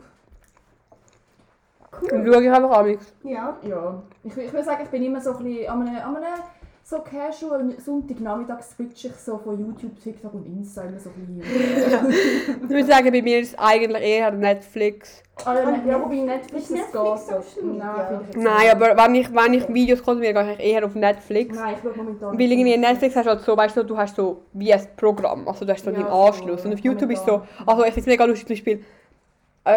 Dann 2.11 2.27
schaue 2.27 2.43
ich 2.43 2.51
einfach 2.51 2.71
an. 2.79 2.99
Ja. 3.25 3.57
Ja. 3.63 4.03
Ich, 4.25 4.37
ich 4.37 4.53
würde 4.53 4.65
sagen, 4.65 4.83
ich 4.85 4.91
bin 4.91 5.03
immer 5.03 5.21
so 5.21 5.37
ein 5.37 5.45
bisschen 5.45 5.69
an 5.69 5.87
einem, 5.89 5.97
an 5.97 6.17
einem 6.17 6.43
so 6.89 7.01
casual 7.01 7.71
Sonntagnachmittag 7.79 8.63
switche 8.63 9.09
ich 9.09 9.15
so 9.17 9.37
von 9.37 9.59
YouTube, 9.59 10.01
TikTok 10.03 10.33
und 10.33 10.47
Insta 10.47 10.85
immer 10.85 10.99
so 10.99 11.11
ein 11.11 11.37
bisschen. 11.37 12.09
Ich 12.63 12.71
würde 12.71 12.85
sagen, 12.87 13.13
bei 13.13 13.21
mir 13.21 13.41
ist 13.41 13.53
es 13.53 13.59
eigentlich 13.59 14.03
eher 14.03 14.31
Netflix. 14.31 15.23
Ah, 15.45 15.55
ja, 15.55 15.71
ja, 15.87 15.99
Netflix 15.99 16.65
Ist 16.65 16.71
Netflix 16.71 17.57
Media? 17.63 17.75
Nein, 17.75 18.07
finde 18.09 18.21
ich 18.23 18.35
jetzt 18.35 18.45
Nein, 18.45 18.59
nicht. 18.61 18.71
aber 18.73 18.97
wenn 19.05 19.15
ich, 19.17 19.35
wenn 19.35 19.53
ich 19.53 19.69
Videos 19.69 20.03
konsumiere, 20.03 20.33
gehe 20.33 20.53
ich 20.55 20.61
eher 20.61 20.85
auf 20.87 20.95
Netflix. 20.95 21.57
Nein, 21.57 21.75
ich 21.77 21.83
schaue 21.83 21.95
momentan. 21.95 22.39
Weil 22.39 22.53
irgendwie 22.53 22.73
in 22.73 22.81
Netflix 22.81 23.17
hast 23.17 23.27
du 23.27 23.31
halt 23.33 23.43
so, 23.43 23.55
weißt 23.55 23.77
du, 23.77 23.83
du 23.85 23.97
hast 23.99 24.17
so 24.17 24.45
wie 24.55 24.73
ein 24.73 24.81
Programm, 24.97 25.47
also 25.47 25.67
du 25.67 25.73
hast 25.73 25.85
so 25.85 25.91
Ja, 25.91 25.97
deinen. 25.99 26.09
Anschluss. 26.09 26.65
Und 26.65 26.73
auf 26.73 26.81
YouTube 26.81 27.11
ist 27.11 27.27
so, 27.27 27.43
also 27.67 27.83
ich 27.85 27.93
finde 27.93 28.01
es 28.01 28.07
mega 28.07 28.25
lustig 28.25 28.47
zum 28.47 28.55
Beispiel, 28.55 28.85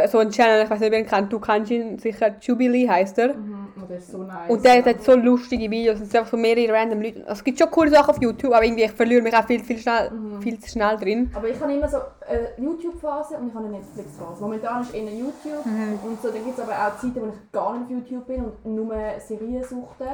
so 0.07 0.19
ein 0.19 0.29
Channel, 0.29 0.63
ich 0.63 0.69
weiß 0.69 0.79
nicht, 0.79 0.91
ihr 0.91 0.99
ihn 0.99 1.05
kennt, 1.05 1.31
du 1.33 1.39
kennst 1.39 1.71
ihn 1.71 1.97
sicher, 1.99 2.35
Jubilee 2.41 2.87
heisst 2.87 3.17
er. 3.17 3.33
Mhm. 3.35 3.67
So 3.99 4.19
nice. 4.19 4.49
Und 4.49 4.63
der 4.63 4.83
hat 4.85 5.03
so 5.03 5.15
lustige 5.15 5.69
Videos, 5.69 5.95
es 5.99 6.09
sind 6.09 6.15
einfach 6.19 6.31
so 6.31 6.37
mehrere 6.37 6.71
random 6.73 7.01
Leute. 7.01 7.19
Also, 7.21 7.33
es 7.33 7.43
gibt 7.43 7.59
schon 7.59 7.69
coole 7.69 7.89
Sachen 7.89 8.09
auf 8.11 8.21
YouTube, 8.21 8.53
aber 8.53 8.63
irgendwie, 8.63 8.83
ich 8.83 8.91
verliere 8.91 9.21
mich 9.21 9.35
auch 9.35 9.45
viel, 9.45 9.61
viel, 9.63 9.77
schnell, 9.77 10.11
Mhm. 10.11 10.41
viel 10.41 10.59
zu 10.59 10.69
schnell 10.69 10.95
drin. 10.97 11.29
Aber 11.35 11.49
ich 11.49 11.59
habe 11.59 11.73
immer 11.73 11.89
so 11.89 11.97
eine 12.27 12.49
YouTube-Phase 12.57 13.35
und 13.35 13.49
ich 13.49 13.53
habe 13.53 13.65
eine 13.65 13.77
Netflix-Phase. 13.77 14.41
Momentan 14.41 14.81
ist 14.83 14.93
eher 14.95 15.03
YouTube 15.11 15.65
Mhm. 15.65 15.99
und 16.05 16.21
so, 16.21 16.29
dann 16.29 16.43
gibt 16.45 16.57
es 16.57 16.63
aber 16.63 16.71
auch 16.73 16.97
Zeiten, 16.97 17.21
wo 17.21 17.27
ich 17.27 17.51
gar 17.51 17.73
nicht 17.77 17.83
auf 17.83 17.89
YouTube 17.89 18.27
bin 18.27 18.45
und 18.63 18.75
nur 18.75 18.95
Serien 19.19 19.63
suchte. 19.63 20.05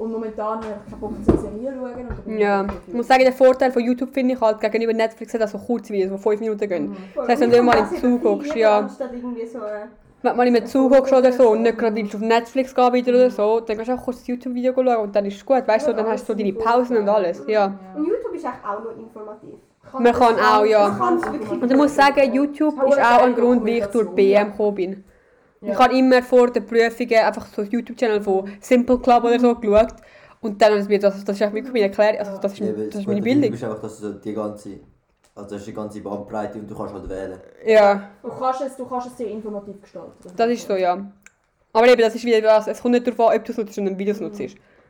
Und 0.00 0.12
momentan 0.12 0.56
habe 0.56 0.66
ich 0.86 0.90
keinen 0.90 1.00
Bock, 1.00 1.12
so 1.26 1.36
Serien 1.36 1.74
zu 1.74 1.80
schauen. 1.80 2.08
Und 2.24 2.38
Ja, 2.38 2.66
ich 2.86 2.94
muss 2.94 3.06
sagen, 3.06 3.22
der 3.22 3.34
Vorteil 3.34 3.70
von 3.70 3.82
YouTube 3.82 4.14
finde 4.14 4.34
ich 4.34 4.40
halt 4.40 4.58
gegenüber 4.58 4.94
Netflix 4.94 5.32
dass 5.32 5.52
so 5.52 5.58
kurze 5.58 5.92
Videos, 5.92 6.10
die 6.10 6.18
5 6.18 6.40
Minuten 6.40 6.68
gehen. 6.68 6.88
Mhm. 6.88 6.96
Das 7.14 7.28
heisst, 7.28 7.42
wenn 7.42 7.50
du 7.50 7.62
mal 7.62 7.76
im. 7.76 8.00
Zug 8.00 8.24
hockst, 8.24 8.54
ja. 8.54 8.88
So... 8.88 9.04
Äh, 9.04 9.88
Wenn 10.22 10.36
mal 10.36 10.46
im 10.46 10.64
Zug 10.64 10.96
hockst 10.96 11.12
oder 11.12 11.30
so 11.32 11.50
und 11.50 11.62
nicht 11.62 11.76
gerade 11.76 11.96
willst 11.96 12.14
auf 12.14 12.22
Netflix 12.22 12.74
gehen 12.74 12.92
wieder 12.94 13.12
oder 13.12 13.30
so, 13.30 13.60
dann 13.60 13.76
kannst 13.76 13.90
du 13.90 13.94
auch 13.94 14.02
kurz 14.02 14.20
das 14.20 14.26
YouTube-Video 14.28 14.72
schauen 14.72 14.96
und 14.96 15.14
dann 15.14 15.26
ist 15.26 15.36
es 15.36 15.44
gut, 15.44 15.68
weißt 15.68 15.88
du, 15.88 15.92
dann 15.92 16.06
hast 16.06 16.26
du 16.26 16.34
deine 16.34 16.54
Pausen 16.54 16.96
und 16.96 17.08
alles, 17.08 17.42
ja. 17.46 17.78
und 17.94 18.06
YouTube 18.06 18.34
ist 18.34 18.46
eigentlich 18.46 18.64
auch 18.64 18.82
noch 18.82 18.98
informativ. 18.98 19.54
Man 19.98 20.12
kann 20.12 20.36
auch, 20.38 20.64
ja. 20.64 20.88
Man 20.88 20.98
kann 20.98 21.16
es 21.16 21.32
wirklich... 21.32 21.62
Und 21.62 21.70
ich 21.70 21.76
muss 21.76 21.94
sagen, 21.94 22.32
YouTube 22.32 22.74
ist 22.88 23.00
auch 23.00 23.22
ein 23.22 23.34
Grund, 23.34 23.64
wie 23.66 23.78
ich 23.78 23.86
durch 23.86 24.08
BM 24.10 24.50
gekommen 24.50 24.74
bin. 24.74 25.04
Ja. 25.62 25.72
Ich 25.72 25.78
habe 25.78 25.96
immer 25.98 26.22
vor 26.22 26.50
den 26.50 26.64
Prüfungen 26.64 27.14
einfach 27.18 27.46
so 27.46 27.62
ein 27.62 27.68
YouTube-Channel 27.70 28.22
von 28.22 28.50
Simple 28.60 28.98
Club 28.98 29.24
oder 29.24 29.38
so 29.38 29.54
geschaut. 29.54 29.94
Und 30.40 30.60
dann, 30.62 30.72
das, 30.74 30.88
das, 30.88 31.24
das 31.24 31.40
ist 31.40 31.52
wirklich 31.52 31.66
meine 31.72 31.84
Erklärung, 31.86 32.18
also 32.18 32.38
das 32.40 32.52
ist, 32.54 32.60
Eben, 32.62 32.88
das 32.88 33.00
ist 33.00 33.06
meine 33.06 33.20
Bildung. 33.20 33.52
Ist 33.52 33.62
einfach, 33.62 33.80
dass 33.80 34.00
du 34.00 34.08
so 34.08 34.12
die 34.14 34.32
ganze, 34.32 34.80
also 35.34 35.50
das 35.50 35.58
ist 35.58 35.66
die 35.66 35.74
ganze 35.74 36.00
Bandbreite 36.00 36.58
und 36.58 36.70
du 36.70 36.74
kannst 36.74 36.94
halt 36.94 37.08
wählen. 37.10 37.38
Ja, 37.66 38.10
Du 38.22 38.28
kannst, 38.30 38.62
es, 38.62 38.76
du 38.76 38.86
kannst 38.86 39.08
es 39.08 39.18
sehr 39.18 39.28
informativ 39.28 39.80
gestalten. 39.82 40.32
das 40.34 40.50
ist 40.50 40.66
so, 40.66 40.74
ja. 40.76 41.12
Aber 41.72 41.86
eben, 41.88 42.00
das 42.00 42.14
ist 42.14 42.24
wieder 42.24 42.40
das, 42.40 42.66
es 42.68 42.80
kommt 42.80 42.92
nicht 42.94 43.06
darauf 43.06 43.30
an, 43.30 43.36
ob 43.38 43.44
du 43.44 43.52
es 43.52 43.58
nutzt 43.58 43.78
und 43.78 43.98
Videos 43.98 44.18
nutzt. 44.18 44.40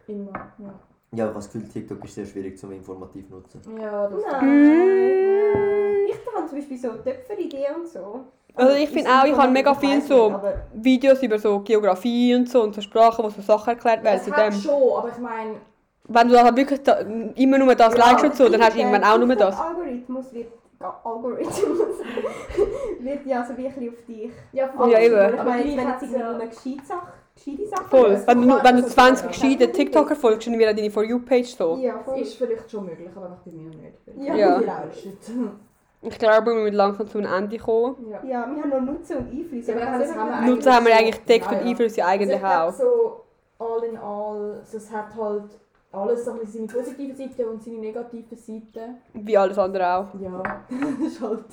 Immer, 0.06 0.33
ja. 0.59 0.74
Ja, 1.12 1.24
aber 1.24 1.33
ich 1.33 1.35
habe 1.35 1.35
das 1.35 1.52
Gefühl, 1.52 1.68
TikTok 1.68 2.04
ist 2.04 2.14
sehr 2.14 2.26
schwierig 2.26 2.56
zum 2.56 2.70
informativ 2.70 3.28
nutzen. 3.28 3.61
Ja, 3.76 4.06
das 4.06 4.22
Nein. 4.22 6.06
Ich 6.06 6.14
habe 6.35 6.46
zum 6.46 6.59
Beispiel 6.59 6.78
so 6.78 6.88
Töpferideen 6.92 7.74
und 7.80 7.88
so. 7.88 8.20
Also 8.61 8.77
ich 8.77 8.88
finde 8.90 9.11
auch, 9.11 9.25
ich 9.25 9.37
habe 9.37 9.51
mega 9.53 9.75
viel 9.75 10.01
so 10.03 10.40
Videos 10.75 11.23
über 11.23 11.38
so 11.38 11.61
Geografie 11.61 12.35
und 12.35 12.49
so 12.49 12.62
und 12.62 12.75
so 12.75 12.81
Sprachen, 12.81 13.25
wo 13.25 13.29
so 13.31 13.40
Sachen 13.40 13.70
erklärt 13.70 14.03
werden 14.05 14.20
zu 14.23 14.33
hat 14.33 14.53
dem. 14.53 14.61
schon, 14.61 14.73
aber 14.99 15.09
ich 15.09 15.18
meine, 15.18 15.55
Wenn 16.05 16.29
du 16.29 16.42
halt 16.42 16.57
wirklich 16.57 16.83
da, 16.83 16.99
immer 17.37 17.59
nur 17.59 17.75
das 17.75 17.94
Ja, 17.96 18.07
likest 18.11 18.25
und 18.25 18.37
so, 18.37 18.49
dann 18.49 18.61
hast 18.62 18.75
du 18.75 18.81
irgendwann 18.81 19.05
auch 19.05 19.18
nur 19.18 19.35
das. 19.37 19.55
TikTok-Algorithmus 19.57 20.33
wird... 20.35 20.46
Algorithmus 21.05 21.79
wird 23.01 23.27
ja 23.27 23.44
so 23.44 23.53
bisschen 23.55 23.88
auf 23.90 24.05
dich... 24.09 24.31
ja, 24.53 24.70
Ja, 24.88 24.99
eben. 24.99 25.14
Ich 25.35 25.40
Aber 25.40 25.51
meine, 25.51 25.62
gleich 25.62 25.77
wenn 25.77 26.20
nur 26.20 26.29
eine 26.31 26.49
gescheite 26.49 26.87
Sache... 26.87 27.07
Gescheite 27.35 27.66
Sache 27.68 27.85
Voll. 27.88 28.23
Wenn 28.27 28.42
du, 28.42 28.49
wenn 28.49 28.77
du 28.77 28.83
kannst 28.83 28.90
20 28.90 29.23
so- 29.23 29.29
gescheite 29.29 29.73
TikToker 29.73 30.16
folgst, 30.16 30.46
dann 30.49 30.59
wird 30.59 30.77
deine 30.79 30.90
For 30.90 31.05
You-Page 31.05 31.55
so. 31.57 31.77
Ja, 31.81 31.99
voll. 32.05 32.18
ist 32.20 32.35
vielleicht 32.35 32.70
schon 32.70 32.87
möglich, 32.87 33.09
aber 33.14 33.38
bei 33.44 33.53
mir 33.53 33.70
nicht. 33.70 33.99
Ja. 34.18 34.35
Ja. 34.35 34.61
Ich 36.03 36.19
glaube, 36.19 36.47
wir 36.47 36.55
müssen 36.55 36.75
langsam 36.75 37.07
zu 37.09 37.19
einem 37.19 37.33
Ende 37.33 37.59
kommen. 37.59 37.97
Ja. 38.11 38.25
Ja, 38.25 38.51
wir 38.55 38.63
haben 38.63 38.71
noch 38.71 38.81
Nutzen 38.81 39.19
und 39.19 39.31
Einfluss. 39.31 39.67
Ja, 39.67 39.75
das 39.75 39.99
das 39.99 40.09
ist 40.11 40.17
haben 40.17 40.33
eigentlich 40.33 40.55
Nutzen 40.55 40.73
haben 40.73 40.87
wir 40.87 40.93
so. 40.93 40.99
eigentlich 40.99 41.21
gedeckt 41.21 41.53
Ja, 41.53 41.59
und. 41.59 41.67
Einfluss 41.67 41.97
ja 41.97 42.07
eigentlich 42.07 42.45
also 42.45 42.85
auch. 42.85 42.89
so 42.89 43.25
all 43.65 43.85
in 43.85 43.97
all, 43.99 44.61
so, 44.65 44.77
es 44.79 44.91
hat 44.91 45.15
halt 45.15 45.45
alles 45.93 46.25
so 46.25 46.37
seine 46.47 46.67
positiven 46.67 47.17
Seiten 47.17 47.45
und 47.49 47.63
seine 47.63 47.79
negativen 47.79 48.39
Seiten. 48.39 48.97
Wie 49.13 49.37
alles 49.37 49.59
andere 49.59 49.95
auch. 49.95 50.07
Ja, 50.21 50.43
das 50.71 51.07
ist 51.07 51.21
halt... 51.21 51.45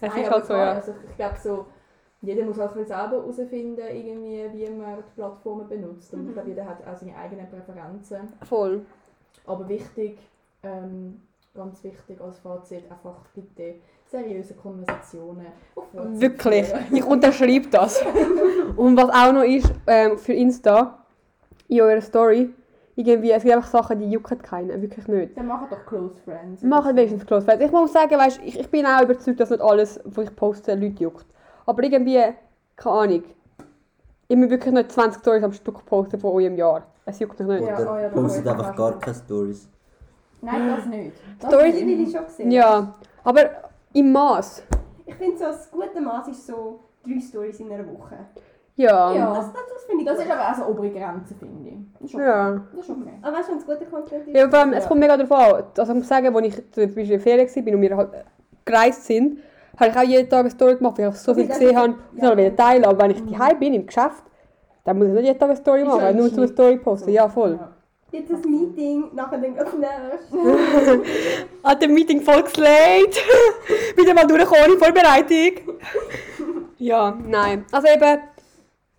Es 0.00 0.12
Nein, 0.12 0.22
ist 0.24 0.30
halt 0.30 0.44
so, 0.44 0.52
klar, 0.54 0.66
ja. 0.66 0.72
Also 0.72 0.94
ich 1.08 1.16
glaube 1.16 1.36
so, 1.40 1.66
jeder 2.22 2.44
muss 2.44 2.58
halt 2.58 2.72
bisschen 2.72 2.88
selber 2.88 3.16
herausfinden, 3.16 3.80
irgendwie, 3.80 4.50
wie 4.52 4.70
man 4.70 4.96
die 4.96 5.02
Plattformen 5.14 5.68
benutzt. 5.68 6.12
Und 6.14 6.26
ich 6.28 6.34
glaube, 6.34 6.48
jeder 6.48 6.66
hat 6.66 6.78
auch 6.86 6.96
seine 6.96 7.16
eigenen 7.16 7.48
Präferenzen. 7.48 8.32
Voll. 8.48 8.84
Aber 9.46 9.68
wichtig, 9.68 10.18
ähm, 10.64 11.20
ganz 11.54 11.84
wichtig 11.84 12.20
als 12.20 12.38
Fazit, 12.38 12.90
einfach 12.90 13.16
bitte 13.34 13.74
seriöse 14.10 14.54
Konversationen 14.54 15.46
auf 15.74 15.84
WhatsApp 15.92 16.20
Wirklich. 16.20 16.66
führen. 16.66 16.86
Ich 16.92 17.04
unterschreibe 17.04 17.68
das. 17.68 18.02
Und 18.76 18.96
was 18.96 19.10
auch 19.10 19.32
noch 19.32 19.42
ist, 19.42 19.72
ähm, 19.86 20.18
für 20.18 20.32
Insta, 20.32 20.98
in 21.68 21.80
eurer 21.80 22.00
Story, 22.00 22.50
irgendwie, 22.94 23.30
es 23.30 23.42
gibt 23.42 23.54
einfach 23.54 23.68
Sachen, 23.68 23.98
die 23.98 24.10
jucken 24.10 24.40
keinen. 24.40 24.80
Wirklich 24.82 25.06
nicht. 25.08 25.36
Dann 25.36 25.46
machen 25.46 25.66
doch 25.70 25.84
Close 25.86 26.14
Friends. 26.24 26.62
Machen 26.62 26.96
wenigstens 26.96 27.24
Close 27.26 27.44
Friends. 27.44 27.64
Ich 27.64 27.72
muss 27.72 27.92
sagen, 27.92 28.18
weißt, 28.18 28.40
ich, 28.44 28.58
ich 28.58 28.70
bin 28.70 28.84
auch 28.84 29.02
überzeugt, 29.02 29.40
dass 29.40 29.50
nicht 29.50 29.62
alles, 29.62 30.00
was 30.04 30.26
ich 30.26 30.36
poste, 30.36 30.74
Leute 30.74 31.02
juckt. 31.02 31.26
Aber 31.64 31.82
irgendwie, 31.82 32.20
keine 32.76 32.96
Ahnung, 32.96 33.24
ich 34.28 34.36
muss 34.36 34.50
wirklich 34.50 34.74
nicht 34.74 34.92
20 34.92 35.20
Stories 35.20 35.42
am 35.42 35.52
Stück 35.52 35.84
posten 35.86 36.18
von 36.18 36.32
eurem 36.32 36.56
Jahr. 36.56 36.86
Es 37.04 37.18
juckt 37.18 37.38
mich 37.38 37.48
nicht. 37.48 37.68
Ja, 37.68 37.78
oh 37.78 37.98
ja, 37.98 38.08
das 38.08 38.14
postet 38.14 38.46
einfach 38.46 38.72
auch 38.72 38.76
gar 38.76 38.98
keine 38.98 39.16
Stories. 39.16 39.68
Nein, 40.42 40.74
das 40.76 40.86
nicht. 40.86 41.12
Das 41.40 41.50
Stories- 41.52 41.76
Die 41.76 41.86
will 41.86 42.00
ich 42.02 42.12
schon 42.14 42.28
sehen. 42.28 42.50
Ja, 42.50 42.94
aber 43.24 43.40
im 43.94 44.12
Maß. 44.12 44.62
Ich 45.06 45.14
finde 45.14 45.36
so, 45.38 45.44
das 45.44 45.70
gute 45.70 46.00
Maß 46.00 46.28
ist 46.28 46.46
so 46.46 46.80
drei 47.04 47.18
Stories 47.20 47.60
in 47.60 47.70
einer 47.72 47.86
Woche. 47.86 48.16
Ja. 48.76 49.12
Ja. 49.12 49.34
Das, 49.34 49.52
das, 49.52 49.62
das 49.74 49.84
finde 49.84 50.02
ich 50.02 50.08
Das 50.08 50.16
gut. 50.18 50.26
ist 50.26 50.32
aber 50.32 50.50
auch 50.50 50.54
so 50.54 50.64
obere 50.72 50.90
Grenze, 50.90 51.34
finde 51.34 51.68
ich. 51.68 51.74
Das 52.00 52.02
ist 52.08 52.14
okay. 52.14 52.24
Ja. 52.24 52.60
Das 52.74 52.84
ist 52.84 52.90
okay. 52.90 53.12
Aber 53.22 53.36
weißt 53.36 53.48
du, 53.48 53.52
wenn 53.52 53.58
es 53.58 53.66
guter 53.66 53.84
Content 53.84 54.28
ist? 54.28 54.36
Ja, 54.36 54.48
vor 54.48 54.58
allem, 54.58 54.72
es 54.72 54.82
Ja. 54.84 54.88
kommt 54.88 55.00
mega 55.00 55.16
darauf 55.16 55.32
an. 55.32 55.64
Also 55.78 55.92
ich 55.92 55.98
muss 55.98 56.08
sagen, 56.08 56.34
als 56.36 56.46
ich 56.46 56.72
zum 56.72 56.84
Beispiel 56.84 57.02
in 57.04 57.08
der 57.10 57.20
Ferien 57.20 57.48
war 57.66 57.74
und 57.74 57.80
wir 57.82 57.96
halt 57.96 58.10
gereist 58.64 59.04
sind, 59.04 59.38
habe 59.78 59.90
ich 59.90 59.96
auch 59.96 60.02
jeden 60.02 60.28
Tag 60.30 60.40
eine 60.40 60.50
Story 60.50 60.76
gemacht, 60.76 60.98
weil 60.98 61.08
ich 61.10 61.16
so 61.16 61.34
viel 61.34 61.46
das 61.46 61.58
gesehen 61.58 61.70
ist- 61.72 61.76
habe. 61.82 61.94
Ich 62.16 62.22
wollte 62.22 62.36
wieder 62.38 62.56
teilen, 62.56 62.84
aber 62.84 62.98
wenn 63.02 63.10
ich 63.10 63.24
daheim 63.26 63.58
bin, 63.58 63.74
im 63.74 63.86
Geschäft, 63.86 64.22
dann 64.84 64.98
muss 64.98 65.08
ich 65.08 65.12
nicht 65.14 65.24
jeden 65.24 65.38
Tag 65.38 65.48
eine 65.50 65.56
Story 65.56 65.82
Ist 65.82 65.88
machen, 65.88 66.00
ja 66.02 66.12
nur 66.12 66.28
zu 66.30 66.38
einer. 66.38 66.48
Story 66.48 66.76
posten. 66.78 67.10
Ja, 67.10 67.28
voll. 67.28 67.58
Ja. 67.60 67.68
Jetzt 68.12 68.30
ein 68.30 68.42
Meeting, 68.42 69.04
nachher 69.14 69.38
dann 69.38 69.54
ganz 69.56 69.70
nächstes. 69.72 70.30
Hat 71.64 71.80
dem 71.80 71.94
Meeting 71.94 72.20
voll 72.20 72.42
geslayt. 72.42 73.16
Wieder 73.96 74.12
mal 74.12 74.26
durchgekommen 74.26 74.64
ohne 74.66 74.78
Vorbereitung. 74.78 75.78
ja, 76.78 77.18
nein. 77.26 77.64
Also 77.72 77.88
eben, 77.88 78.20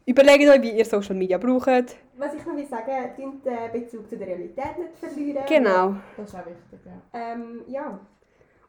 überlegt 0.07 0.49
euch, 0.49 0.61
wie 0.63 0.71
ihr 0.71 0.85
Social 0.85 1.15
Media 1.15 1.37
braucht. 1.37 1.67
Was 2.17 2.33
ich 2.33 2.43
noch 2.43 2.55
will 2.55 2.65
sagen, 2.65 3.11
den 3.15 3.41
Bezug 3.71 4.09
zu 4.09 4.17
der 4.17 4.27
Realität 4.29 4.79
nicht 4.79 4.97
verlieren. 4.99 5.43
Genau. 5.47 5.95
Das 6.17 6.29
ist 6.29 6.35
auch 6.35 6.45
wichtig, 6.47 6.79
ja. 6.83 7.19
Ähm, 7.19 7.61
ja. 7.67 7.99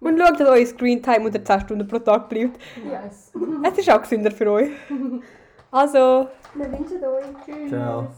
Und 0.00 0.18
schaut, 0.18 0.40
dass 0.40 0.48
euer 0.48 0.66
Screentime 0.66 1.24
unter 1.24 1.42
10 1.42 1.60
Stunden 1.60 1.88
pro 1.88 2.00
Tag 2.00 2.28
bleibt. 2.28 2.58
Yes. 2.84 3.32
Es 3.62 3.78
ist 3.78 3.90
auch 3.90 4.02
gesünder 4.02 4.30
für 4.30 4.50
euch. 4.50 4.70
Also, 5.70 6.28
Wir 6.54 6.70
wünschen 6.70 7.02
euch 7.02 7.46
Tschüss. 7.46 7.70
Ciao. 7.70 8.08